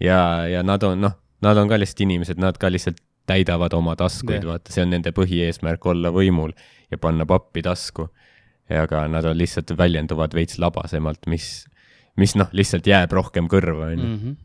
[0.00, 3.96] ja, ja nad on, noh, nad on ka lihtsalt inimesed, nad ka lihtsalt täidavad oma
[3.98, 6.54] taskuid, vaata, see on nende põhieesmärk olla võimul
[6.90, 8.10] ja panna pappi tasku.
[8.70, 11.66] aga nad on lihtsalt väljenduvad veits labasemalt, mis,
[12.20, 14.36] mis noh, lihtsalt jääb rohkem kõrva, onju mhm.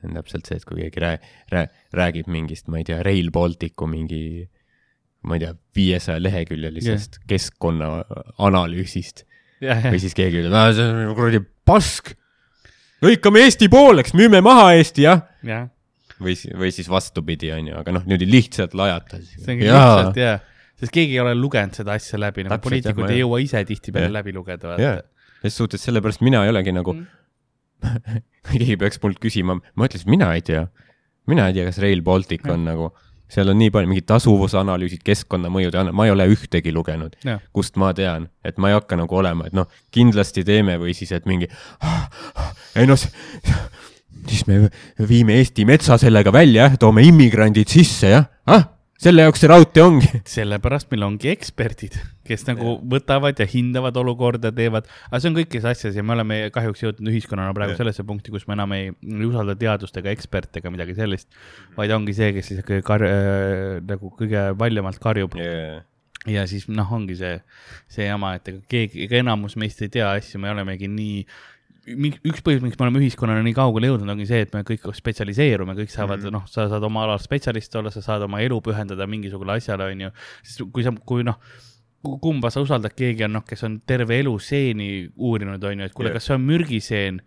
[0.00, 1.20] see on täpselt see, et kui keegi rää-,
[1.52, 4.48] rää-, räägib mingist, ma ei tea, Rail Balticu mingi
[5.26, 7.26] ma ei tea, viiesaja leheküljelisest yeah.
[7.34, 9.24] keskkonnaanalüüsist
[9.62, 9.82] yeah,.
[9.82, 9.92] Yeah.
[9.92, 12.14] või siis keegi ütleb, see on kuradi pask.
[13.04, 15.68] lõikame Eesti pooleks, müüme maha Eesti, jah yeah..
[16.22, 19.20] Või, või siis vastupidi, onju, aga noh, niimoodi lihtsalt lajata.
[19.24, 20.44] see ongi lihtsalt, jah.
[20.80, 24.12] sest keegi ei ole lugenud seda asja läbi, nagu poliitikud jah, ei jõua ise tihtipeale
[24.20, 25.02] läbi lugeda, vaata yeah..
[25.44, 27.06] ses suhtes sellepärast mina ei olegi nagu mm.
[28.52, 30.66] keegi peaks mult küsima, ma ütlesin, mina ei tea.
[31.30, 32.92] mina ei tea, kas Rail Baltic on nagu
[33.30, 37.14] seal on nii palju mingid tasuvusanalüüsid, keskkonnamõjude, ma ei ole ühtegi lugenud,
[37.54, 41.12] kust ma tean, et ma ei hakka nagu olema, et noh, kindlasti teeme või siis,
[41.14, 41.46] et mingi,
[42.74, 42.98] ei noh,
[44.28, 44.66] siis me
[45.08, 48.68] viime Eesti metsa sellega välja, toome immigrandid sisse, jah, ah
[49.00, 50.08] selle jaoks see raudtee ongi.
[50.28, 51.96] sellepärast meil ongi eksperdid,
[52.28, 56.40] kes nagu võtavad ja hindavad olukorda, teevad, aga see on kõikides asjades ja me oleme
[56.52, 57.80] kahjuks jõudnud ühiskonnana praegu yeah.
[57.80, 61.30] sellesse punkti, kus me enam ei, ei usalda teadust ega eksperte ega midagi sellist,
[61.78, 65.38] vaid ongi see, kes siis kõige kar- äh,, nagu kõige valjemalt karjub.
[65.40, 65.86] Yeah
[66.28, 67.38] ja siis noh, ongi see,
[67.88, 71.22] see jama, et ega keegi, ega enamus meist ei tea asju, me olemegi nii
[71.96, 75.74] üks põhjus, miks me oleme ühiskonnana nii kaugele jõudnud, ongi see, et me kõik spetsialiseerume,
[75.78, 76.36] kõik saavad mm, -hmm.
[76.36, 80.10] noh, sa saad oma alal spetsialist olla, sa saad oma elu pühendada mingisugusele asjale, onju.
[80.42, 81.38] siis kui sa, kui noh,
[82.02, 86.10] kumba sa usaldad, keegi on noh, kes on terve elu seeni uurinud, onju, et kuule
[86.10, 87.20] yeah., kas see on mürgiseen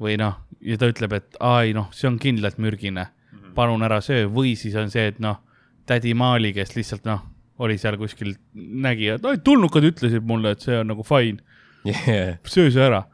[0.00, 3.54] või noh, ja ta ütleb, et aa ei noh, see on kindlalt mürgine mm, -hmm.
[3.54, 5.40] palun ära söö, või siis on see, et noh,
[5.86, 7.22] tädi Maali, kes lihtsalt noh,
[7.58, 11.38] oli seal kuskil, nägi, et tulnukad ütlesid mulle, et see on nagu fine
[11.86, 12.38] yeah..
[12.44, 13.04] söö see ära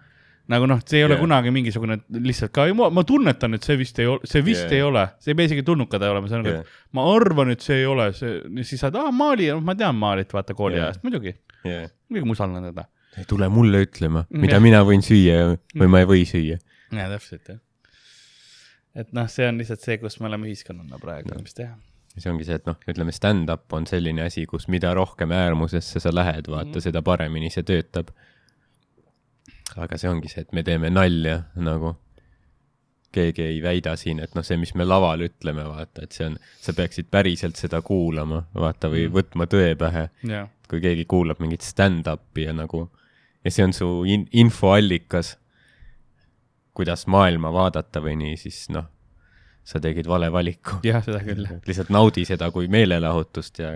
[0.50, 1.22] nagu noh, see ei ole yeah.
[1.22, 4.76] kunagi mingisugune lihtsalt ka, ma, ma tunnetan, et see vist ei ole, see vist yeah.
[4.78, 7.64] ei ole, see ei pea isegi tulnukad olema, see on nagu yeah., ma arvan, et
[7.64, 10.96] see ei ole, see, siis saad, aa, Maali, noh, ma tean Maalit, vaata kooli yeah.
[11.04, 11.34] muidugi
[11.66, 11.90] yeah..
[12.10, 12.86] muidugi ma usaldan teda.
[13.30, 14.64] tule mulle ütlema, mida yeah.
[14.64, 16.58] mina võin süüa või ma ei või süüa.
[16.90, 17.60] jaa, täpselt, jah.
[19.04, 21.76] et noh, see on lihtsalt see, kus me oleme ühiskonnana praegu, mis teha
[22.18, 26.10] see ongi see, et noh, ütleme, stand-up on selline asi, kus mida rohkem äärmusesse sa
[26.10, 28.10] lähed, vaata mm., seda paremini see töötab
[29.80, 31.96] aga see ongi see, et me teeme nalja nagu.
[33.10, 36.36] keegi ei väida siin, et noh, see, mis me laval ütleme, vaata, et see on,
[36.62, 39.14] sa peaksid päriselt seda kuulama, vaata, või mm.
[39.16, 40.46] võtma tõe pähe yeah..
[40.70, 42.84] kui keegi kuulab mingit stand-up'i ja nagu,
[43.42, 45.32] ja see on su in infoallikas,
[46.78, 48.86] kuidas maailma vaadata või nii, siis noh,
[49.66, 50.78] sa tegid vale valiku.
[50.86, 51.48] jah, seda küll.
[51.68, 53.72] lihtsalt naudi seda kui meelelahutust ja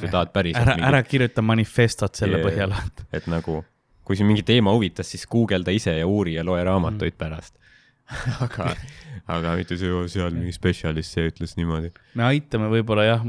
[0.00, 2.74] sa tahad päriselt ära mingi..., ära kirjuta manifestot selle yeah, põhjal.
[3.14, 3.60] et nagu
[4.04, 7.20] kui sind mingi teema huvitas, siis guugelda ise ja uuri ja loe raamatuid mm.
[7.20, 7.56] pärast
[8.44, 8.68] aga,
[9.34, 11.90] aga mitte see, seal mingi spetsialist, see ütles niimoodi.
[12.18, 13.24] me aitame võib-olla jah,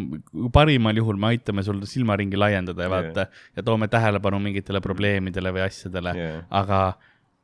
[0.55, 3.43] parimal juhul me aitame sul silmaringi laiendada ja vaata yeah.
[3.55, 6.81] ja toome tähelepanu mingitele probleemidele või asjadele yeah., aga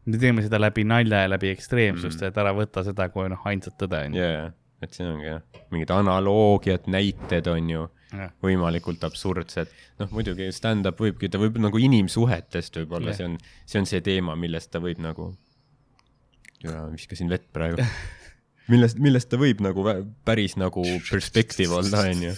[0.06, 3.48] me teeme seda läbi nalja ja läbi ekstreemsuste mm., et ära võta seda kui noh,
[3.48, 4.20] ainsat tõde onju.
[4.20, 4.52] jaa,
[4.84, 5.42] et see ongi jah,
[5.72, 7.88] mingid analoogiad, näited on ju
[8.44, 9.72] võimalikult absurdsed.
[10.02, 14.36] noh, muidugi stand-up võibki, ta võib nagu inimsuhetest võib-olla, see on, see on see teema,
[14.40, 15.32] millest ta võib nagu,
[16.92, 17.82] viskasin vett praegu
[18.72, 19.86] millest, millest ta võib nagu
[20.28, 22.34] päris nagu perspektiiv olla, onju.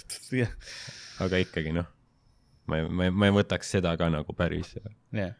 [1.24, 1.88] aga ikkagi noh,
[2.70, 4.76] ma ei, ma ei, ma ei võtaks seda ka nagu päris.
[5.14, 5.34] jah,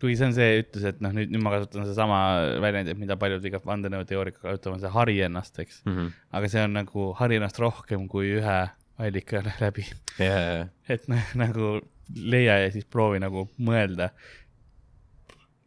[0.00, 2.20] kuigi see on see ütlus, et noh, nüüd, nüüd ma kasutan sedasama
[2.64, 5.92] väljendit, mida paljud iga vandenõuteoorika kasutavad, see hari ennast, eks mm.
[5.96, 6.16] -hmm.
[6.40, 8.58] aga see on nagu hari ennast rohkem kui ühe
[8.98, 9.86] allika läbi
[10.20, 10.68] yeah..
[10.88, 11.78] et nagu
[12.14, 14.10] leia ja siis proovi nagu mõelda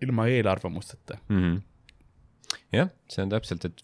[0.01, 1.41] ilma eelarvamusteta mm.
[1.41, 1.61] -hmm.
[2.73, 3.83] jah, see on täpselt, et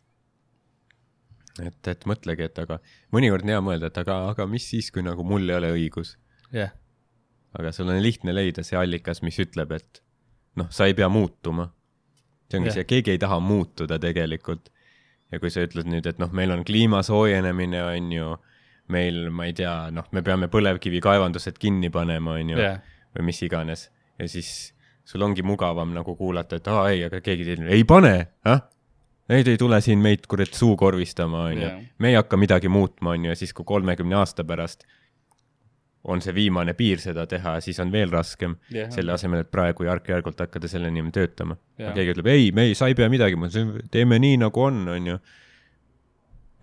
[1.61, 2.79] et, et mõtlegi, et aga
[3.13, 6.15] mõnikord on hea mõelda, et aga, aga mis siis, kui nagu mul ei ole õigus
[6.53, 6.73] yeah..
[7.57, 10.03] aga sul on lihtne leida see allikas, mis ütleb, et
[10.59, 11.69] noh, sa ei pea muutuma.
[12.49, 12.79] see ongi yeah.
[12.79, 14.69] see, keegi ei taha muutuda tegelikult.
[15.31, 18.33] ja kui sa ütled nüüd, et noh, meil on kliima soojenemine, on ju,
[18.93, 22.79] meil, ma ei tea, noh, me peame põlevkivikaevandused kinni panema, on ju yeah.,
[23.13, 23.87] või mis iganes,
[24.21, 24.51] ja siis
[25.05, 28.15] sul ongi mugavam nagu kuulata, et aa ei, aga keegi teine ei pane,
[28.49, 28.69] ah
[29.31, 31.69] Neid ei tule siin meid kurat suukorvistama, onju.
[32.03, 34.83] me ei hakka midagi muutma, onju, ja siis, kui kolmekümne aasta pärast
[36.03, 38.91] on see viimane piir seda teha, siis on veel raskem yeah..
[38.91, 41.93] selle asemel, et praegu järk-järgult hakata selle nimel töötama yeah..
[41.95, 43.39] keegi ütleb, ei, me ei, sa ei pea midagi,
[43.91, 45.19] teeme nii, nagu on, onju.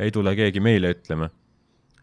[0.04, 1.30] ei tule keegi meile ütlema.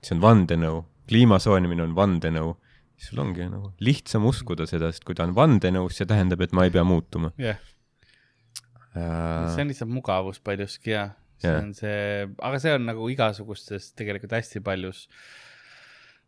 [0.02, 2.56] See on vandenõu, kliima soojenemine on vandenõu.
[2.98, 6.53] siis sul ongi nagu lihtsam uskuda seda, sest kui ta on vandenõus, see tähendab, et
[6.57, 7.60] ma ei pea muutuma yeah
[8.98, 9.49] uh....
[9.53, 11.60] see on lihtsalt mugavus paljuski ja see yeah.
[11.64, 15.06] on see, aga see on nagu igasugustes tegelikult hästi paljus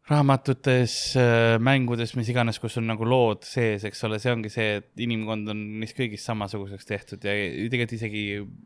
[0.10, 4.80] raamatutes, äh, mängudes, mis iganes, kus on nagu lood sees, eks ole, see ongi see,
[4.80, 7.36] et inimkond on neist kõigist samasuguseks tehtud ja
[7.70, 8.24] tegelikult isegi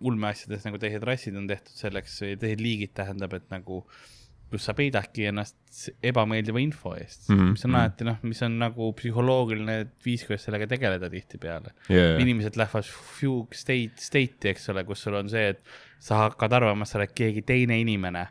[0.08, 4.23] ulmeasjades nagu teised rassid on tehtud selleks, teised liigid tähendab, et nagu äh,
[4.54, 7.56] kus sa peidadki ennast ebameeldiva info eest mm, -hmm.
[7.56, 7.80] mis on mhm.
[7.80, 12.22] alati noh, mis on nagu psühholoogiline viis, kuidas sellega tegeleda tihtipeale yeah..
[12.22, 15.64] inimesed lähevad fugue state, state'i, eks ole, kus sul on see, et
[16.04, 18.28] sa hakkad arvama, sa oled keegi teine inimene.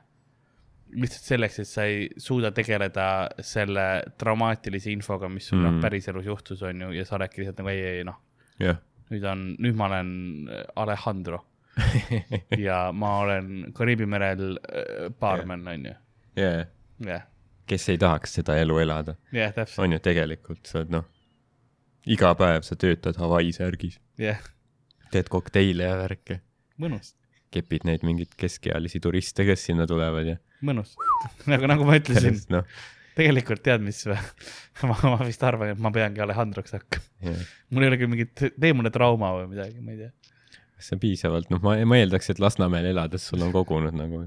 [0.93, 3.07] lihtsalt selleks, et sa ei suuda tegeleda
[3.41, 3.87] selle
[4.21, 5.79] traumaatilise infoga, mis sul mm -hmm.
[5.79, 8.21] noh, päriselus juhtus, on ju, ja sa oledki lihtsalt nagu ei, ei noh
[8.61, 8.77] yeah..
[9.11, 10.13] nüüd on, nüüd ma olen
[10.77, 11.47] Alejandro
[12.67, 14.59] ja ma olen Kariibi merel
[15.21, 15.95] baarmen yeah., on ju
[16.39, 16.67] yeah..
[17.05, 17.27] jah.
[17.69, 19.53] kes ei tahaks seda elu elada yeah,.
[19.79, 21.09] on ju tegelikult, sa oled noh,
[22.11, 24.41] iga päev sa töötad Hawaii särgis yeah..
[25.13, 26.41] teed kokteile ja värke.
[26.81, 27.15] mõnus.
[27.53, 30.41] kepid neid mingeid keskealisi turiste, kes sinna tulevad ja.
[30.65, 30.97] mõnus
[31.53, 32.65] nagu, nagu ma ütlesin no.
[33.19, 34.05] tegelikult tead, mis
[34.89, 37.47] ma, ma vist arvan, et ma peangi Alejandroks hakkama yeah..
[37.71, 40.15] mul ei ole küll mingit, tee mulle trauma või midagi, ma ei tea.
[40.83, 44.27] see on piisavalt, noh, ma, ma eeldaks, et Lasnamäel elades sul on kogunud nagu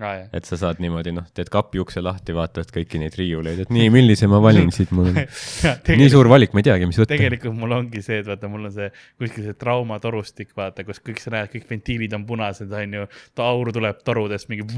[0.00, 0.24] ah,.
[0.36, 3.90] et sa saad niimoodi, noh, teed kapi ukse lahti, vaatad kõiki neid riiuleid, et nii,
[3.94, 5.20] millise ma valin siit, mul on
[6.02, 7.14] nii suur valik, ma ei teagi, mis võtta.
[7.14, 8.90] tegelikult mul ongi see, et vaata, mul on see
[9.22, 13.08] kuskil see traumatorustik, vaata, kus kõik sa näed, kõik ventiilid on punased, onju.
[13.46, 14.68] aur tuleb torudest, mingi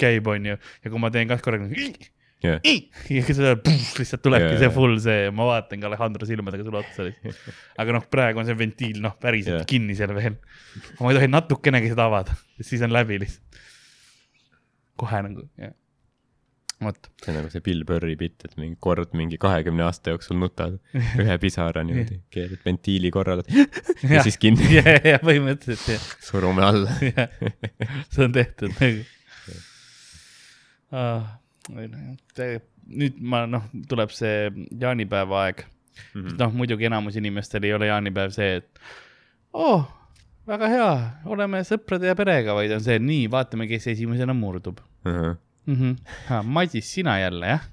[0.00, 0.58] käib, onju.
[0.58, 1.68] ja kui ma teen kaks korda
[2.44, 2.60] yeah..
[3.10, 4.60] ja seda lihtsalt tulebki yeah.
[4.62, 7.56] see full see, ma vaatangi Alejandro silmadega sulle otsa lihtsalt.
[7.82, 9.68] aga noh, praegu on see ventiil noh, päriselt yeah.
[9.68, 10.38] kinni seal veel.
[11.00, 13.64] ma ei tohi natukenegi seda avada, siis on läbi lihtsalt
[15.00, 15.74] kohe nagu, jah.
[16.84, 17.08] vot.
[17.22, 20.78] see on nagu see Bill Burri bitt, et mingi kord mingi kahekümne aasta jooksul nutad
[20.94, 23.46] ühe pisara niimoodi, keerad ventiili korrale
[24.14, 24.70] ja siis kinni.
[24.76, 26.06] ja, ja põhimõtteliselt jah.
[26.28, 26.94] surume alla
[28.12, 29.02] see on tehtud nagu
[30.92, 31.34] ah,.
[32.88, 34.48] nüüd ma noh, tuleb see
[34.80, 36.40] jaanipäeva aeg mm -hmm..
[36.40, 38.82] noh, muidugi enamus inimestel ei ole jaanipäev see, et
[39.52, 39.97] oh
[40.48, 40.92] väga hea,
[41.28, 45.10] oleme sõprade ja perega, vaid on see, nii, vaatame, kes esimesena murdub uh.
[45.10, 45.36] -huh.
[45.68, 46.44] Mm -hmm.
[46.44, 47.66] Madis, sina jälle, jah?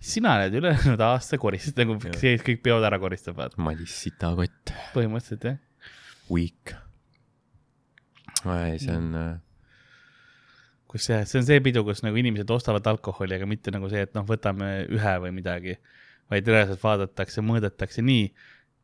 [0.00, 3.56] sina oled ülejäänud aasta koristanud, nagu see kõik peod ära koristavad.
[3.56, 4.72] Madis sitakott.
[4.94, 5.58] põhimõtteliselt, jah.
[6.30, 6.74] Weak.
[8.46, 9.40] ei, see on mm.
[10.86, 14.04] kus see, see on see pidu, kus nagu inimesed ostavad alkoholi, aga mitte nagu see,
[14.06, 15.78] et noh, võtame ühe või midagi,
[16.30, 18.30] vaid reaalselt vaadatakse, mõõdetakse nii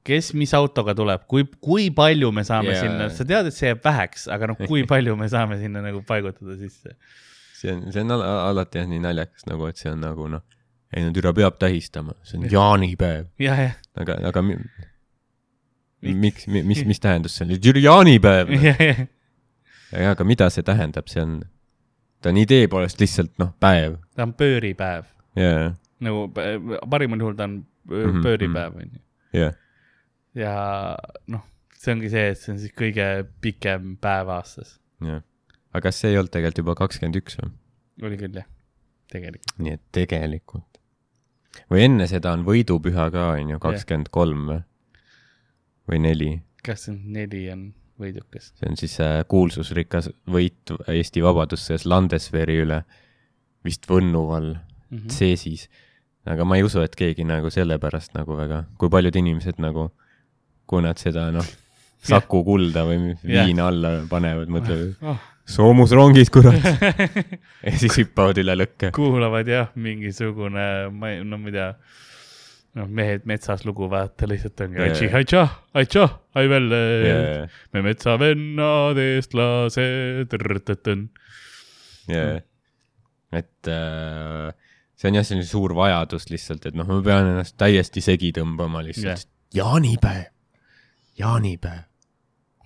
[0.04, 2.82] kes mis autoga tuleb, kui, kui palju me saame yeah.
[2.84, 6.02] sinna, sa tead, et see jääb väheks, aga noh, kui palju me saame sinna nagu
[6.06, 6.96] paigutada sisse.
[7.58, 10.44] see on, see on al alati jah nii naljakas nagu, et see on nagu noh,
[10.94, 13.30] ei no türa peab tähistama, see on jaanipäev.
[14.02, 14.58] aga, aga mi,
[16.26, 18.52] miks, mis, mis tähendus see on, jaanipäev.
[20.12, 21.40] aga mida see tähendab, see on,
[22.20, 23.96] ta on idee poolest lihtsalt noh, päev.
[24.12, 25.08] ta on pööripäev
[25.40, 25.72] yeah..
[26.04, 26.28] nagu
[26.92, 29.04] parimal juhul ta on mhm, pööripäev, onju.
[29.32, 29.60] jah
[30.38, 30.54] ja
[31.30, 31.44] noh,
[31.78, 33.08] see ongi see, et see on siis kõige
[33.44, 34.78] pikem päev aastas.
[35.04, 35.22] jah,
[35.72, 37.52] aga kas see ei olnud tegelikult juba kakskümmend üks või?
[38.08, 38.48] oli küll jah,
[39.12, 39.56] tegelikult.
[39.58, 40.82] nii et tegelikult.
[41.70, 44.60] või enne seda on võidupüha ka, on ju, kakskümmend kolm või?
[45.90, 46.34] või neli?
[46.64, 47.64] kakskümmend neli on
[48.00, 48.50] võidukas.
[48.58, 52.82] see on siis äh, kuulsusrikas võit Eesti Vabadussõjas Landesveri üle,
[53.64, 55.10] vist Võnnuval mm -hmm.
[55.10, 55.68] Ceesis.
[56.26, 59.90] aga ma ei usu, et keegi nagu sellepärast nagu väga, kui paljud inimesed nagu,
[60.66, 61.52] kui nad seda noh,
[62.04, 66.56] Saku kulda või viina alla panevad, mõtlevad oh soomusrongid, kurat
[67.66, 68.90] ja siis hüppavad üle lõkke.
[68.96, 71.68] kuulavad jah, mingisugune, ma ei, no ma ei tea,
[72.80, 74.88] noh, mehed metsas lugu vaata, lihtsalt ongi yeah.
[75.20, 81.06] aitših, aitšah, ai veel yeah., me metsavennad, eestlased, rõtõtõn.
[82.08, 82.40] jaa,
[83.36, 84.50] et äh,
[84.96, 88.80] see on jah, selline suur vajadus lihtsalt, et noh, ma pean ennast täiesti segi tõmbama
[88.86, 89.28] lihtsalt yeah..
[89.60, 90.30] jaanipäev,
[91.18, 91.84] jaanipäev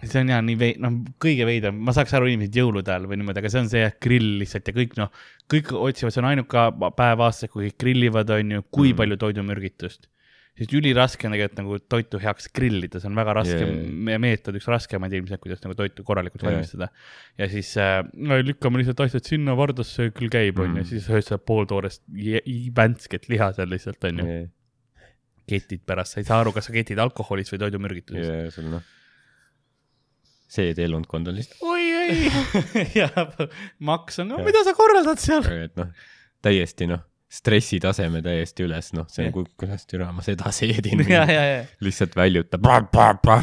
[0.06, 3.18] see on jah nii vei-, noh, kõige veidram, ma saaks aru inimesed jõulude ajal või
[3.20, 6.68] niimoodi, aga see on see grill lihtsalt ja kõik noh, kõik otsivad, see on ainuke
[6.98, 9.00] päev aastas, kui kõik grillivad, on ju, kui mm.
[9.00, 10.08] palju toidumürgitust.
[10.58, 14.18] sest üliraske on tegelikult nagu toitu heaks grillida, see on väga raske yeah.
[14.22, 16.52] meetod, üks raskemaid ilmselt, kuidas nagu toitu korralikult yeah.
[16.52, 16.90] valmistada.
[17.38, 20.90] ja siis äh, no, lükkame lihtsalt asjad sinna, vardasse küll käib, on ju, mm.
[20.92, 22.04] siis sööd seda pooltoorest
[22.78, 24.46] väntsket liha seal lihtsalt, on ju yeah..
[25.48, 28.54] Ketid pärast, sa ei saa aru, kas sa ketid alkoholist või toidumürgitusest yeah,.
[28.54, 28.86] sul noh
[30.48, 32.30] see teelundkond on lihtsalt oi ei
[33.02, 33.08] ja
[33.84, 35.44] maks on, mida sa korraldad seal?
[35.66, 35.90] et noh,
[36.44, 41.02] täiesti noh, stressitaseme täiesti üles, noh, see on kui, kuidas türa ma seda seedin.
[41.84, 42.64] lihtsalt väljutab.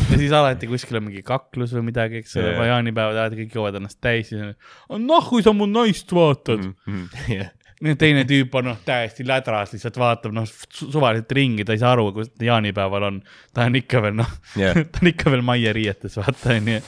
[0.10, 3.78] ja siis alati kuskil on mingi kaklus või midagi, eks ole, jaanipäevad alati kõik joovad
[3.82, 4.50] ennast täis ja
[4.98, 6.74] nahku sa mu naist vaatad mm.
[6.90, 7.30] -hmm.
[7.36, 7.54] Yeah
[8.00, 12.08] teine tüüp on noh, täiesti lädras, lihtsalt vaatab noh, suvaliselt ringi, ta ei saa aru,
[12.16, 13.20] kus ta jaanipäeval on.
[13.54, 14.78] ta on ikka veel noh yeah.
[14.92, 16.80] ta on ikka veel maieriietes, vaata onju.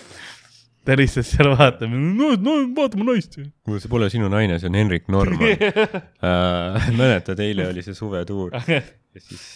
[0.88, 3.40] ta lihtsalt seal vaatab, no, no vaata mu naist.
[3.68, 8.56] kuule, see pole sinu naine, see on Henrik Norman uh, mäletad, eile oli see suvetuur
[8.74, 8.82] ja
[9.20, 9.48] siis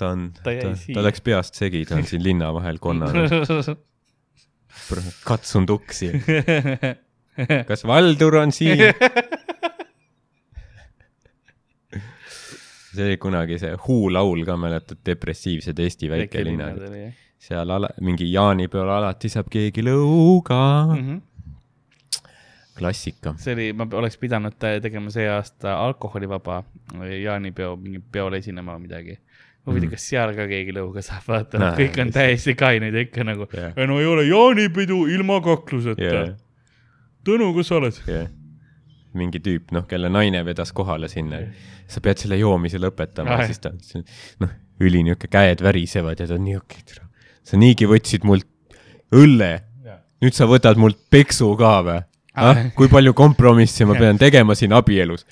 [0.00, 3.14] ta on, ta, ta, ta läks peast segi, ta on siin linna vahel konnal
[5.24, 6.08] katsun tuksi.
[7.68, 8.80] kas Valdur on siin?
[13.00, 16.84] See kunagi see Who laul ka, mäletad, depressiivsed Eesti väikelinnad.
[17.40, 20.60] seal ala, mingi jaanipeol alati saab keegi lõuga
[20.92, 21.02] mm.
[21.02, 21.26] -hmm
[22.80, 23.34] klassika.
[23.38, 26.62] see oli, ma oleks pidanud tegema see aasta alkoholivaba
[27.04, 29.16] jaanipeo, mingi peol esinema või midagi.
[29.68, 33.04] huvitav mm., kas seal ka keegi lõuga saab, vaata no,, kõik on täiesti kained ja
[33.04, 36.30] ikka nagu yeah., no ei ole jaanipidu ilma kakluseta yeah..
[37.28, 38.30] Tõnu, kus sa oled yeah.?
[39.18, 41.42] Mingi tüüp, noh, kelle naine vedas kohale sinna.
[41.90, 43.72] sa pead selle joomise lõpetama, siis ta,
[44.42, 47.08] noh, õli niisugune, käed värisevad ja ta on nii okei okay,,
[47.46, 48.46] sa niigi võtsid mult
[49.16, 49.50] õlle,
[50.22, 51.98] nüüd sa võtad mult peksu ka või?
[52.38, 55.26] ah, kui palju kompromissi ma pean tegema siin abielus?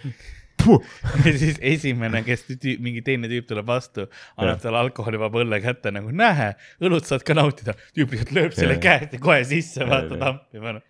[1.24, 5.94] ja siis esimene, kes tüü, mingi teine tüüp tuleb vastu, annab talle alkoholivaba õlle kätte
[5.94, 6.50] nagu näe,
[6.82, 7.76] õlut saad ka nautida.
[7.94, 10.86] tüüp lihtsalt lööb selle käest ja kohe sisse, vaata tampima noh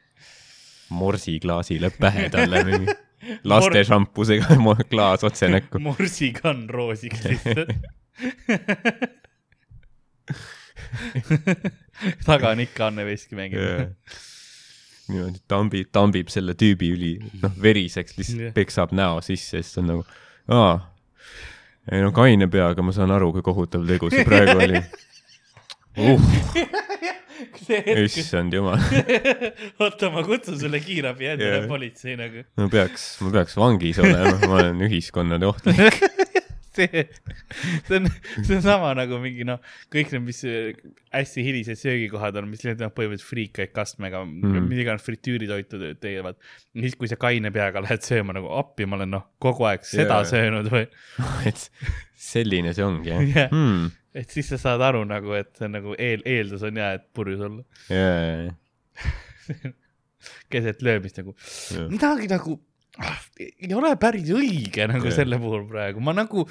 [0.91, 2.95] morsiklaasi lööb pähe talle mingi
[3.49, 4.57] laste šampusega
[4.91, 5.81] klaas otse näkku.
[5.87, 7.73] morsikann roosiks lihtsalt.
[12.25, 13.61] Taga on ikka Anne Veski mängib
[15.09, 20.03] niimoodi tambib, tambib selle tüübi üli, noh, veriseks, lihtsalt peksab näo sisse, siis on nagu,
[20.53, 20.75] aa,
[21.89, 24.83] ei no kaine peaga ma saan aru, kui kohutav tegu see praegu oli.
[25.99, 26.21] Uh
[28.07, 28.81] issand jumal
[29.85, 31.69] oota, ma kutsun sulle kiirabi endale yeah.
[31.71, 32.45] politsei nagu.
[32.59, 36.03] ma peaks, ma peaks vangis olema, ma olen ühiskonnale ohtlik
[36.79, 37.05] see,
[37.87, 38.09] see on,
[38.45, 39.61] see on sama nagu mingi noh,
[39.93, 40.43] kõik need, mis
[41.15, 46.39] hästi hilised söögikohad on, mis noh, põhimõtteliselt friikaid kastmega mm., mis iganes fritüüritoitu teevad.
[46.77, 50.21] siis, kui sa kaine peaga lähed sööma nagu appi, ma olen noh, kogu aeg seda
[50.23, 50.29] yeah.
[50.33, 50.87] söönud või
[51.49, 51.69] et
[52.19, 53.51] selline see ongi jah yeah.
[53.55, 56.95] hmm et siis sa saad aru nagu, et see on nagu eel, eeldus on hea,
[56.99, 57.63] et purjus olla
[57.93, 58.55] yeah,.
[59.49, 59.73] Yeah.
[60.53, 61.33] keset löömist nagu
[61.73, 62.59] yeah., midagi nagu
[63.01, 65.17] ah, ei ole päris õige nagu yeah.
[65.17, 66.45] selle puhul praegu, ma nagu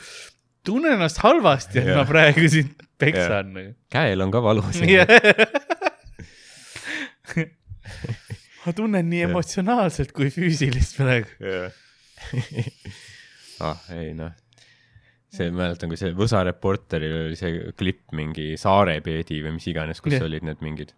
[0.66, 2.00] tunnen ennast halvasti, et yeah.
[2.00, 3.54] ma praegu sind peksan yeah..
[3.54, 3.76] Nagu.
[3.94, 5.06] käel on ka valus yeah.
[8.66, 9.30] ma tunnen nii yeah.
[9.30, 11.70] emotsionaalselt kui füüsilist praegu yeah.
[13.68, 14.34] ah, ei noh
[15.38, 20.18] see, mäletan, kui see Võsa Reporteril oli see klipp mingi Saarepeedi või mis iganes, kus
[20.18, 20.26] yeah.
[20.28, 20.96] olid need mingid,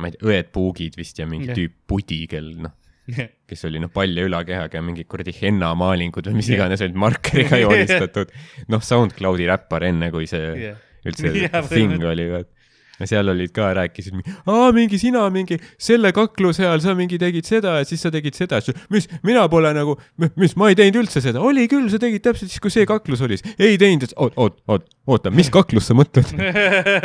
[0.00, 1.60] ma ei tea, õed Puugid vist ja mingi yeah.
[1.60, 2.74] tüüp Pudi, kel noh
[3.10, 6.62] yeah., kes oli noh, palja ülakehaga ja mingid kuradi hennamaalingud või mis yeah.
[6.62, 8.32] iganes olid markeriga joonistatud.
[8.72, 10.80] noh, SoundCloudi räppar enne, kui see yeah.
[11.04, 12.53] üldse yeah, thing oli, vaat
[13.00, 17.48] ja seal olid ka, rääkisid, aa mingi sina mingi selle kakluse ajal sa mingi tegid
[17.48, 18.60] seda ja siis sa tegid seda,
[18.94, 19.96] mis, mina pole nagu,
[20.38, 23.24] mis, ma ei teinud üldse seda, oli küll, sa tegid täpselt siis, kui see kaklus
[23.26, 26.34] oli, ei teinud, oot, oot, oot, oota, mis kaklust sa mõtled?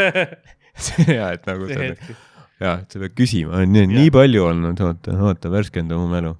[1.19, 1.93] ja et nagu see
[2.59, 6.35] ja, et sa pead küsima, nii, nii palju olnud, oota, oota, värskenda mu mälu.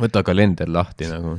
[0.00, 1.36] võta kalender lahti nagu.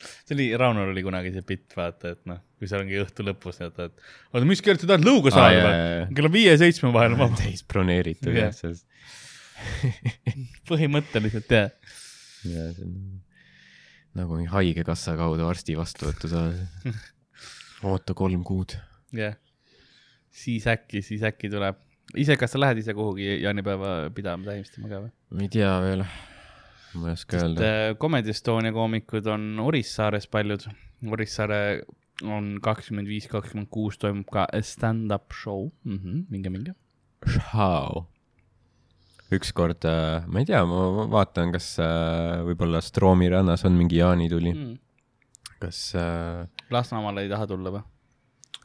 [0.00, 3.62] see oli, Raunol oli kunagi see bitt, vaata, et noh, kui seal ongi õhtu lõpus,
[3.64, 4.02] et, et
[4.34, 7.38] oota, mis kell sa tahad lõuga saada või kella viie ja seitsme vahel on vaba.
[7.40, 8.52] täis broneeritud Jah.
[8.52, 8.84] selles.
[10.70, 11.72] põhimõtteliselt jah.
[12.44, 13.20] ja see on
[14.20, 16.66] nagu mingi haigekassa kaudu arsti vastuvõttu saada.
[17.90, 18.74] oota kolm kuud.
[19.16, 19.38] jah.
[20.30, 21.78] siis äkki, siis äkki tuleb.
[22.16, 25.14] ise, kas sa lähed ise kuhugi jaanipäeva pidama, tähistama ka või?
[25.30, 26.04] ma ei tea veel.
[26.98, 27.72] ma ei oska öelda.
[27.90, 30.68] et Comedy Estonia koomikud on Orissaares paljud.
[31.08, 31.60] Orissaare
[32.22, 35.98] on kakskümmend viis, kakskümmend kuus toimub ka stand-up show mm.
[35.98, 36.74] -hmm, minge, minge.
[37.26, 38.06] Šau.
[39.30, 39.84] ükskord,
[40.26, 44.54] ma ei tea, ma vaatan, kas äh, võib-olla Stroomi rannas on mingi jaanituli.
[44.54, 44.78] Mm.
[45.60, 45.92] kas,
[46.70, 47.84] Lasnamäele ei taha tulla või?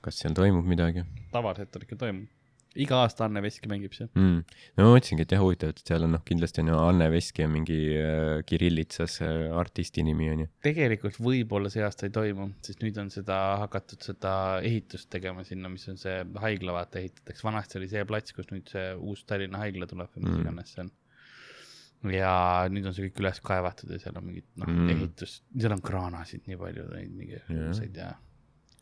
[0.01, 1.01] kas seal toimub midagi
[1.33, 2.29] tavaliselt ikka toimub.
[2.75, 4.09] Iga aasta Anne Veski mängib seal.
[4.15, 4.41] mm.?
[4.77, 7.45] no ma mõtlesingi, et jah, huvitav, et seal on noh, kindlasti on ju Anne Veski
[7.45, 10.49] on mingi äh, kirillitsas äh, artisti nimi on ju.
[10.65, 14.35] tegelikult võib-olla see aasta ei toimu, sest nüüd on seda hakatud seda
[14.65, 18.67] ehitust tegema sinna, mis on see haigla, vaata ehitatakse, vanasti oli see plats, kus nüüd
[18.71, 20.43] see uus Tallinna haigla tuleb või mis Mm.
[20.45, 20.91] iganes see on.
[22.11, 22.33] ja
[22.69, 24.89] nüüd on see kõik üles kaevatud ja seal on mingid noh Mm.
[24.93, 27.47] ehitus, seal on kraanasid nii palju, neid mingi Jah.
[27.69, 28.11] õudseid ja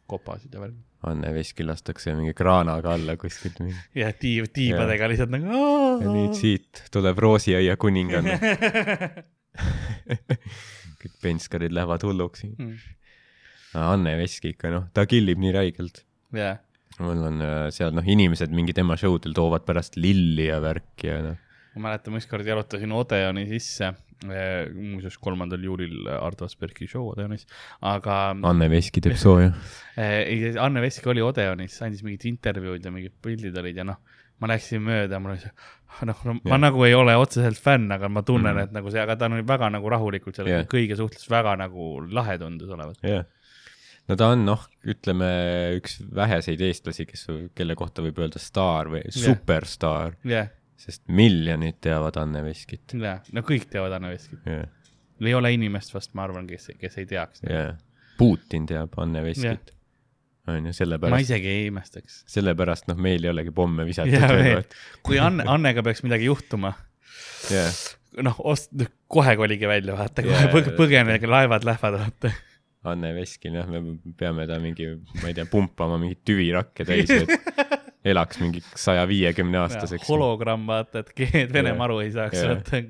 [0.10, 0.82] kopasid ja värki.
[1.04, 3.76] Anne Veski lastakse mingi kraanaga alla kuskilt mingi.
[4.00, 5.64] ja tiib, tiibadega lihtsalt nagu.
[6.00, 8.38] ja nüüd siit tuleb Roosiaia kuninganna.
[11.04, 12.46] kõik penskarid lähevad hulluks.
[12.48, 12.78] Mm.
[13.84, 16.04] Anne Veski ikka noh, ta killib nii räigelt.
[16.34, 16.62] jah,
[17.02, 21.10] mul on äh, seal noh, inimesed mingi tema show del toovad pärast lilli ja värki
[21.10, 21.43] ja noh.
[21.76, 23.94] Ma mäletan, ma ükskord jalutasin Odeoni sisse,
[24.24, 27.46] muuseas kolmandal juulil Ardo Aspergi show Odeonis,
[27.84, 28.18] aga
[28.50, 29.54] Anne Veski teeb sooja.
[29.94, 34.00] Eh, ei, Anne Veski oli Odeonis, andis mingit intervjuud ja mingid pildid olid ja noh,
[34.42, 35.52] ma läksin mööda, mul oli see,
[36.10, 36.62] noh no,, ma Jah.
[36.64, 39.46] nagu ei ole otseselt fänn, aga ma tunnen mm., et nagu see, aga ta oli
[39.46, 42.98] väga nagu rahulikult seal yeah., kõige suhtes väga nagu lahe tundus olevat.
[43.06, 43.28] jah.
[44.10, 45.30] no ta on noh, ütleme
[45.78, 50.50] üks väheseid eestlasi, kes, kelle kohta võib öelda staar või superstaar, jah,
[50.84, 52.96] sest miljonid teavad Anne Veskit.
[53.00, 54.42] jah, no kõik teavad Anne Veskit.
[54.48, 54.68] jah,
[55.24, 57.44] ei ole inimest vast, ma arvan, kes, kes ei teaks.
[57.48, 57.78] jah.
[58.20, 59.74] Putin teab Anne Veskit.
[60.48, 62.22] on ju, ma sellepärast, isegi ei imestaks.
[62.36, 64.64] sellepärast noh, meil ei olegi pomme visatud Jaa, veel..
[65.06, 66.74] kui Anne, Annega peaks midagi juhtuma,
[67.52, 67.84] jah,
[68.28, 68.74] noh, ost-,
[69.08, 70.76] kohe kolige välja, vaata, kohe Jaa, jaa.
[70.80, 72.34] põgenege, laevad lähevad, vaata.
[72.92, 73.80] Anne Veskin jah, me
[74.20, 74.90] peame ta mingi,
[75.22, 77.63] ma ei tea, pumpama mingit tüvirakke täis, et
[78.06, 80.08] elaks mingi saja viiekümne aastaseks.
[80.10, 82.84] hologramm, vaata, et keegi Venemaa aru ei saaks, vaata.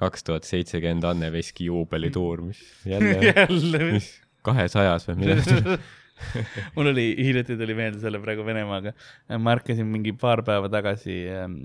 [0.00, 2.62] kaks tuhat seitsekümmend Anne Veski juubelituur, mis
[2.92, 4.10] jälle, jälle, mis
[4.46, 5.60] kahesajas või midagi.
[6.76, 8.92] mul oli, hiljuti tuli meelde selle praegu Venemaaga.
[9.38, 11.56] ma ärkasin mingi paar päeva tagasi ähm,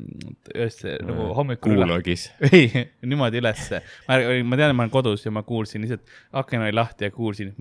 [0.55, 1.85] öösse nagu hommikul üle.
[1.85, 2.27] kuulogis.
[2.51, 2.67] ei,
[3.07, 3.81] niimoodi ülesse.
[4.07, 6.03] ma, ma tean, et ma olen kodus ja ma kuulsin lihtsalt,
[6.41, 7.53] aken oli lahti ja kuulsin,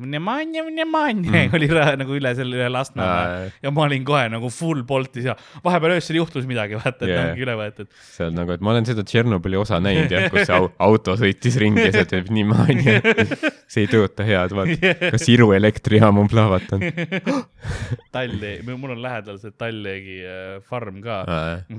[0.97, 3.51] manja oli ra- nagu üle selle, üle Lasnamäe.
[3.62, 7.31] ja ma olin kohe nagu full boltis ja vahepeal öösel juhtus midagi, vaata, et yeah.
[7.31, 7.91] ongi üle võetud.
[8.11, 11.15] see on nagu, et ma olen seda Tšernobõli osa näinud jah, kus see au, auto
[11.21, 14.95] sõitis ringi ja see teeb nii maani, et see ei tööta head, vaata.
[15.15, 16.80] kas Iru elektrijaam on plahvatanud?
[18.15, 21.20] Talli, mul on lähedal see Tallingi äh, farm ka,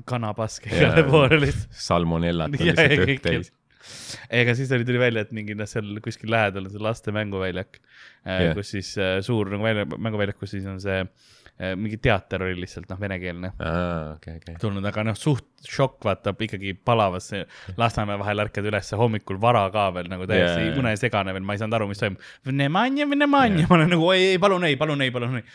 [0.10, 1.82] kanapask igale poole lihtsalt.
[1.88, 3.52] salmonellat on lihtsalt õhk täis.
[4.42, 7.82] ega siis oli, tuli välja, et mingi noh, seal kuskil lähedal on see laste mänguväljak
[7.82, 11.32] yeah., kus siis äh, suur nagu välja, mänguväljak, kus siis on see äh,
[11.78, 14.56] mingi teater oli lihtsalt noh, venekeelne aa, okei, okei.
[14.62, 17.32] tulnud, aga noh, suht šokk, vaata ikkagi palavas
[17.78, 21.62] Lasnamäe vahel ärkad üles hommikul vara ka veel nagu täiesti yeah, unesegane veel, ma ei
[21.62, 22.26] saanud aru, mis toimub.
[22.48, 25.46] Venemanja, Venemanja, ma olen nagu oi, ei palun ei, palun ei, palun ei.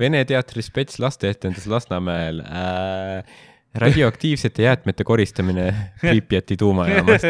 [0.00, 3.36] Vene teatri spets lasteetendus Lasnamäel äh,.
[3.80, 5.70] radioaktiivsete jäätmete koristamine
[6.04, 7.24] Pripjati tuumajaamast.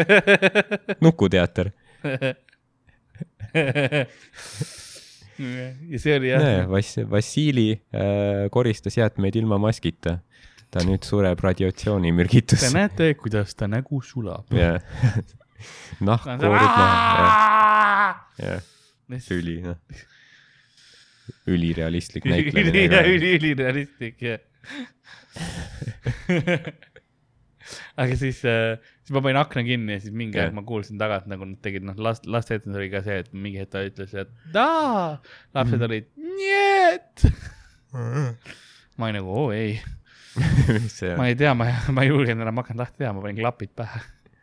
[1.01, 1.71] nukuteater.
[5.39, 10.19] ja see oli jah näe, Vass-, Vassili äh, koristas jäätmeid ilma maskita.
[10.71, 12.71] ta nüüd sureb Te radiatsioonimürgitusse.
[12.75, 14.51] näete, kuidas ta nägu sulab.
[14.55, 14.81] jah.
[16.07, 18.61] nahk koorub maha, jah,
[19.09, 19.77] jah, üli, noh.
[21.47, 24.39] ülirealistlik näitlemine ülirealistlik, jah.
[28.01, 30.49] aga siis äh,, siis ma panin akna kinni ja siis mingi yeah.
[30.49, 33.33] aeg ma kuulsin tagant nagu nad tegid, noh, last, laste etendus oli ka see, et
[33.33, 35.17] mingi hetk ta ütles, et aa,
[35.57, 35.87] lapsed mm.
[35.89, 36.09] olid
[36.39, 37.27] njet
[38.97, 39.77] ma olin nagu oo ei
[41.19, 44.01] ma ei tea, ma, ma ei julgenud enam hakanud lahti teha, ma panin klapid pähe,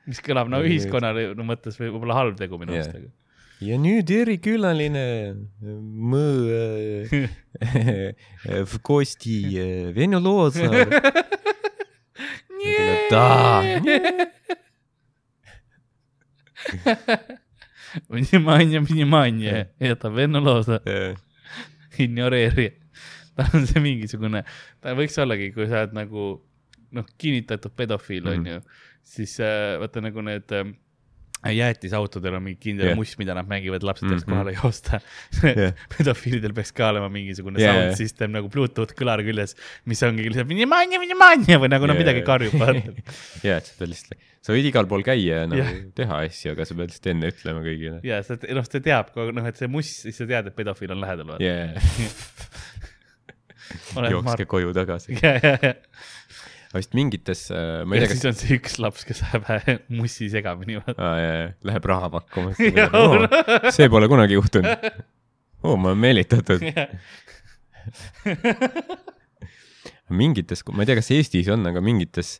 [0.08, 3.18] mis kõlab no ühiskonna no, mõttes võib-olla halb tegu minu arust yeah., aga
[3.62, 5.04] ja nüüd erikülaline
[5.62, 6.50] mõ-
[7.62, 10.90] äh, Kosti äh, Venju Loosaar
[13.11, 13.63] да .
[18.09, 20.81] Внимание , внимание , это vennoloosa ,
[21.97, 22.73] ignoreeri .
[23.37, 24.41] tal on see mingisugune ,
[24.81, 26.23] ta võiks ollagi , kui sa oled nagu
[26.97, 28.33] noh , kinnitatud pedofiil Mhm.
[28.33, 28.61] onju ,
[29.05, 30.65] siis äh, vaata nagu need äh,
[31.42, 32.96] Äh, jäätisautodel on mingi kindel yeah.
[32.96, 34.36] must, mida nad mängivad, lapsed peaks mm -hmm.
[34.36, 35.00] kohale joosta
[35.42, 35.72] yeah.
[35.96, 38.36] pedofiilidel peaks ka olema mingisugune yeah, sound system yeah.
[38.36, 42.22] nagu Bluetooth kõlar küljes, mis ongi lihtsalt minimanja, minimanja või nagu yeah, nad no, midagi
[42.22, 42.94] karjub vaata
[43.42, 45.82] ja, et seda lihtsalt, sa võid igal pool käia ja nagu yeah.
[45.98, 47.98] teha asju, aga sa pead lihtsalt enne ütlema kõigile.
[48.06, 49.10] ja, sa, noh, ta teab,
[49.40, 51.74] noh, et see must, siis sa tead, et pedofiil on lähedal, vaata yeah.
[54.14, 54.46] jookske Mar...
[54.46, 55.74] koju tagasi ja, ja, ja
[56.80, 59.44] vist mingites, ma ei tea, siis kas on see üks laps, kes läheb
[59.92, 61.12] mussi segamini, vaata.
[61.68, 62.54] läheb raha pakkuma
[63.00, 63.26] oh,.
[63.74, 64.88] see pole kunagi juhtunud
[65.62, 65.76] oh,.
[65.76, 66.62] ma olen meelitatud.
[70.22, 72.36] mingites, ma ei tea, kas Eestis on, aga mingites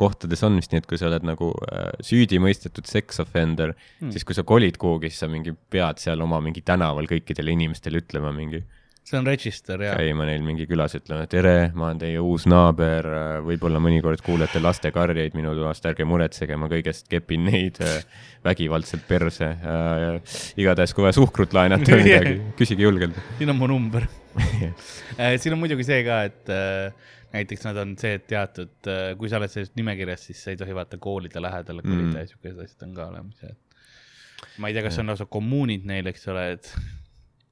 [0.00, 4.08] kohtades on vist nii, et kui sa oled nagu äh, süüdi mõistetud sex offender Hmm.
[4.08, 7.54] mm., siis kui sa kolid kuhugi, siis sa mingi pead seal oma mingi tänaval kõikidele
[7.54, 8.64] inimestele ütlema mingi,
[9.04, 9.94] see on register ja.
[9.98, 13.06] käima neil mingi külas ütlema, tere, ma olen teie uus naaber,
[13.44, 17.98] võib-olla mõnikord kuulete lastekarjeid minu toast, ärge muretsege, ma kõigest kepin neid äh,
[18.46, 20.38] vägivaldselt perse äh,.
[20.60, 23.18] igatahes, kui vaja suhkrut laenata või midagi, küsige julgelt.
[23.40, 24.08] siin on mu number.
[25.42, 28.72] siin on muidugi see ka, et äh, näiteks nad on see, et teatud,
[29.20, 32.18] kui sa oled selles nimekirjas, siis sa ei tohi vaata koolide lähedale kolida Mm.
[32.22, 36.06] ja siukesed asjad on ka olemas et ma ei tea, kas on lausa kommuunid neil,
[36.08, 36.70] eks ole, et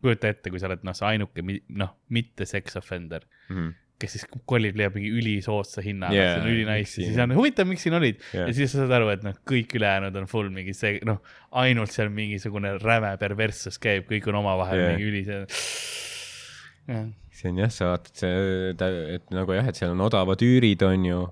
[0.02, 1.44] kujuta ette, kui sa oled noh, see ainuke
[1.78, 3.70] noh, mitte sex offender, Mhm.
[4.02, 7.68] kes siis kolib, leiab mingi ülisoodsa hinna yeah,, see on ülinais ja siis on huvitav,
[7.70, 8.48] miks siin olid yeah.
[8.48, 11.20] ja siis sa saad aru, et noh, kõik ülejäänud on full mingi see noh,
[11.62, 14.90] ainult seal mingisugune räme perverssus käib, kõik on omavahel yeah.
[14.90, 15.44] mingi üli see.
[17.30, 18.74] see on jah, sa vaatad see,
[19.14, 21.22] et nagu jah, et seal on odavad üürid, on ju,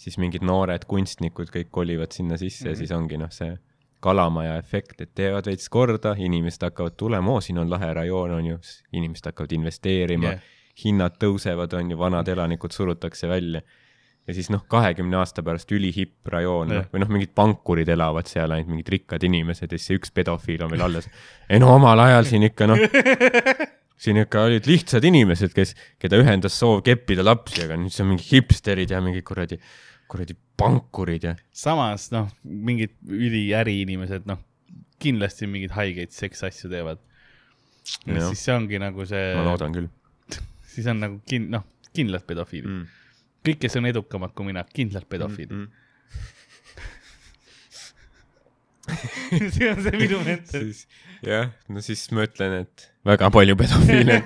[0.00, 2.72] siis mingid noored kunstnikud kõik kolivad sinna sisse mm -hmm.
[2.72, 3.52] ja siis ongi noh, see
[4.00, 8.52] kalamaja efekt, et teevad veits korda, inimesed hakkavad tulema, oo, siin on lahe rajoon, on
[8.52, 8.60] ju,
[8.92, 13.64] inimesed hakkavad investeerima yeah., hinnad tõusevad, on ju, vanad elanikud surutakse välja
[14.28, 16.84] ja siis noh, kahekümne aasta pärast ülihipp rajoon Jah.
[16.84, 20.12] noh, või noh, mingid pankurid elavad seal, ainult mingid rikkad inimesed ja siis see üks
[20.14, 21.08] pedofiil on veel alles.
[21.48, 22.84] ei no omal ajal siin ikka noh,
[24.04, 28.12] siin ikka olid lihtsad inimesed, kes, keda ühendas soov keppida lapsi, aga nüüd see on
[28.12, 29.58] mingi hipsterid ja mingid kuradi,
[30.08, 31.34] kuradi pankurid ja.
[31.54, 34.40] samas noh, mingid üliäriinimesed, noh,
[35.02, 37.02] kindlasti mingeid haigeid seksasju teevad.
[37.88, 39.88] Siis see ongi nagu see ma, loodan küll
[40.72, 41.64] siis on nagu kin-, noh,
[41.96, 42.80] kindlad pedofiilid mm..
[42.82, 43.36] mm..
[43.48, 45.68] kõik, kes on edukamad kui mina, kindlalt pedofiilid mm..
[49.54, 50.66] see on see minu mentor.
[51.24, 54.16] jah, no siis ma ütlen, et väga palju pedofiile.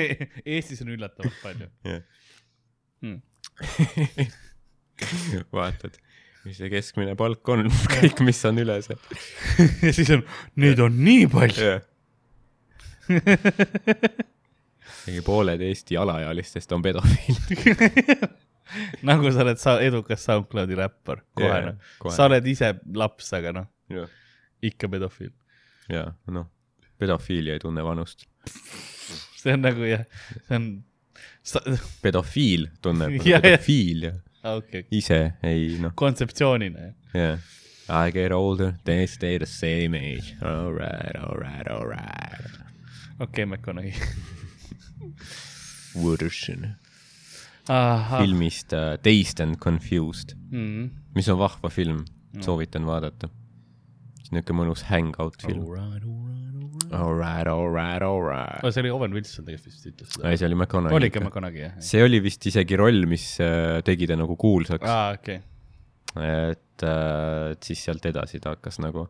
[0.56, 2.04] Eestis on üllatavalt palju jah,
[3.04, 3.18] hmm..
[5.56, 5.96] vaatad,
[6.44, 8.98] mis see keskmine palk on, kõik, mis on üle see.
[9.86, 10.24] ja siis on,
[10.60, 11.72] neid on nii palju.
[15.06, 18.28] mingi pooled Eesti alaealistest on pedofiilid.
[19.08, 22.12] nagu sa oled sa edukas SoundCloudi räppar, kohe Jaa, noh.
[22.14, 24.10] sa oled ise laps, aga noh, jah,
[24.62, 25.32] ikka pedofiil.
[25.90, 26.46] ja noh,
[27.00, 28.28] pedofiilia ei tunne vanust.
[29.40, 30.06] see on nagu jah,
[30.46, 30.70] see on,
[32.04, 33.42] pedofiil tunneb, Jah,
[34.44, 36.92] ja okei, ise ei noh, kontseptsioonina.
[37.14, 37.38] jah.
[37.90, 40.36] I get older, they stay the same age.
[40.40, 42.40] Alright, alright, alright.
[43.18, 43.94] okei, McConaughey.
[45.96, 46.76] Wooderson.
[48.18, 50.90] filmist uh, Dazed and Confused, mm.
[51.14, 52.04] mis on vahva film,
[52.40, 53.28] soovitan vaadata.
[54.30, 55.64] niisugune mõnus hangout film.
[56.90, 58.72] Alright, alright, alright.
[58.74, 61.22] see oli Owen Wilson tegelikult vist ütles seda ei, see oli oli McConaughey ikka.
[61.22, 61.76] McConaughey jah?
[61.86, 65.38] see oli vist isegi roll, mis äh, tegi ta nagu kuulsaks aa, okei.
[66.18, 69.06] et äh, et siis sealt edasi ta hakkas nagu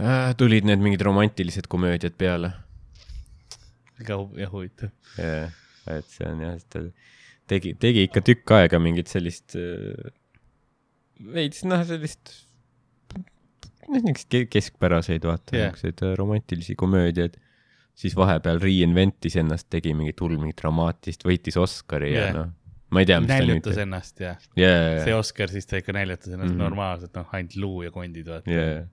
[0.00, 2.54] äh,, tulid need mingid romantilised komöödiad peale.
[4.00, 4.94] väga jah huvitav.
[5.20, 6.86] et see on jah, ta
[7.52, 10.08] tegi, tegi ikka tükk aega mingit sellist äh,
[11.36, 12.32] veits noh, sellist
[13.90, 17.40] niisuguseid ke- keskpäraseid vaata yeah., niisuguseid romantilisi komöödiaid.
[17.94, 22.32] siis vahepeal reinventis ennast, tegi mingit hull mingit dramaatilist, võitis Oscari yeah.
[22.32, 22.52] Ja noh,
[22.94, 25.94] ma ei tea, mis ta nüüd näljutas ennast ja jaa, see Oscar siis ta ikka
[25.96, 26.56] näljutas ennast mm.
[26.56, 26.64] -hmm.
[26.66, 28.50] normaalselt, noh, ainult luu ja kondid vaata.
[28.50, 28.84] jaa.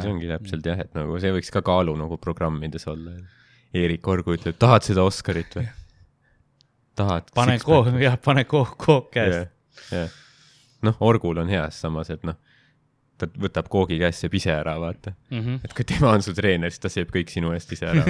[0.00, 3.16] see ongi täpselt jah, et nagu see võiks ka kaalu nagu programmides olla.
[3.74, 5.66] Eerik Orgu ütleb, tahad seda Oscarit või?
[6.98, 7.30] tahad.
[7.34, 9.50] pane kook, jah, pane kook, kook käest.
[9.90, 10.12] jah,
[10.84, 12.38] noh, Orgul on hea samas, et noh,
[13.18, 15.14] ta võtab koogi käest, sööb ise ära, vaata.
[15.30, 15.60] Mhm.
[15.64, 18.04] et kui tema on su treener, siis ta sööb kõik sinu eest ise ära,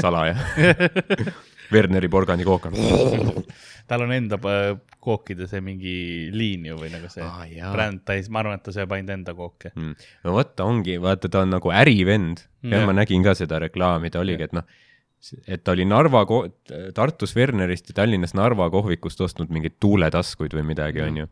[0.00, 0.36] salaja.
[1.72, 2.74] Werneri porgandikook on.
[3.88, 5.94] tal on enda äh, kookide see mingi
[6.32, 7.72] liin ju või nagu see jaa.
[7.74, 9.72] bränd, ta ei, ma arvan, et ta sööb ainult enda kooke.
[9.76, 9.94] Mm.
[10.24, 12.86] no vot, ta ongi, vaata, ta on nagu ärivend ja Jah.
[12.88, 14.64] ma nägin ka seda reklaami, ta oligi, et noh,
[15.48, 16.24] et ta oli Narva,
[16.96, 21.28] Tartus Wernerist ja Tallinnas Narva kohvikust ostnud mingeid tuuletaskuid või midagi, onju.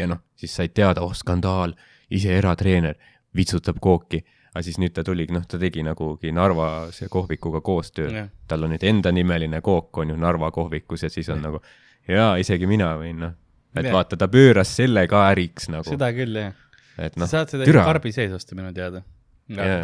[0.00, 1.76] ja noh, siis said teada, oh skandaal,
[2.10, 2.96] ise eratreener,
[3.36, 4.22] vitsutab kooki.
[4.56, 8.72] aga siis nüüd ta tuligi, noh, ta tegi nagugi Narva see kohvikuga koostööd tal on
[8.72, 11.60] nüüd endanimeline kook on ju Narva kohvikus ja siis on nagu
[12.08, 13.34] jaa, isegi mina võin noh,
[13.76, 13.92] et Jah.
[13.98, 16.54] vaata, ta pööras selle ka äriks nagu, seda küll, jah.
[16.96, 19.02] et sa noh, saad seda karbi sees osta minu teada.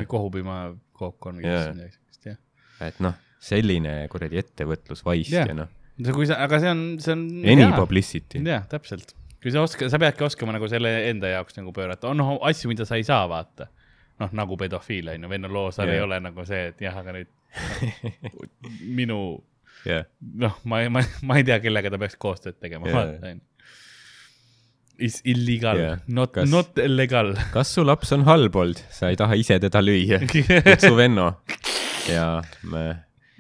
[0.09, 2.39] Kohupiima kook on või midagi sellist, jah.
[2.83, 5.51] et noh, selline kuradi ettevõtlusvaist Jah.
[5.51, 5.69] ja noh,
[6.15, 7.27] kui sa, aga see on, see on.
[7.45, 8.41] any publicity.
[8.47, 9.13] jah, täpselt.
[9.43, 12.71] Kui sa oskad, sa peadki oskama nagu selle enda jaoks nagu pöörata, on noh asju,
[12.73, 13.69] mida sa ei saa vaata.
[14.23, 15.97] noh, nagu pedofiil on ju, Venno Loosar Jah.
[15.97, 17.31] ei ole nagu see, et jah, aga nüüd
[18.23, 18.43] noh,
[18.99, 19.19] minu
[19.89, 23.49] jah, noh, ma, ma, ma ei tea, kellega ta peaks koostööd tegema yeah., vaata onju.
[25.03, 27.33] Is illegal yeah., not not legal.
[27.55, 31.33] kas su laps on halb olnud, sa ei taha ise teda lüüa, kutsu Venno
[32.15, 32.27] ja
[32.63, 32.85] me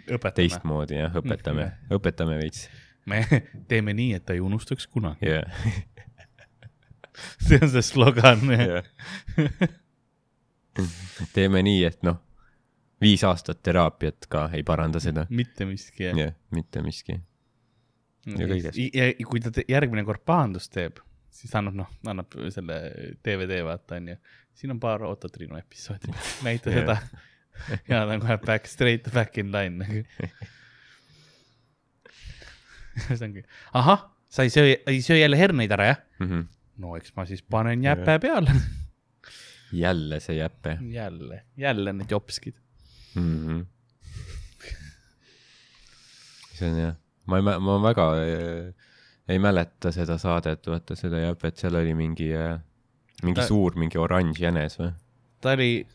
[0.08, 2.66] õpetame, teistmoodi jah, õpetame, õpetame veits,
[3.06, 3.22] me
[3.70, 5.26] teeme nii, et ta ei unustaks kunagi.
[5.26, 5.44] jah,
[7.46, 8.44] see on see slogan.
[8.50, 8.84] jah.
[11.34, 12.20] teeme nii, et noh,
[13.02, 16.18] viis aastat teraapiat ka ei paranda seda, mitte miski jah.
[16.18, 17.18] jah, mitte miski,
[18.26, 18.78] ja kõigest.
[18.78, 21.02] ja kui ta järgmine kord pahandust teeb,
[21.32, 22.78] siis annab noh, annab selle
[23.24, 24.16] DVD vaata onju.
[24.54, 26.14] siin on paar Otto Triinu episoodi,
[26.46, 26.82] näita Jah.
[26.82, 27.22] seda.
[27.88, 30.04] ja ta on kohe back, straight back in line
[32.96, 33.16] nagu.
[33.18, 33.44] see ongi,
[33.78, 36.00] ahah, sa ei söö, ei söö jälle herneid ära jah?
[36.20, 36.46] Mhm.
[36.82, 38.54] no eks ma siis panen jäpe peale.
[39.72, 42.54] jälle see jäpe jälle, jälle need jopskid.
[43.14, 43.36] mm.
[43.46, 43.66] -hmm.
[46.56, 46.94] see on jah,
[47.26, 48.74] ma ei, ma väga äh,
[49.28, 52.58] ei mäleta seda saadet, vaata seda jäpet, seal oli mingi äh,,
[53.22, 53.48] mingi Ta- Ta...
[53.48, 54.92] suur, mingi oranž jänes või?
[55.40, 55.86] ta oli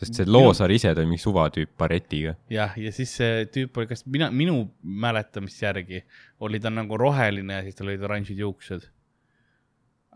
[0.00, 2.34] sest see Loosaar ise, ta oli mingi suvatüüp baretiga.
[2.52, 6.02] jah, ja siis see tüüp oli, kas mina, minu mäletamist järgi
[6.46, 8.86] oli ta nagu roheline ja siis tal olid oranžid juuksed.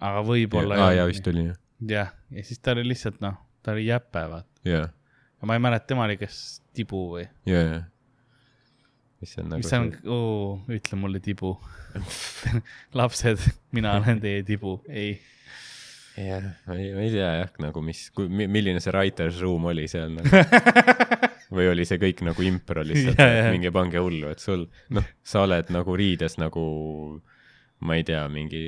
[0.01, 1.59] aga võib-olla aa jaa, vist oli jah.
[1.95, 4.65] jah, ja siis ta oli lihtsalt noh, ta oli jäpe vaata.
[4.69, 6.41] jaa, ja ma ei mäleta, tema oli kas
[6.77, 7.85] tibu või, jaa, jaa.
[9.21, 11.57] mis on nagu mis on, oo, ütle mulle tibu.
[12.99, 13.39] lapsed,
[13.77, 15.15] mina olen teie tibu, ei.
[16.17, 20.15] jah, ma ei, ma ei tea jah, nagu mis, milline see writer's room oli seal
[20.15, 20.31] nagu.
[21.55, 23.45] või oli see kõik nagu impro lihtsalt jaa.
[23.45, 26.65] et minge pange hullu, et sul, noh, sa oled nagu riides nagu
[27.85, 28.63] ma ei tea, mingi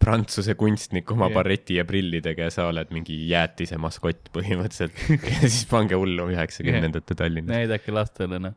[0.00, 1.36] prantsuse kunstnik oma Jah.
[1.36, 4.96] barreti ja prillidega ja sa oled mingi jäätise maskott põhimõtteliselt.
[5.36, 7.52] ja siis pange hullu üheksakümnendate Tallinnas.
[7.52, 8.56] näidake lastele noh,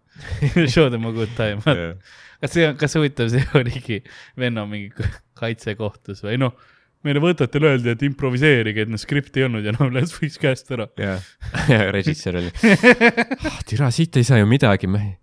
[0.72, 1.62] show them a good time.
[2.42, 4.00] kas see, kas huvitav, see oligi
[4.40, 4.90] venna mingi
[5.38, 6.58] kaitsekohtus või noh,
[7.08, 10.72] meile võtetel öeldi, et improviseerige, et noh, skripti ei olnud ja noh, läks võiks käest
[10.76, 10.90] ära.
[11.00, 11.24] jah,
[11.72, 15.14] ja režissöör oli ah,, türa siit ei saa ju midagi, ma ei,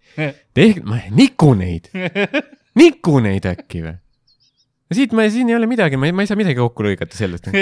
[0.57, 1.85] tehke, ma ei, niku neid,
[2.81, 3.97] niku neid äkki või?
[4.95, 7.45] siit ma, siin ei ole midagi, ma ei, ma ei saa midagi kokku lõigata sellest.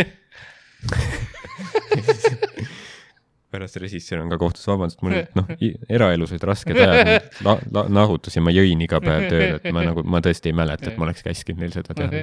[3.54, 5.46] pärast režissöör on ka kohtus, vabandust, mul noh,
[5.88, 10.00] eraelus olid rasked ajad, la-, la-, nahutasin, ma jõin iga päev tööl, et ma nagu,
[10.06, 12.10] ma tõesti ei mäleta, et ma oleks käskinud neil seda teha.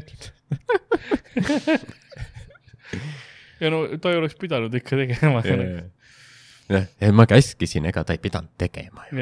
[3.61, 5.39] ja no ta ei oleks pidanud ikka tegema.
[6.71, 6.85] jah,
[7.15, 9.17] ma käskisin, ega ta ei pidanud tegema ju.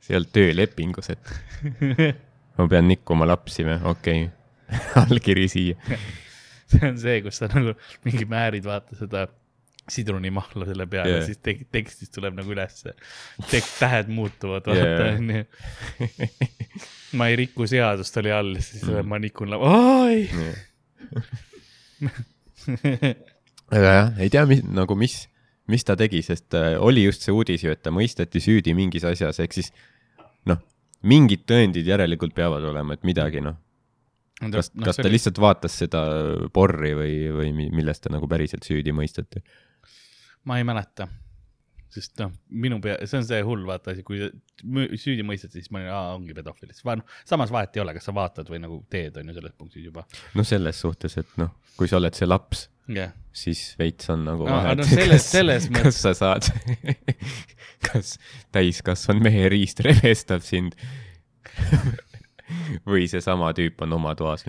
[0.00, 1.24] see ei olnud töölepingus, et
[2.56, 4.34] ma pean nikkuma lapsi või, okei okay.,
[5.02, 5.74] allkiri siia.
[6.70, 7.70] see on see, kus sa nagu
[8.06, 9.20] mingi määrid vaata seda
[9.92, 12.90] sidrunimahla selle peale yeah., siis tek-, tekstis tuleb nagu ülesse.
[13.50, 15.44] tek-, tähed muutuvad, vaata onju.
[17.18, 19.06] ma ei riku seadust oli all, siis Mm.
[19.08, 20.18] ma nikun la-, oi.
[23.76, 25.14] aga jah, ei tea, mis nagu, mis,
[25.70, 29.04] mis ta tegi, sest äh, oli just see uudis ju, et ta mõisteti süüdi mingis
[29.08, 29.72] asjas, ehk siis
[30.48, 30.58] noh,
[31.06, 33.56] mingid tõendid järelikult peavad olema, et midagi noh,
[34.52, 36.02] kas no,, kas ta lihtsalt vaatas seda
[36.52, 39.40] porri või, või mi- milles ta nagu päriselt süüdi mõisteti?
[40.46, 41.08] ma ei mäleta,
[41.90, 44.20] sest noh, minu pea, see on see hull vaata asi, kui
[45.00, 47.94] süüdi mõisteti, siis ma olin, aa, ongi pedofiil, siis va- noh, samas vahet ei ole,
[47.96, 50.04] kas sa vaatad või nagu teed, on ju selles punktis juba.
[50.36, 54.46] noh, selles suhtes, et noh, kui sa oled see laps, jah, siis veits on nagu
[54.46, 56.52] Aa, vahet no selles- selles kas mõttes- sa saad,
[57.88, 58.18] kas
[58.54, 60.76] täiskasvanud mehe riist rebestab sind
[62.88, 64.46] või seesama tüüp on oma toas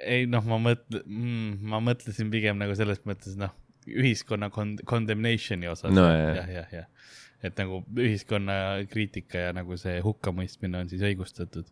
[0.00, 3.52] ei noh, ma mõtlen mm,, ma mõtlesin pigem nagu selles mõttes noh,
[3.88, 6.06] ühiskonna con-, condemnation'i osas no,.
[6.10, 7.16] jah, jah, jah.
[7.46, 8.54] et nagu ühiskonna
[8.90, 11.68] kriitika ja nagu see hukkamõistmine on siis õigustatud.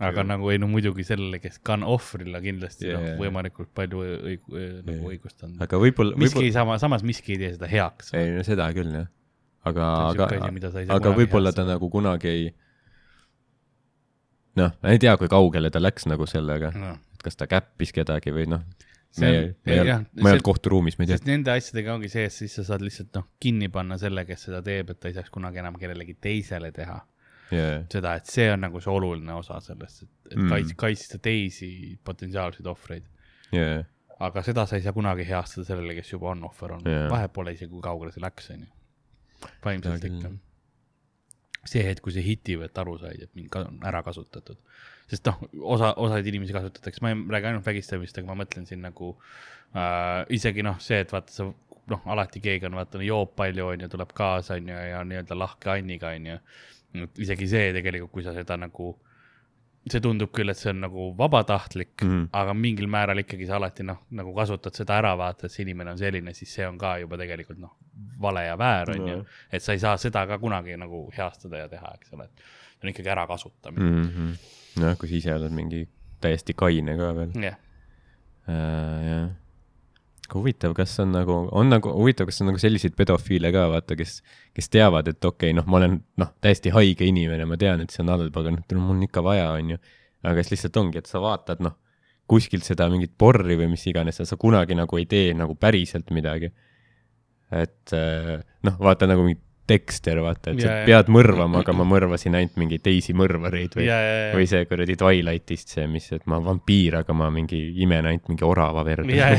[0.00, 0.28] aga ja.
[0.32, 4.02] nagu ei no muidugi sellele, kes kann ohvrile kindlasti yeah, noh, võimalikult palju
[4.32, 4.50] õig-,
[4.86, 5.64] nagu õigust anda.
[5.66, 6.18] aga võib-olla.
[6.20, 8.14] miski võib sama, samas miski ei tee seda heaks.
[8.18, 9.10] ei no seda küll jah.
[9.70, 10.34] aga, aga,
[10.96, 12.50] aga võib-olla ta nagu kunagi ei
[14.58, 18.32] noh, ei tea, kui kaugele ta läks nagu sellega no et kas ta käppis kedagi
[18.34, 18.64] või noh,
[19.20, 19.30] me,
[19.66, 21.20] me ei olnud kohturuumis, me ei tea.
[21.28, 24.62] Nende asjadega ongi see, et siis sa saad lihtsalt noh, kinni panna selle, kes seda
[24.64, 26.98] teeb, et ta ei saaks kunagi enam kellelegi teisele teha
[27.52, 27.84] yeah..
[27.92, 30.52] seda, et see on nagu see oluline osa sellest, et, et mm.
[30.54, 31.70] kaits-, kaitsta teisi
[32.06, 33.08] potentsiaalseid ohvreid
[33.52, 33.82] yeah..
[34.20, 37.34] aga seda sa ei saa kunagi heastada sellele, kes juba on ohver olnud yeah., vahet
[37.36, 38.70] pole isegi, kui kaugele see läks, onju.
[39.66, 40.32] vaimselt ikka.
[41.64, 44.56] See hetk, kui see hiti, et aru said, et mind ka on ära kasutatud
[45.10, 45.40] sest noh,
[45.74, 49.12] osa, osaid inimesi kasutatakse, ma ei räägi ainult vägistamist, aga ma mõtlen siin nagu
[49.74, 51.48] äh, isegi noh, see, et vaata sa
[51.90, 56.14] noh, alati keegi on vaata joob palju, onju, tuleb kaasa, onju, ja nii-öelda lahke Anniga,
[56.16, 56.38] onju.
[57.22, 58.92] isegi see tegelikult, kui sa seda nagu,
[59.90, 62.28] see tundub küll, et see on nagu vabatahtlik mm, -hmm.
[62.36, 65.94] aga mingil määral ikkagi sa alati noh, nagu kasutad seda ära, vaata, et see inimene
[65.96, 67.74] on selline, siis see on ka juba tegelikult noh,
[68.20, 69.26] vale ja väär, onju no..
[69.52, 72.88] et sa ei saa seda ka kunagi nagu heastada ja teha, eks ole, et see
[72.88, 74.08] on ikkagi ärakasutamine mm.
[74.16, 75.84] -hmm noh, kui sa ise oled mingi
[76.22, 77.58] täiesti kaine ka veel yeah..
[78.50, 79.26] Uh, jah.
[80.26, 83.96] aga huvitav, kas on nagu, on nagu, huvitav, kas on nagu selliseid pedofiile ka, vaata,
[83.98, 84.20] kes,
[84.56, 87.94] kes teavad, et okei okay,, noh, ma olen, noh, täiesti haige inimene, ma tean, et
[87.94, 89.78] see on halb, aga noh, mul on ikka vaja, onju.
[90.26, 91.76] aga siis lihtsalt ongi, et sa vaatad, noh,
[92.30, 96.52] kuskilt seda mingit porri või mis iganes, sa kunagi nagu ei tee nagu päriselt midagi.
[97.50, 98.36] Et eh,
[98.66, 100.86] noh, vaata nagu mingit Dexter, vaata, et ja, sa ja.
[100.88, 103.86] pead mõrvama, aga ma mõrvasin ainult mingeid teisi mõrvareid või,
[104.34, 108.46] või see kuradi Twilightist see, mis, et ma vampiir, aga ma mingi imen ainult mingi
[108.46, 109.12] orava verd.
[109.14, 109.30] ja,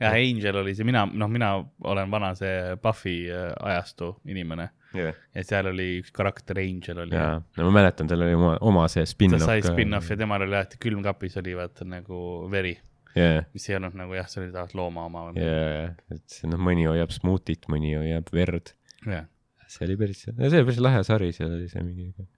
[0.00, 1.52] ja, Angel oli see, mina, noh, mina
[1.84, 4.70] olen vana see Buffy äh, ajastu inimene.
[4.96, 5.16] Yeah..
[5.36, 7.12] ja seal oli üks karakter Angel oli.
[7.12, 10.46] jaa, no ma mäletan, tal oli oma, oma see spin-off ta sai spin-off ja temal
[10.46, 12.72] oli alati külmkapis oli vaata nagu veri
[13.16, 13.46] yeah..
[13.56, 15.24] mis ei olnud nagu jah, see oli tavaliselt looma oma.
[15.38, 18.74] jaa, et noh, mõni hoiab smuutit, mõni hoiab verd.
[19.06, 19.28] Yeah..
[19.70, 22.28] see oli päris, see oli päris lahe sari, seal oli see mingi,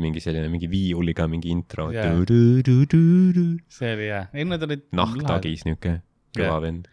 [0.00, 1.90] mingi selline, mingi viiuliga mingi intro.
[1.94, 2.16] Yeah..
[3.72, 4.88] see oli hea, ei need olid.
[4.96, 5.98] nahktagis niuke
[6.32, 6.62] kõva yeah.
[6.64, 6.88] vend.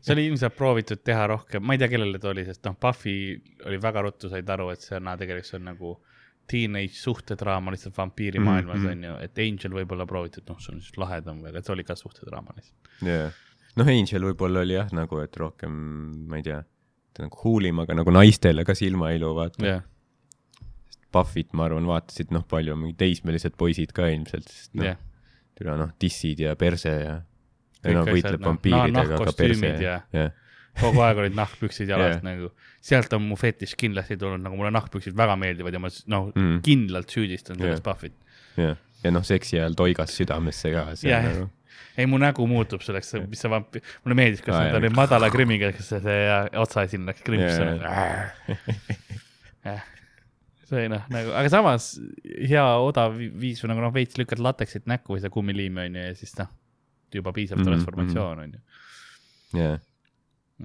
[0.00, 3.36] See oli ilmselt proovitud teha rohkem, ma ei tea, kellele ta oli, sest noh, Buffy
[3.68, 5.92] oli väga ruttu said aru, et see on, tegelikult see on nagu
[6.50, 8.92] teenage suhtedraama lihtsalt vampiirimaailmas mm -hmm.
[8.92, 11.84] on ju, et Angel võib-olla prooviti, et noh, see on siis lahedam, aga see oli
[11.84, 12.90] ka suhtedraama lihtsalt.
[13.06, 13.32] yeah.,
[13.76, 15.72] noh, Angel võib-olla oli jah, nagu, et rohkem,
[16.28, 16.62] ma ei tea,
[17.18, 19.82] nagu huulim, aga nagu naistele ka silmailu, vaata yeah..
[21.12, 25.00] Buffit, ma arvan, vaatasid noh, palju mingi teismelised poisid ka ilmselt, sest noh yeah.,
[25.58, 27.18] türa noh, dissid ja perse ja.
[27.92, 30.30] no võitleb no, vampiiridega, aga perse ja, ja
[30.80, 32.24] kogu aeg olid nahkpüksid jalas yeah.
[32.24, 32.50] nagu,
[32.84, 36.62] sealt on mu fetiš kindlasti tulnud, nagu mulle nahkpüksid väga meeldivad ja ma noh mm.,
[36.66, 37.84] kindlalt süüdistan selles yeah.
[37.84, 38.16] Buffit.
[38.56, 40.84] jah yeah., ja noh, seksi ajal toigas südamesse ka.
[41.02, 41.26] Yeah.
[41.26, 41.48] Nagu...
[41.96, 45.30] ei, mu nägu muutub selleks, mis see vamp-, mulle meeldis, kas ah, ta oli madala
[45.34, 46.20] krimiga, kas see, see
[46.62, 47.66] otsaesin läks krimpsu
[49.66, 49.84] yeah.
[50.70, 51.92] see noh, nagu, aga samas
[52.24, 56.18] hea odav viis või nagu noh, veits lükkad lateksit näkku või seda kummiliimi onju ja
[56.18, 56.52] siis noh,
[57.12, 57.74] juba piisav mm -hmm.
[57.74, 58.60] transformatsioon onju.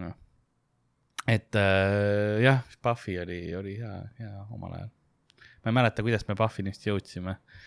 [0.02, 0.14] Noh,
[1.28, 4.94] et äh, jah, Buffy oli, oli hea, hea omal ajal.
[5.64, 7.66] ma ei mäleta, kuidas me Buffini vist jõudsime ah,.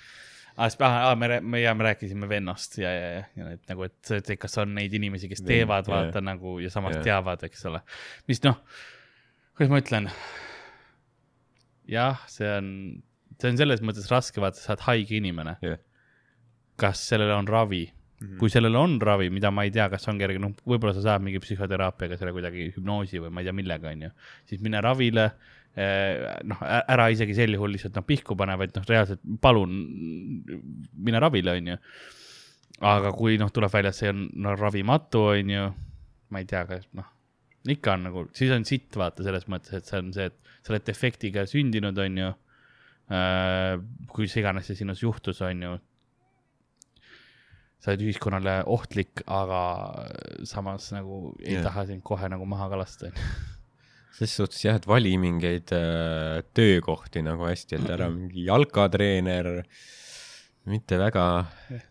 [0.61, 4.59] Ah, me, me, ja me rääkisime vennast ja, ja, ja, ja et nagu, et, kas
[4.61, 6.27] on neid inimesi, kes teevad, vaata yeah.
[6.27, 7.07] nagu ja samas yeah.
[7.07, 7.81] teavad, eks ole.
[8.29, 8.59] mis noh,
[9.57, 10.11] kuidas ma ütlen.
[11.89, 12.75] jah, see on,
[13.41, 15.57] see on selles mõttes raske, vaata, sa oled haige inimene
[16.81, 17.85] kas sellele on ravi?
[18.21, 18.39] Mm -hmm.
[18.39, 21.23] kui sellel on ravi, mida ma ei tea, kas on kerge, noh, võib-olla sa saad
[21.25, 24.11] mingi psühhoteraapiaga selle kuidagi hüpnoosi või ma ei tea millega, onju.
[24.45, 25.25] siis mine ravile
[25.77, 29.73] eh,, noh, ära isegi sel juhul lihtsalt noh pihku pane, vaid noh, reaalselt palun
[31.09, 31.79] mine ravile, onju.
[32.93, 35.67] aga kui noh, tuleb välja, et see on no, ravimatu, onju,
[36.29, 37.09] ma ei tea, kas noh,
[37.73, 40.75] ikka on nagu, siis on sitt, vaata, selles mõttes, et see on see, et sa
[40.75, 42.33] oled defektiga sündinud, onju.
[44.13, 45.79] Kui mis iganes see sinus juhtus, onju
[47.81, 49.63] sa oled ühiskonnale ohtlik, aga
[50.49, 51.65] samas nagu ei yeah.
[51.65, 53.15] taha sind kohe nagu maha kalastada
[54.21, 59.51] ses suhtes jah, et vali mingeid äh, töökohti nagu hästi, et ära mingi jalkatreener,
[60.71, 61.25] mitte väga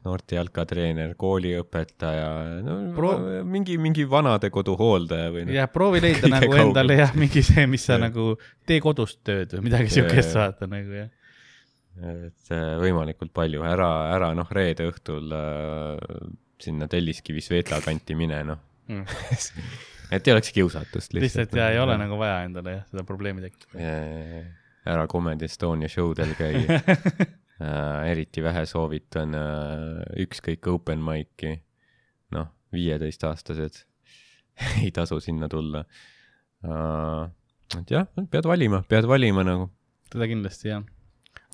[0.06, 2.28] noorte jalkatreener, kooliõpetaja,
[2.66, 3.16] no Pro...
[3.50, 5.56] mingi, mingi vanadekodu hooldaja või no..
[5.58, 6.68] jah, proovi leida nagu kaugel.
[6.68, 8.06] endale jah, mingi see, mis sa yeah.
[8.06, 8.36] nagu,
[8.70, 11.10] tee kodust tööd või midagi siukest vaata nagu jah
[12.00, 18.42] et äh, võimalikult palju, ära, ära noh, reede õhtul äh, sinna Telliskivi Svetla kanti mine,
[18.48, 18.60] noh
[18.90, 19.04] mm.
[20.16, 21.24] et ei oleks kiusatust lihtsalt.
[21.26, 23.92] lihtsalt ja ei ole nagu vaja endale jah, seda probleemi tekitada.
[24.90, 26.80] ära Comedy Estonia show del käia
[27.64, 31.58] äh, eriti vähe soovitan äh, ükskõik open mic'i,
[32.36, 33.84] noh, viieteistaastased
[34.84, 35.84] ei tasu sinna tulla
[36.64, 37.28] uh,.
[37.80, 39.70] et jah, pead valima, pead valima nagu.
[40.12, 40.88] seda kindlasti jah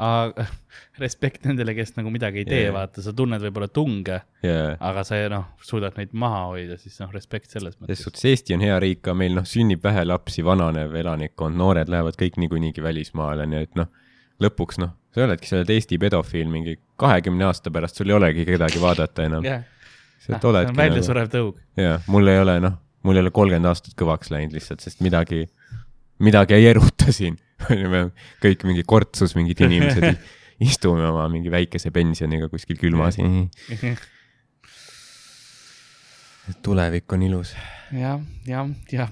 [0.02, 0.46] aga
[1.04, 5.06] respekt nendele, kes nagu midagi ei tee yeah., vaata, sa tunned võib-olla tunge yeah., aga
[5.08, 8.02] sa noh, suudad neid maha hoida, siis noh, respekt selles mõttes.
[8.02, 11.92] selles suhtes Eesti on hea riik, aga meil noh, sünnib vähe lapsi, vananev elanikkond, noored
[11.92, 13.92] lähevad kõik niikuinii välismaale, nii et noh,
[14.44, 18.48] lõpuks noh, sa oledki, sa oled Eesti pedofiil mingi kahekümne aasta pärast, sul ei olegi
[18.48, 19.64] kedagi vaadata enam yeah..
[20.20, 20.76] sa ah, oledki.
[20.80, 21.38] väljasurev nagu...
[21.38, 21.64] tõug.
[21.80, 22.76] jah, mul ei ole noh,
[23.08, 25.46] mul ei ole kolmkümmend aastat kõvaks läinud lihtsalt, sest midagi,
[26.24, 27.38] midagi ei eruta siin
[27.92, 28.10] me
[28.44, 30.20] kõik mingi kortsus mingid inimesed
[30.70, 33.18] istume oma mingi väikese pensioniga kuskil külmas.
[36.66, 37.62] tulevik on ilus ja,.
[37.96, 39.10] jah, jah, jah,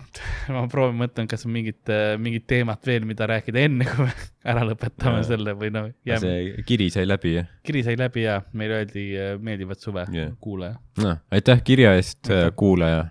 [0.53, 1.89] ma proovin mõtlen, kas on mingit,
[2.21, 4.13] mingit teemat veel, mida rääkida enne, kui me
[4.53, 5.25] ära lõpetame ja.
[5.31, 5.89] selle või noh.
[6.21, 7.49] see kiri sai läbi, jah?
[7.65, 9.07] kiri sai läbi ja meile öeldi
[9.41, 10.77] meeldivat suve yeah., kuulaja.
[11.01, 13.09] noh, aitäh kirja eest, kuulaja.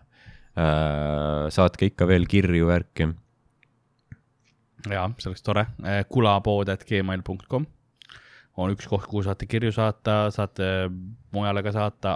[0.52, 3.06] Äh, saatke ikka veel kirju, värki
[4.90, 7.68] jaa, see oleks tore, äh, kulapood.gmail.com
[8.60, 10.66] on üks koht, kuhu saate kirju saata, saate
[11.32, 12.12] mujale ka saata,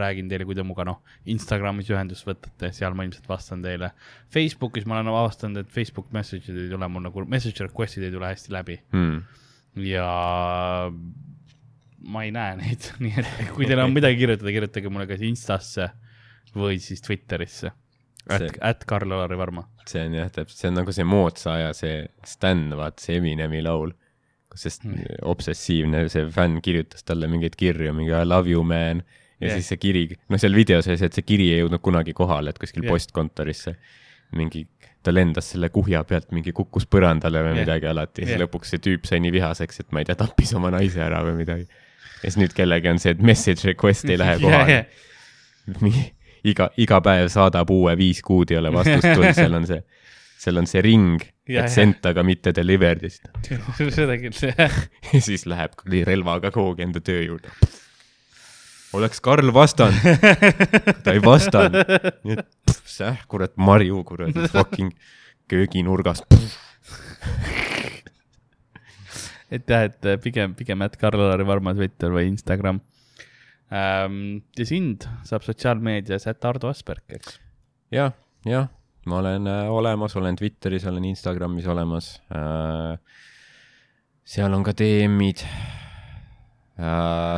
[0.00, 0.98] räägin teile, kui te minuga noh,
[1.30, 3.92] Instagramis ühendust võtate, seal ma ilmselt vastan teile.
[4.34, 8.32] Facebookis ma olen avastanud, et Facebook message'id ei tule mul nagu, message request'id ei tule
[8.32, 8.80] hästi läbi.
[8.94, 9.22] Hmm..
[9.86, 10.08] ja
[12.10, 15.92] ma ei näe neid, nii et kui teil on midagi kirjutada, kirjutage mulle kas Instasse
[16.56, 17.70] või siis Twitterisse
[18.28, 19.64] at, at Karl-Alari Varma.
[19.88, 23.62] see on jah, täpselt, see on nagu see moodsa aja see Stan, vaat see Eminemi
[23.64, 23.94] laul,
[24.50, 25.22] kus see hmm.
[25.30, 29.04] obsessiivne, see fänn kirjutas talle mingeid kirju, mingi I love you man.
[29.40, 29.56] ja yeah.
[29.56, 32.52] siis see kiri, noh, seal videos oli see, et see kiri ei jõudnud kunagi kohale,
[32.52, 32.92] et kuskil yeah.
[32.92, 33.74] postkontorisse
[34.36, 34.66] mingi,
[35.02, 37.62] ta lendas selle kuhja pealt, mingi kukkus põrandale või yeah.
[37.64, 38.44] midagi alati ja siis yeah.
[38.44, 41.38] lõpuks see tüüp sai nii vihaseks, et ma ei tea, tappis oma naise ära või
[41.40, 41.66] midagi.
[42.20, 44.96] ja siis nüüd kellegi on see, et message request ei lähe kohale yeah,.
[45.80, 46.08] Yeah
[46.48, 49.82] iga, iga päev saadab uue, viis kuud ei ole vastust tulnud, seal on see,
[50.40, 53.28] seal on see ring, et sent, aga mitte delivered vist
[53.98, 54.80] seda küll, jah.
[55.12, 55.76] ja siis läheb
[56.08, 57.52] relvaga kuhugi enda töö juurde.
[58.96, 60.26] oleks Karl vastanud,
[61.04, 61.96] ta ei vastanud.
[62.26, 64.94] nii et säh, kurat, Marju, kuradi fucking
[65.50, 66.22] kööginurgas.
[69.50, 72.80] et jah, et pigem, pigem, et Karl-Lari Varma Twitter või Instagram.
[73.70, 77.36] Ja sind saab sotsiaalmeedias, et Ardo Asperg, eks
[77.94, 78.10] ja,?
[78.10, 78.16] jah,
[78.48, 78.70] jah,
[79.06, 82.96] ma olen äh, olemas, olen Twitteris, olen Instagramis olemas äh,.
[84.24, 85.46] seal on ka DM-id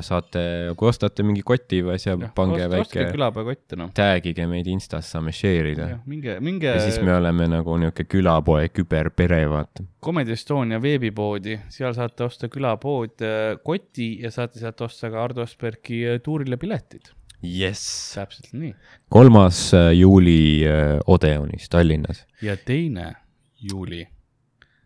[0.05, 0.43] saate,
[0.78, 3.06] kui ostate mingi koti või asja, pange väike.
[3.14, 3.90] külapoekotte, noh.
[3.97, 5.89] Tagige meid Instas, saame share ida.
[6.06, 6.69] minge, minge.
[6.70, 9.86] ja siis me oleme nagu niuke külapoe küberpere, vaata.
[10.05, 15.44] Comedy Estonia veebipoodi, seal saate osta külapood äh, koti ja saate sealt osta ka Ardo
[15.47, 17.12] Aspergi äh, tuurile piletid.
[17.43, 18.14] jess.
[18.14, 18.74] täpselt nii.
[19.10, 20.62] kolmas juuli
[21.06, 22.27] Odeonis, Tallinnas.
[22.43, 23.14] ja teine
[23.59, 24.06] juuli.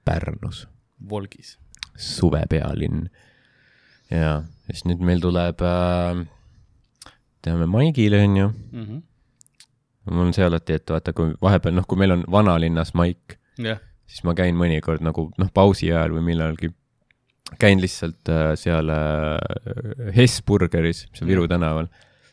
[0.05, 0.67] Pärnus.
[1.11, 1.59] Volgis.
[1.97, 3.09] suvepealinn
[4.13, 4.31] ja,
[4.71, 6.23] siis nüüd meil tuleb äh,,
[7.47, 8.85] teame Maigile, onju mm.
[8.85, 9.03] -hmm.
[10.11, 13.83] mul on see alati, et vaata, kui vahepeal, noh, kui meil on vanalinnas maik yeah.,
[14.07, 16.71] siis ma käin mõnikord nagu noh, pausi ajal või millalgi,
[17.63, 21.89] käin lihtsalt äh, seal äh, Hesburgeris, mis on Viru tänaval.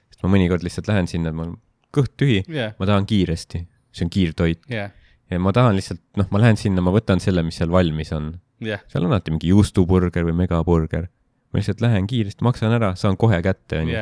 [0.09, 1.55] sest ma mõnikord lihtsalt lähen sinna, mul on
[1.93, 4.93] kõht tühi yeah., ma tahan kiiresti, see on kiirtoit yeah.
[5.29, 8.35] ja ma tahan lihtsalt, noh, ma lähen sinna, ma võtan selle, mis seal valmis on
[8.61, 8.81] yeah..
[8.89, 11.09] seal on alati mingi juustuburger või megaburger
[11.53, 14.01] ma lihtsalt lähen kiiresti, maksan ära, saan kohe kätte, onju.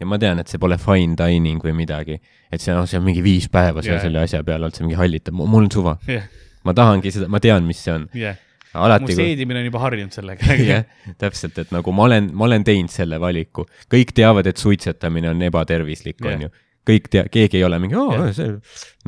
[0.00, 2.18] ja ma tean, et see pole fine dining või midagi,
[2.50, 4.06] et see, noh, see on mingi viis päeva seal yeah.
[4.08, 6.26] selle asja peal olnud, see mingi hallitab, mul on suva yeah..
[6.64, 8.40] ma tahangi seda, ma tean, mis see on yeah.
[8.72, 9.12] alati.
[9.12, 10.84] mu seedimine on juba harjunud sellega jah,
[11.20, 13.68] täpselt, et nagu ma olen, ma olen teinud selle valiku.
[13.92, 16.52] kõik teavad, et suitsetamine on ebatervislik yeah., onju.
[16.88, 18.56] kõik tea-, keegi ei ole mingi, aa, see,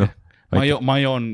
[0.01, 0.17] noh
[0.55, 1.27] ma joon, ma joon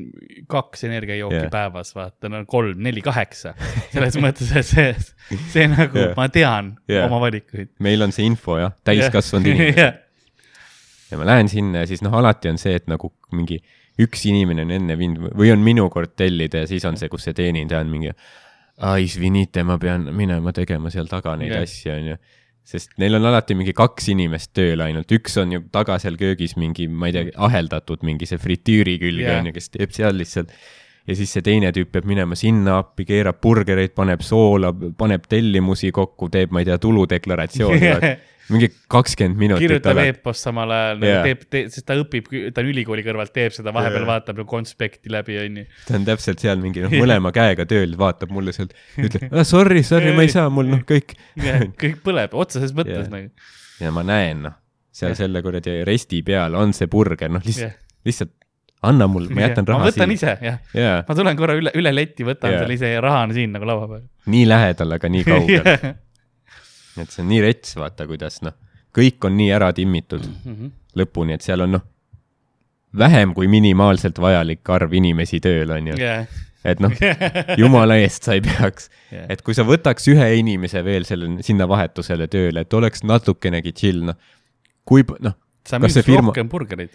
[0.51, 1.51] kaks energiajooki yeah.
[1.53, 3.55] päevas, vaata, no kolm, neli, kaheksa.
[3.93, 7.07] selles mõttes, et see, see nagu yeah., ma tean yeah.
[7.07, 7.75] oma valikuid.
[7.85, 9.57] meil on see info jah, täiskasvanud yeah.
[9.61, 10.53] inimesed yeah.
[11.13, 13.61] ja ma lähen sinna ja siis noh, alati on see, et nagu mingi
[14.03, 17.29] üks inimene on enne mind või on minu kord tellida ja siis on see, kus
[17.29, 18.11] see teenindaja on mingi.
[18.83, 21.63] ai, Svinite, ma pean minema tegema seal taga neid yeah.
[21.63, 22.19] asju, onju
[22.65, 26.57] sest neil on alati mingi kaks inimest tööl ainult, üks on ju taga seal köögis
[26.61, 30.53] mingi, ma ei tea, aheldatud mingi see fritüüri külge yeah., kes teeb seal lihtsalt.
[31.05, 35.93] ja siis see teine tüüp peab minema sinna appi, keerab burgereid, paneb soola, paneb tellimusi
[35.93, 37.93] kokku, teeb, ma ei tea, tuludeklaratsiooni
[38.53, 39.65] mingi kakskümmend minutit.
[39.65, 43.55] kirjutab e-post samal ajal yeah., teeb te,, sest ta õpib, ta on ülikooli kõrvalt, teeb
[43.57, 44.11] seda, vahepeal yeah.
[44.11, 45.65] vaatab nagu konspekti läbi, onju.
[45.89, 49.85] ta on täpselt seal mingi noh, mõlema käega tööl, vaatab mulle sealt, ütleb ah, sorry,
[49.87, 51.17] sorry, ma ei saa, mul noh, kõik.
[51.81, 53.13] kõik põleb otseses mõttes yeah.
[53.13, 53.51] nagu.
[53.81, 54.59] ja ma näen noh,
[54.95, 55.25] seal Jah.
[55.25, 57.79] selle kuradi resti peal on see burger, noh lihtsalt Yeah.
[57.81, 58.35] yeah., lihtsalt
[58.85, 60.35] anna mulle, ma jätan raha ma võtan siia.
[60.35, 60.59] ise, jah.
[60.77, 62.65] jaa, ma tulen korra üle, üle leti, võtan yeah.
[62.65, 64.03] selle ise ja raha on siin nagu laua peal.
[64.35, 65.95] nii lähedal, aga nii kaugel.
[67.03, 68.55] Et see on nii rets, vaata, kuidas noh,
[68.95, 70.71] kõik on nii ära timmitud Mhm.
[70.97, 71.83] lõpuni, et seal on noh,
[72.97, 75.97] vähem kui minimaalselt vajalik arv inimesi tööl, on ju.
[75.99, 76.27] jah,
[76.65, 76.93] et noh,
[77.61, 78.89] jumala eest sa ei peaks.
[79.11, 83.73] jah, et kui sa võtaks ühe inimese veel selle, sinna vahetusele tööle, et oleks natukenegi
[83.75, 84.15] chill, noh.
[84.87, 85.35] kui, noh,
[85.67, 86.91] sa müüks firma- rohkem burgereid.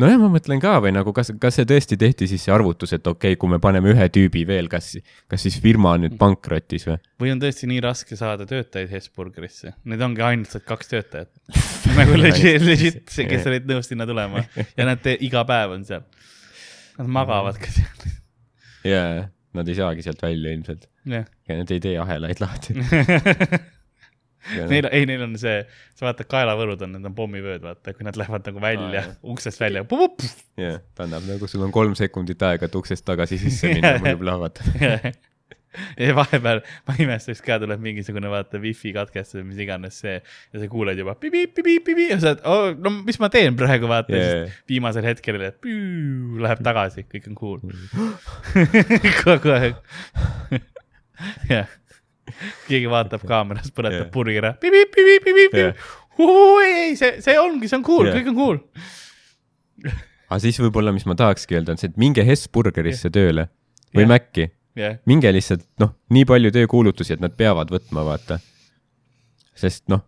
[0.00, 3.06] nojah, ma mõtlen ka või nagu kas, kas see tõesti tehti siis see arvutus, et
[3.06, 4.94] okei okay,, kui me paneme ühe tüübi veel, kas,
[5.30, 6.98] kas siis firma on nüüd pankrotis või?
[7.22, 9.76] või on tõesti nii raske saada töötajaid Hesburgerisse?
[9.88, 11.30] Need ongi ainult need kaks töötajat.
[11.98, 16.04] nagu legit, legit, kes olid nõus sinna tulema ja nad iga päev on seal.
[16.96, 18.12] Nad magavad ka seal.
[18.92, 20.90] jaa, nad ei saagi sealt välja ilmselt.
[21.08, 21.24] jah.
[21.48, 22.76] ja nad ei tee ahelaid lahti.
[24.70, 25.60] Neil, ei, neil on see,
[25.98, 29.08] sa vaatad, kaelavõrud on, need on pommivööd, vaata, kui nad lähevad nagu välja jah.
[29.34, 29.84] uksest välja.
[30.60, 34.22] jah, ta annab nagu, sul on kolm sekundit aega, et uksest tagasi sisse minna, muidu
[34.22, 35.16] plahvatab.
[36.00, 40.62] ja vahepeal ma imestaks ka, tuleb mingisugune vaata wifi katkestus või mis iganes see ja
[40.62, 44.46] sa kuuled juba pipi-pipi-pipi ja sa oled oh,, no mis ma teen praegu vaata Yeah.
[44.46, 47.58] siis viimasel hetkel püü, läheb tagasi, kõik on cool.
[49.24, 49.80] kogu aeg.
[51.52, 51.68] jah,
[52.68, 54.06] keegi vaatab kaamerast, põletab Yeah.
[54.06, 54.12] yeah.
[54.14, 54.54] purgi ära,
[55.62, 55.88] Yeah..
[56.64, 58.16] ei, see, see ongi, see on cool Yeah.
[58.16, 58.60] yeah., kõik on cool.
[60.30, 63.48] aga siis võib-olla, mis ma tahakski öelda, on see, et minge Hesburgerisse tööle
[63.94, 64.10] või Jah.
[64.10, 68.40] Maci, jah, minge lihtsalt, noh, nii palju töökuulutusi, et nad peavad võtma, vaata.
[69.56, 70.02] sest noh,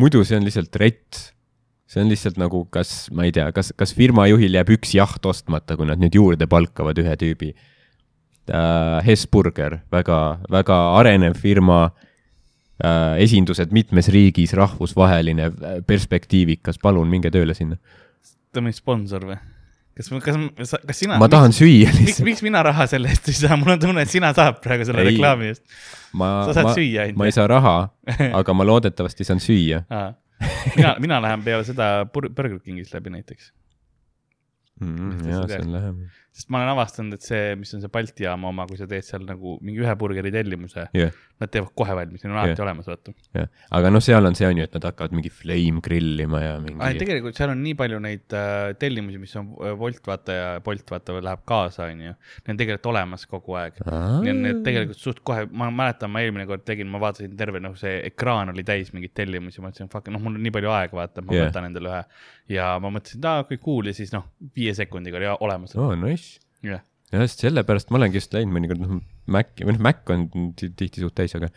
[0.00, 1.30] muidu see on lihtsalt rets.
[1.86, 5.26] see on lihtsalt nagu, kas, ma ei tea, kas, kas firma juhil jääb üks jaht
[5.30, 7.52] ostmata, kui nad nüüd juurde palkavad ühe tüübi
[8.50, 8.98] äh,.
[9.06, 15.50] Hesburger, väga, väga arenev firma äh,, esindused mitmes riigis, rahvusvaheline,
[15.86, 17.80] perspektiivikas, palun minge tööle sinna.
[18.52, 19.40] ta on meie sponsor või?
[19.94, 22.26] kas, kas, kas sina ma tahan süüa miks, lihtsalt.
[22.28, 25.04] miks mina raha selle eest ei saa, mul on tunne, et sina saad praegu selle
[25.04, 25.12] Ei.
[25.12, 25.62] reklaami eest.
[26.10, 27.20] sa saad ma, süüa ainult.
[27.20, 27.76] ma ei saa raha,
[28.40, 29.84] aga ma loodetavasti saan süüa
[30.74, 33.52] mina, mina lähen peale seda Bur- Burger Kingist läbi näiteks,
[34.82, 35.24] mm,.
[35.30, 36.04] Jaa, see on lähem.
[36.34, 39.06] Sest ma olen avastanud, et see, mis on see Balti jaama oma, kui sa teed
[39.06, 42.64] seal nagu mingi ühe burgeri tellimuse, jah, nad teevad kohe valmis, neil on alati Jah.
[42.66, 43.12] olemas, vaata.
[43.34, 46.52] jah, aga noh, seal on see on ju, et nad hakkavad mingi flame grillima ja
[46.62, 50.46] mingi tegelikult seal on nii palju neid äh, tellimusi, mis on äh, Wolt vaata ja
[50.64, 52.14] Bolt vaata läheb kaasa, onju.
[52.14, 53.82] Need on tegelikult olemas kogu aeg.
[54.22, 57.78] Need, need tegelikult suht kohe, ma mäletan, ma eelmine kord tegin, ma vaatasin terve nagu
[57.80, 60.98] see ekraan oli täis mingeid tellimusi, ma mõtlesin, fuck, noh, mul on nii palju aega,
[61.02, 61.50] vaata, ma yeah.
[61.50, 62.02] võtan endale ühe.
[62.54, 65.74] ja ma mõtlesin, et aa, kõik cool ja siis noh, viie sekundiga oli olemas.
[65.74, 66.38] oo, nice.
[66.64, 68.98] jah, jah, sellepärast ma olengi just läinud mõnikord, noh,
[69.34, 70.26] Maci, või noh, Mac on
[70.58, 71.48] ti- tihti suht täis, aga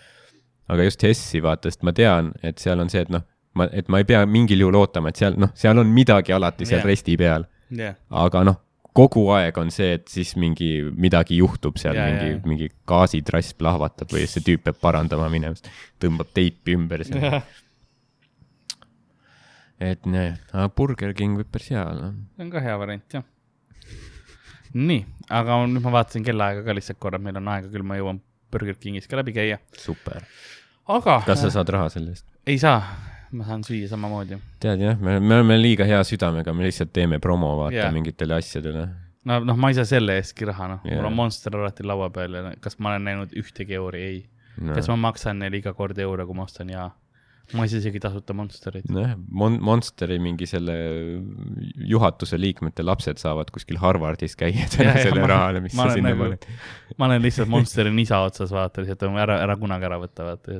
[0.69, 3.23] aga just Hessi vaata, sest ma tean, et seal on see, et noh,
[3.57, 6.65] ma, et ma ei pea mingil juhul ootama, et seal noh, seal on midagi alati
[6.67, 6.87] seal Jah.
[6.91, 8.57] resti peal, jah, aga noh,
[8.97, 12.41] kogu aeg on see, et siis mingi midagi juhtub seal, Jaa, mingi jaa.
[12.49, 15.69] mingi gaasitrass plahvatab või see tüüp peab parandama minemist,
[16.01, 17.41] tõmbab teipi ümber seal.
[19.79, 22.11] et nee, aga Burger King võib päris hea olla.
[22.35, 23.23] see on ka hea variant, jah.
[24.77, 28.21] nii, aga nüüd ma vaatasin kellaaega ka lihtsalt korra, meil on aega küll, ma jõuan
[28.51, 30.23] Burger Kingis ka läbi käia, super.
[30.87, 32.27] aga kas sa saad raha selle eest?
[32.47, 32.79] ei saa,
[33.35, 34.39] ma saan süüa samamoodi.
[34.63, 37.91] tead jah, me, me oleme liiga hea südamega, me lihtsalt teeme promo vaata yeah.
[37.95, 38.87] mingitele asjadele.
[39.27, 40.95] no, noh, ma ei saa selle eestki raha, noh Jaa.
[41.01, 44.25] mul on Monster alati laua peal ja kas ma olen näinud ühtegi euri, ei
[44.57, 44.73] No.
[44.73, 46.87] kas ma maksan neile iga kord euro, kui ma ostan, jaa.
[47.55, 48.89] Ma ei saa isegi tasuta Monsterit.
[48.91, 50.73] nojah, Mon-, Monsteri mingi selle
[51.87, 55.89] juhatuse liikmete lapsed saavad kuskil Harvardis käia tänu Jaa, jaa, selle ma- rahale, mis sa
[55.93, 56.47] sinna nagu- paned.
[56.97, 60.59] ma olen lihtsalt Monsteri nisa otsas, vaata lihtsalt ära, ära kunagi ära võtta, vaata.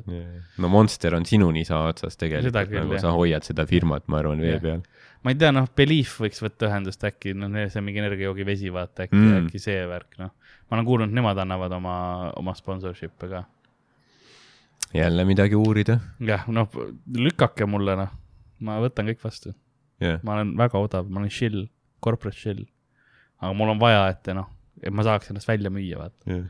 [0.57, 4.55] no Monster on sinu nisa otsas tegelikult nagu sa hoiad seda firmat, ma arvan, vee
[4.55, 4.61] Jah.
[4.63, 4.81] peal.
[5.25, 9.17] ma ei tea, noh, Belief võiks võtta ühendust äkki, noh, see mingi energiajoogivesi, vaata äkki
[9.19, 10.31] mm., äkki see värk, noh.
[10.69, 11.95] ma olen kuulnud, nemad annavad oma,
[12.39, 13.43] oma sponsorship'e ka.
[14.93, 15.99] Jälle midagi uurida.
[16.19, 16.69] jah, noh,
[17.15, 18.13] lükake mulle, noh,
[18.59, 19.53] ma võtan kõik vastu.
[20.03, 21.67] jah, ma olen väga odav, ma olen chill,
[22.03, 22.63] corporate chill.
[23.41, 24.49] aga mul on vaja, et noh,
[24.81, 26.31] et ma saaks ennast välja müüa, vaata.
[26.31, 26.47] jah.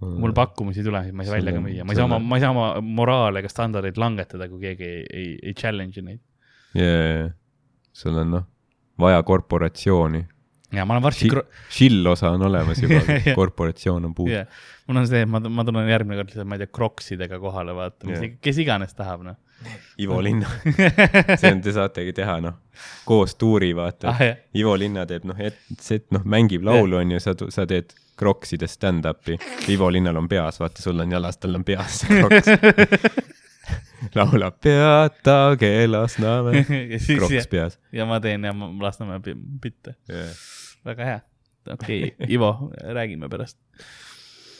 [0.00, 2.38] mul pakkumusi ei tule, ma ei saa välja ka müüa, ma ei saa oma, ma
[2.38, 2.68] ei saa oma
[3.00, 6.22] moraale ega standardeid langetada, kui keegi ei, ei, ei challenge'i neid.
[6.76, 7.28] jaa,
[7.96, 8.48] sul on noh,
[9.00, 10.26] vaja korporatsiooni.
[10.74, 13.00] Ja ma olen varsti Shi- Shill osa on olemas juba
[13.38, 14.46] korporatsioon on puudu yeah..
[14.86, 17.74] mul on see, et ma, ma tulen järgmine kord lihtsalt, ma ei tea, kroksidega kohale
[17.76, 19.36] vaatama yeah., kes iganes tahab, noh.
[20.04, 20.50] Ivo Linna,
[21.40, 22.58] see on, te saategi teha, noh,
[23.08, 24.42] koos tuuri vaata Ah, jah.
[24.60, 28.68] Ivo Linna teeb, noh, et see, noh, mängib laulu, on ju, sa, sa teed krokside
[28.68, 29.38] stand-up'i.
[29.72, 32.52] Ivo Linnal on peas, vaata, sul on jalas, tal on peas kroks.
[34.16, 36.64] Laulab Peatage Lasnamäe,
[37.18, 38.46] kroks peas ja ma teen
[38.82, 40.32] Lasnamäe bitte, yeah..
[40.86, 41.20] väga hea.
[41.72, 42.52] okei okay,, Ivo,
[42.98, 43.58] räägime pärast.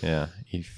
[0.03, 0.73] jah, if.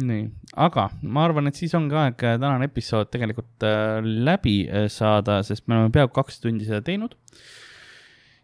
[0.00, 4.88] nii, aga ma arvan, et siis ongi aeg äh, tänane episood tegelikult äh, läbi äh,
[4.92, 7.16] saada, sest me oleme peaaegu kaks tundi seda teinud.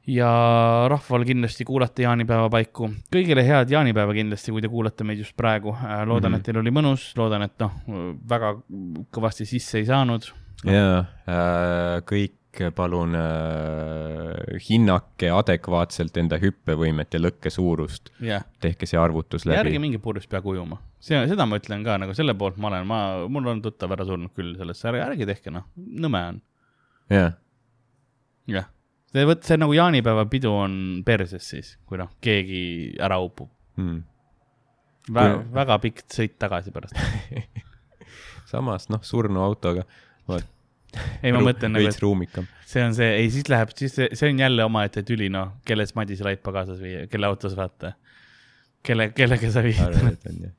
[0.07, 0.31] Ja
[0.89, 2.91] rahval kindlasti kuulata jaanipäeva paiku.
[3.13, 5.75] kõigile head jaanipäeva kindlasti, kui te kuulate meid just praegu.
[5.75, 6.37] loodan mm, -hmm.
[6.39, 7.73] et teil oli mõnus, loodan, et noh,
[8.29, 8.57] väga
[9.11, 10.33] kõvasti sisse ei saanud.
[10.65, 12.35] jaa äh,, kõik
[12.75, 18.11] palun äh, hinnake adekvaatselt enda hüppevõimet ja lõkke suurust.
[18.21, 19.79] jah, tehke see arvutus ja ärge läbi.
[19.79, 20.79] minge purjus peaga ujuma.
[21.01, 24.05] see, seda ma ütlen ka nagu selle poolt ma olen, ma, mul on tuttav ära
[24.05, 26.41] surnud küll sellesse, ärge, ärge tehke noh, nõme on.
[27.11, 27.37] jah,
[28.47, 28.71] jah,
[29.17, 30.75] see vot see nagu jaanipäevapidu on
[31.07, 32.61] perses siis, kui noh, keegi
[33.03, 33.49] ära upub.
[33.81, 34.03] mm.
[35.17, 36.99] väga väga pikk sõit tagasi pärast.
[38.51, 39.87] samas noh, surnuautoga,
[40.29, 40.45] vot.
[41.23, 42.49] ei, ma mõtlen nagu, et ruumikam.
[42.69, 45.97] see on see, ei siis läheb, siis see, see on jälle omaette tüli, noh, kelles
[45.99, 47.97] Madis laipa kaasas või kelle autos vaata.
[48.87, 49.81] kelle, kellega sa viid.
[49.83, 50.55] arvad, et on jah?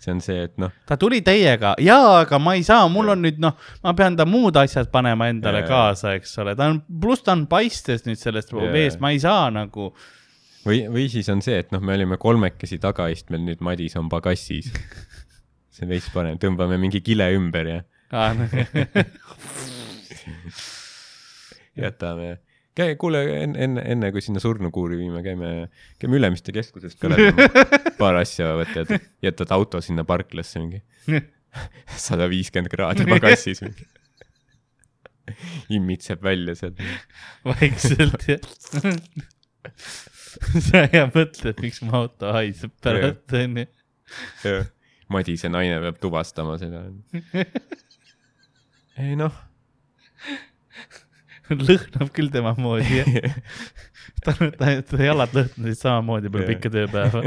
[0.00, 3.20] See on see, et noh, ta tuli teiega, jaa, aga ma ei saa, mul on
[3.24, 3.52] nüüd noh,
[3.84, 5.68] ma pean ta muud asjad panema endale Jaa.
[5.68, 9.50] kaasa, eks ole, ta on, pluss ta on paistes nüüd sellest veest, ma ei saa
[9.52, 9.90] nagu.
[10.64, 14.66] või, või siis on see, et noh, me olime kolmekesi tagaistmel, nüüd Madis on pagassis.
[15.74, 17.80] see on veits parem, tõmbame mingi kile ümber ja
[21.80, 22.40] jätame.
[22.78, 25.50] käi, kuule, enne, enne, enne kui sinna surnukuuri viime, käime,
[26.00, 27.48] käime Ülemiste keskusest ka läbi.
[27.98, 28.92] paar asja võtad,
[29.24, 30.82] jätad auto sinna parklasse mingi
[32.08, 33.88] sada viiskümmend kraadi pagassis mingi.
[35.76, 36.80] immitseb välja sealt.
[37.46, 38.38] vaikselt ja
[40.62, 43.66] sa ja mõtled, miks mu auto haiseb pärast onju.
[45.10, 46.84] Madise naine peab tuvastama seda.
[48.98, 49.34] ei noh,
[51.68, 53.10] lõhnab küll tema moodi jah.
[54.24, 56.52] ta, ta, ta jalad lõhnasid samamoodi peale Jah.
[56.54, 57.20] pikka tööpäeva.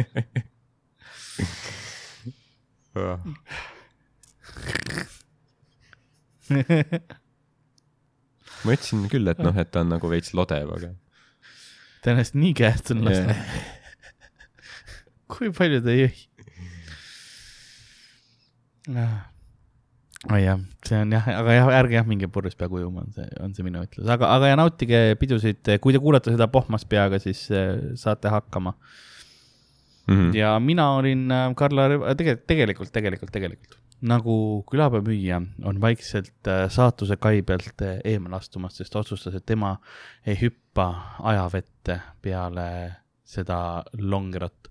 [8.64, 10.94] ma ütlesin küll, et noh, et ta on nagu veits lodev, aga
[12.04, 13.38] ta ennast nii käest on lasknud.
[15.34, 16.14] kui palju ta jõi?
[20.32, 23.26] Oi jah, see on jah, aga jah, ärge jah minge purjus peaga ujuma, on see,
[23.44, 27.20] on see minu ütlus, aga, aga ja nautige pidusid, kui te kuulate seda pohmas peaga,
[27.20, 28.76] siis äh, saate hakkama.
[30.08, 30.36] mm -hmm.
[30.36, 37.18] ja mina olin äh, Karla, tegelikult, tegelikult, tegelikult, tegelikult nagu külapäevamüüja on vaikselt äh, saatuse
[37.18, 39.78] kai pealt äh, eemale astumas, sest otsustas, et tema
[40.26, 44.70] ei hüppa ajavette peale seda longerot.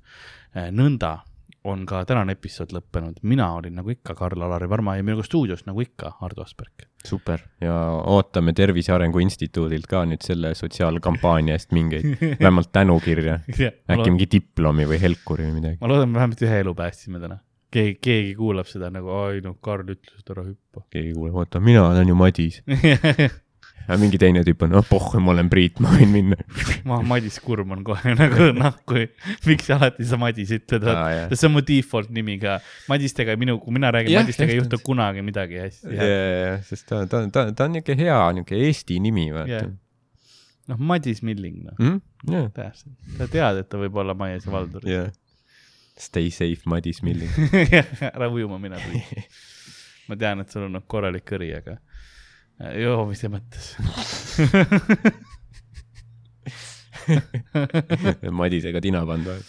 [0.52, 1.18] nõnda
[1.64, 5.82] on ka tänane episood lõppenud, mina olin nagu ikka Karl-Alari Varma ja minuga stuudios nagu
[5.84, 6.88] ikka Ardo Asperg.
[7.06, 7.74] super ja
[8.10, 12.08] ootame Tervise Arengu Instituudilt ka nüüd selle sotsiaalkampaania eest mingeid,
[12.42, 15.78] vähemalt tänukirja, äkki mingi diplomi või helkuri või midagi.
[15.80, 17.38] ma loodan, me vähemalt ühe elu päästsime täna.
[17.70, 20.86] keegi, keegi kuulab seda nagu, ai noh, Karl ütles, et ära hüppa.
[20.90, 22.62] keegi ei kuule, oota, mina olen ju Madis.
[23.88, 26.38] ja mingi teine tüüp on, oh pohh, ma olen Priit, ma võin minna.
[26.88, 29.06] ma, Madis Kurm on kohe nagu noh, kui,
[29.48, 31.32] miks alati sa Madis ütled, jah.
[31.34, 32.58] see on mu default nimi ka.
[32.92, 36.00] Madistega minu, kui mina räägin Jah, Madistega ei juhtu kunagi midagi hästi.
[36.68, 39.66] sest ta, ta, ta, ta on niuke hea, niuke Eesti nimi, vaata
[40.70, 41.98] noh, Madis Milling, noh, mm?.
[42.30, 42.94] jah, täpselt.
[43.18, 44.86] sa tead, et ta võib olla Maies ja Valdur.
[44.88, 45.10] jah.
[45.98, 47.30] Stay safe, Madis Milling.
[48.14, 49.26] ära ujuma mine, please.
[50.08, 51.76] ma tean, et sul on noh, korralik kõri, aga
[52.82, 53.76] joomise mõttes.
[58.42, 59.42] Madisega tina pandud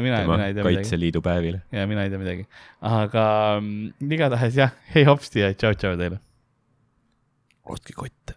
[0.00, 0.76] mina, tema mina ei tea midagi.
[0.82, 1.62] Kaitseliidu päevile.
[1.72, 2.46] ja mina ei tea midagi,
[2.80, 3.26] aga
[3.60, 6.18] mm, igatahes jah, hei hopsti ja tšau-tšau teile.
[7.64, 8.36] ostke kotte.